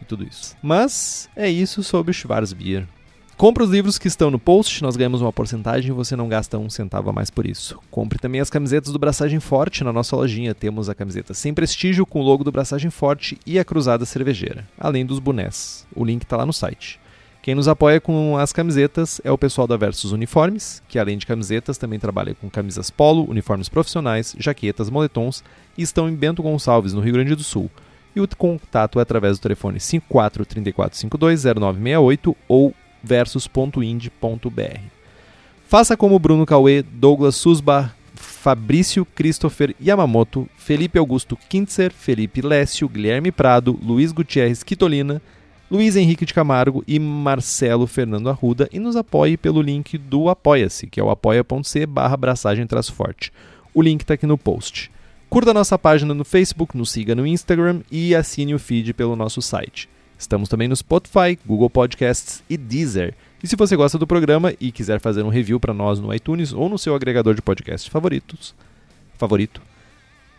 e 0.00 0.04
tudo 0.04 0.24
isso. 0.24 0.56
Mas 0.62 1.28
é 1.34 1.50
isso 1.50 1.82
sobre 1.82 2.12
Schwarzbier. 2.12 2.86
Compre 3.36 3.64
os 3.64 3.70
livros 3.70 3.98
que 3.98 4.06
estão 4.06 4.30
no 4.30 4.38
post, 4.38 4.80
nós 4.80 4.96
ganhamos 4.96 5.20
uma 5.20 5.32
porcentagem 5.32 5.90
e 5.90 5.94
você 5.94 6.14
não 6.14 6.28
gasta 6.28 6.56
um 6.56 6.70
centavo 6.70 7.10
a 7.10 7.12
mais 7.12 7.30
por 7.30 7.44
isso. 7.44 7.80
Compre 7.90 8.18
também 8.18 8.40
as 8.40 8.48
camisetas 8.48 8.92
do 8.92 8.98
Braçagem 8.98 9.40
Forte 9.40 9.82
na 9.82 9.92
nossa 9.92 10.14
lojinha. 10.14 10.54
Temos 10.54 10.88
a 10.88 10.94
camiseta 10.94 11.34
sem 11.34 11.52
prestígio 11.52 12.06
com 12.06 12.20
o 12.20 12.22
logo 12.22 12.44
do 12.44 12.52
Braçagem 12.52 12.90
Forte 12.90 13.36
e 13.44 13.58
a 13.58 13.64
cruzada 13.64 14.06
cervejeira, 14.06 14.66
além 14.78 15.04
dos 15.04 15.18
bonés. 15.18 15.84
O 15.94 16.04
link 16.04 16.22
está 16.22 16.36
lá 16.36 16.46
no 16.46 16.52
site. 16.52 17.00
Quem 17.42 17.56
nos 17.56 17.66
apoia 17.66 18.00
com 18.00 18.38
as 18.38 18.52
camisetas 18.52 19.20
é 19.24 19.32
o 19.32 19.36
pessoal 19.36 19.66
da 19.66 19.76
Versus 19.76 20.12
Uniformes, 20.12 20.80
que 20.88 20.98
além 20.98 21.18
de 21.18 21.26
camisetas 21.26 21.76
também 21.76 21.98
trabalha 21.98 22.34
com 22.34 22.48
camisas 22.48 22.88
polo, 22.88 23.28
uniformes 23.28 23.68
profissionais, 23.68 24.34
jaquetas, 24.38 24.88
moletons 24.88 25.42
e 25.76 25.82
estão 25.82 26.08
em 26.08 26.14
Bento 26.14 26.42
Gonçalves, 26.42 26.94
no 26.94 27.00
Rio 27.00 27.14
Grande 27.14 27.34
do 27.34 27.42
Sul. 27.42 27.70
E 28.14 28.20
o 28.20 28.28
contato 28.28 29.00
é 29.00 29.02
através 29.02 29.38
do 29.38 29.42
telefone 29.42 29.80
54 29.80 30.46
34 30.46 30.96
52 30.96 31.44
0968 31.44 32.36
ou 32.48 32.72
versus.ind.br. 33.04 34.80
Faça 35.66 35.96
como 35.96 36.18
Bruno 36.18 36.46
Cauê, 36.46 36.82
Douglas 36.82 37.36
Susbar, 37.36 37.94
Fabrício 38.14 39.04
Christopher 39.04 39.74
Yamamoto, 39.82 40.48
Felipe 40.56 40.98
Augusto 40.98 41.36
Kintzer, 41.48 41.92
Felipe 41.92 42.42
Lécio, 42.42 42.88
Guilherme 42.88 43.32
Prado, 43.32 43.78
Luiz 43.82 44.12
Gutierrez 44.12 44.62
Quitolina, 44.62 45.20
Luiz 45.70 45.96
Henrique 45.96 46.26
de 46.26 46.34
Camargo 46.34 46.84
e 46.86 46.98
Marcelo 46.98 47.86
Fernando 47.86 48.28
Arruda 48.28 48.68
e 48.70 48.78
nos 48.78 48.96
apoie 48.96 49.36
pelo 49.36 49.62
link 49.62 49.96
do 49.96 50.28
Apoia-se, 50.28 50.86
que 50.86 51.00
é 51.00 51.02
o 51.02 51.10
apoia.c 51.10 51.86
barra 51.86 52.18
forte. 52.92 53.32
O 53.72 53.82
link 53.82 54.02
está 54.02 54.14
aqui 54.14 54.26
no 54.26 54.38
post. 54.38 54.90
Curta 55.28 55.52
nossa 55.52 55.78
página 55.78 56.14
no 56.14 56.24
Facebook, 56.24 56.76
nos 56.76 56.90
siga 56.90 57.14
no 57.14 57.26
Instagram 57.26 57.80
e 57.90 58.14
assine 58.14 58.54
o 58.54 58.58
feed 58.58 58.92
pelo 58.92 59.16
nosso 59.16 59.42
site. 59.42 59.88
Estamos 60.24 60.48
também 60.48 60.68
no 60.68 60.74
Spotify, 60.74 61.38
Google 61.44 61.68
Podcasts 61.68 62.42
e 62.48 62.56
Deezer. 62.56 63.12
E 63.42 63.46
se 63.46 63.56
você 63.56 63.76
gosta 63.76 63.98
do 63.98 64.06
programa 64.06 64.54
e 64.58 64.72
quiser 64.72 64.98
fazer 64.98 65.22
um 65.22 65.28
review 65.28 65.60
para 65.60 65.74
nós 65.74 66.00
no 66.00 66.14
iTunes 66.14 66.50
ou 66.50 66.66
no 66.66 66.78
seu 66.78 66.94
agregador 66.94 67.34
de 67.34 67.42
podcasts 67.42 67.86
favoritos, 67.86 68.54
favorito, 69.18 69.60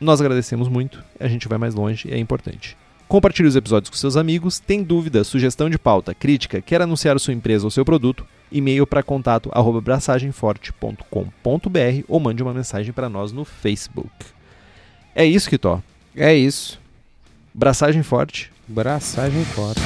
nós 0.01 0.19
agradecemos 0.19 0.67
muito. 0.67 1.03
A 1.19 1.27
gente 1.27 1.47
vai 1.47 1.59
mais 1.59 1.75
longe 1.75 2.07
e 2.07 2.11
é 2.11 2.17
importante. 2.17 2.75
Compartilhe 3.07 3.47
os 3.47 3.55
episódios 3.55 3.91
com 3.91 3.95
seus 3.95 4.17
amigos. 4.17 4.59
Tem 4.59 4.81
dúvida, 4.81 5.23
sugestão 5.23 5.69
de 5.69 5.77
pauta, 5.77 6.15
crítica, 6.15 6.61
quer 6.61 6.81
anunciar 6.81 7.19
sua 7.19 7.35
empresa 7.35 7.63
ou 7.63 7.69
seu 7.69 7.85
produto? 7.85 8.25
E-mail 8.51 8.87
para 8.87 9.03
contato 9.03 9.51
arroba 9.53 9.81
braçagemforte.com.br 9.81 12.05
ou 12.07 12.19
mande 12.19 12.41
uma 12.41 12.55
mensagem 12.55 12.91
para 12.91 13.07
nós 13.07 13.31
no 13.31 13.45
Facebook. 13.45 14.09
É 15.13 15.23
isso, 15.23 15.47
Kitó. 15.47 15.79
É 16.15 16.33
isso. 16.33 16.81
Braçagem 17.53 18.01
forte. 18.01 18.54
Braçagem 18.67 19.43
forte. 19.45 19.81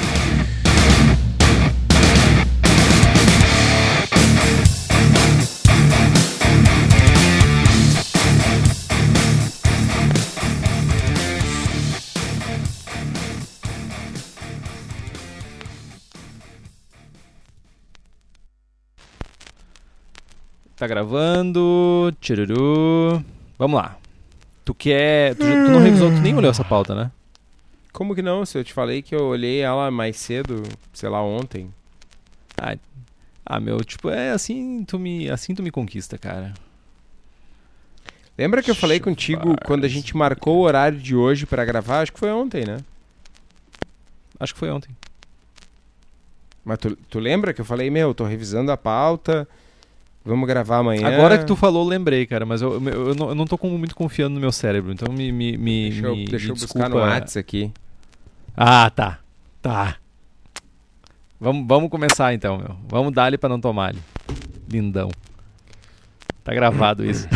Tá 20.75 20.87
gravando. 20.87 22.13
Tchururu. 22.21 23.23
Vamos 23.57 23.79
lá. 23.79 23.97
Tu 24.63 24.73
quer. 24.73 25.35
Tu, 25.35 25.43
já- 25.45 25.65
tu 25.65 25.71
não 25.71 25.79
revisou, 25.79 26.09
tu 26.09 26.17
nem 26.21 26.35
olhou 26.35 26.51
essa 26.51 26.63
pauta, 26.63 26.95
né? 26.95 27.11
Como 27.91 28.15
que 28.15 28.21
não? 28.21 28.45
Se 28.45 28.57
eu 28.57 28.63
te 28.63 28.73
falei 28.73 29.01
que 29.01 29.15
eu 29.15 29.25
olhei 29.25 29.59
ela 29.59 29.89
mais 29.89 30.17
cedo, 30.17 30.63
sei 30.93 31.09
lá, 31.09 31.21
ontem. 31.21 31.73
Ah, 32.57 32.77
ah, 33.45 33.59
meu, 33.59 33.83
tipo, 33.83 34.09
é 34.09 34.31
assim 34.31 34.83
tu 34.85 34.99
me, 34.99 35.29
assim 35.29 35.55
tu 35.55 35.63
me 35.63 35.71
conquista, 35.71 36.17
cara. 36.17 36.53
Lembra 38.37 38.63
que 38.63 38.71
eu 38.71 38.75
falei 38.75 38.99
contigo 38.99 39.55
quando 39.65 39.83
a 39.83 39.87
gente 39.87 40.15
marcou 40.15 40.57
o 40.57 40.61
horário 40.61 40.97
de 40.97 41.15
hoje 41.15 41.45
pra 41.45 41.65
gravar? 41.65 42.01
Acho 42.01 42.13
que 42.13 42.19
foi 42.19 42.31
ontem, 42.31 42.63
né? 42.63 42.77
Acho 44.39 44.53
que 44.53 44.59
foi 44.59 44.69
ontem. 44.69 44.95
Mas 46.63 46.77
tu, 46.77 46.95
tu 46.95 47.19
lembra 47.19 47.53
que 47.53 47.59
eu 47.59 47.65
falei, 47.65 47.89
meu, 47.89 48.13
tô 48.13 48.23
revisando 48.23 48.71
a 48.71 48.77
pauta, 48.77 49.47
vamos 50.29 50.47
gravar 50.47 50.77
amanhã. 50.77 51.07
Agora 51.07 51.37
que 51.37 51.45
tu 51.45 51.55
falou, 51.55 51.85
lembrei, 51.87 52.25
cara, 52.25 52.45
mas 52.45 52.61
eu, 52.61 52.81
eu, 52.87 53.07
eu 53.09 53.15
não, 53.15 53.29
eu 53.29 53.35
não 53.35 53.45
tô 53.45 53.57
com- 53.57 53.69
muito 53.77 53.95
confiando 53.95 54.35
no 54.35 54.39
meu 54.39 54.51
cérebro, 54.51 54.91
então 54.93 55.11
me, 55.13 55.31
me, 55.31 55.57
me, 55.57 55.89
Deixa 55.89 56.05
eu, 56.07 56.15
me- 56.15 56.25
deixa 56.25 56.45
me 56.45 56.51
eu 56.51 56.55
desculpa. 56.55 56.87
buscar 56.87 56.89
no 56.89 57.03
Whats 57.05 57.35
aqui. 57.35 57.71
Ah, 58.55 58.89
tá. 58.89 59.19
Tá. 59.61 59.95
Vamos, 61.39 61.65
vamos 61.67 61.89
começar 61.89 62.33
então, 62.33 62.57
meu. 62.57 62.75
Vamos 62.87 63.13
dar-lhe 63.13 63.37
pra 63.37 63.49
não 63.49 63.59
tomar-lhe. 63.59 63.99
Lindão. 64.71 65.09
Tá 66.43 66.53
gravado 66.53 67.05
isso. 67.05 67.27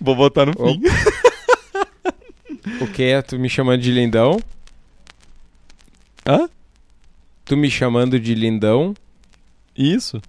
Vou 0.00 0.16
botar 0.16 0.46
no 0.46 0.52
fim. 0.52 0.80
O 2.80 2.86
que 2.86 3.02
é? 3.04 3.22
Tu 3.22 3.38
me 3.38 3.48
chamando 3.48 3.80
de 3.80 3.90
lindão? 3.90 4.38
Hã? 6.26 6.48
Tu 7.44 7.56
me 7.56 7.70
chamando 7.70 8.18
de 8.18 8.34
lindão? 8.34 8.94
Isso. 9.76 10.20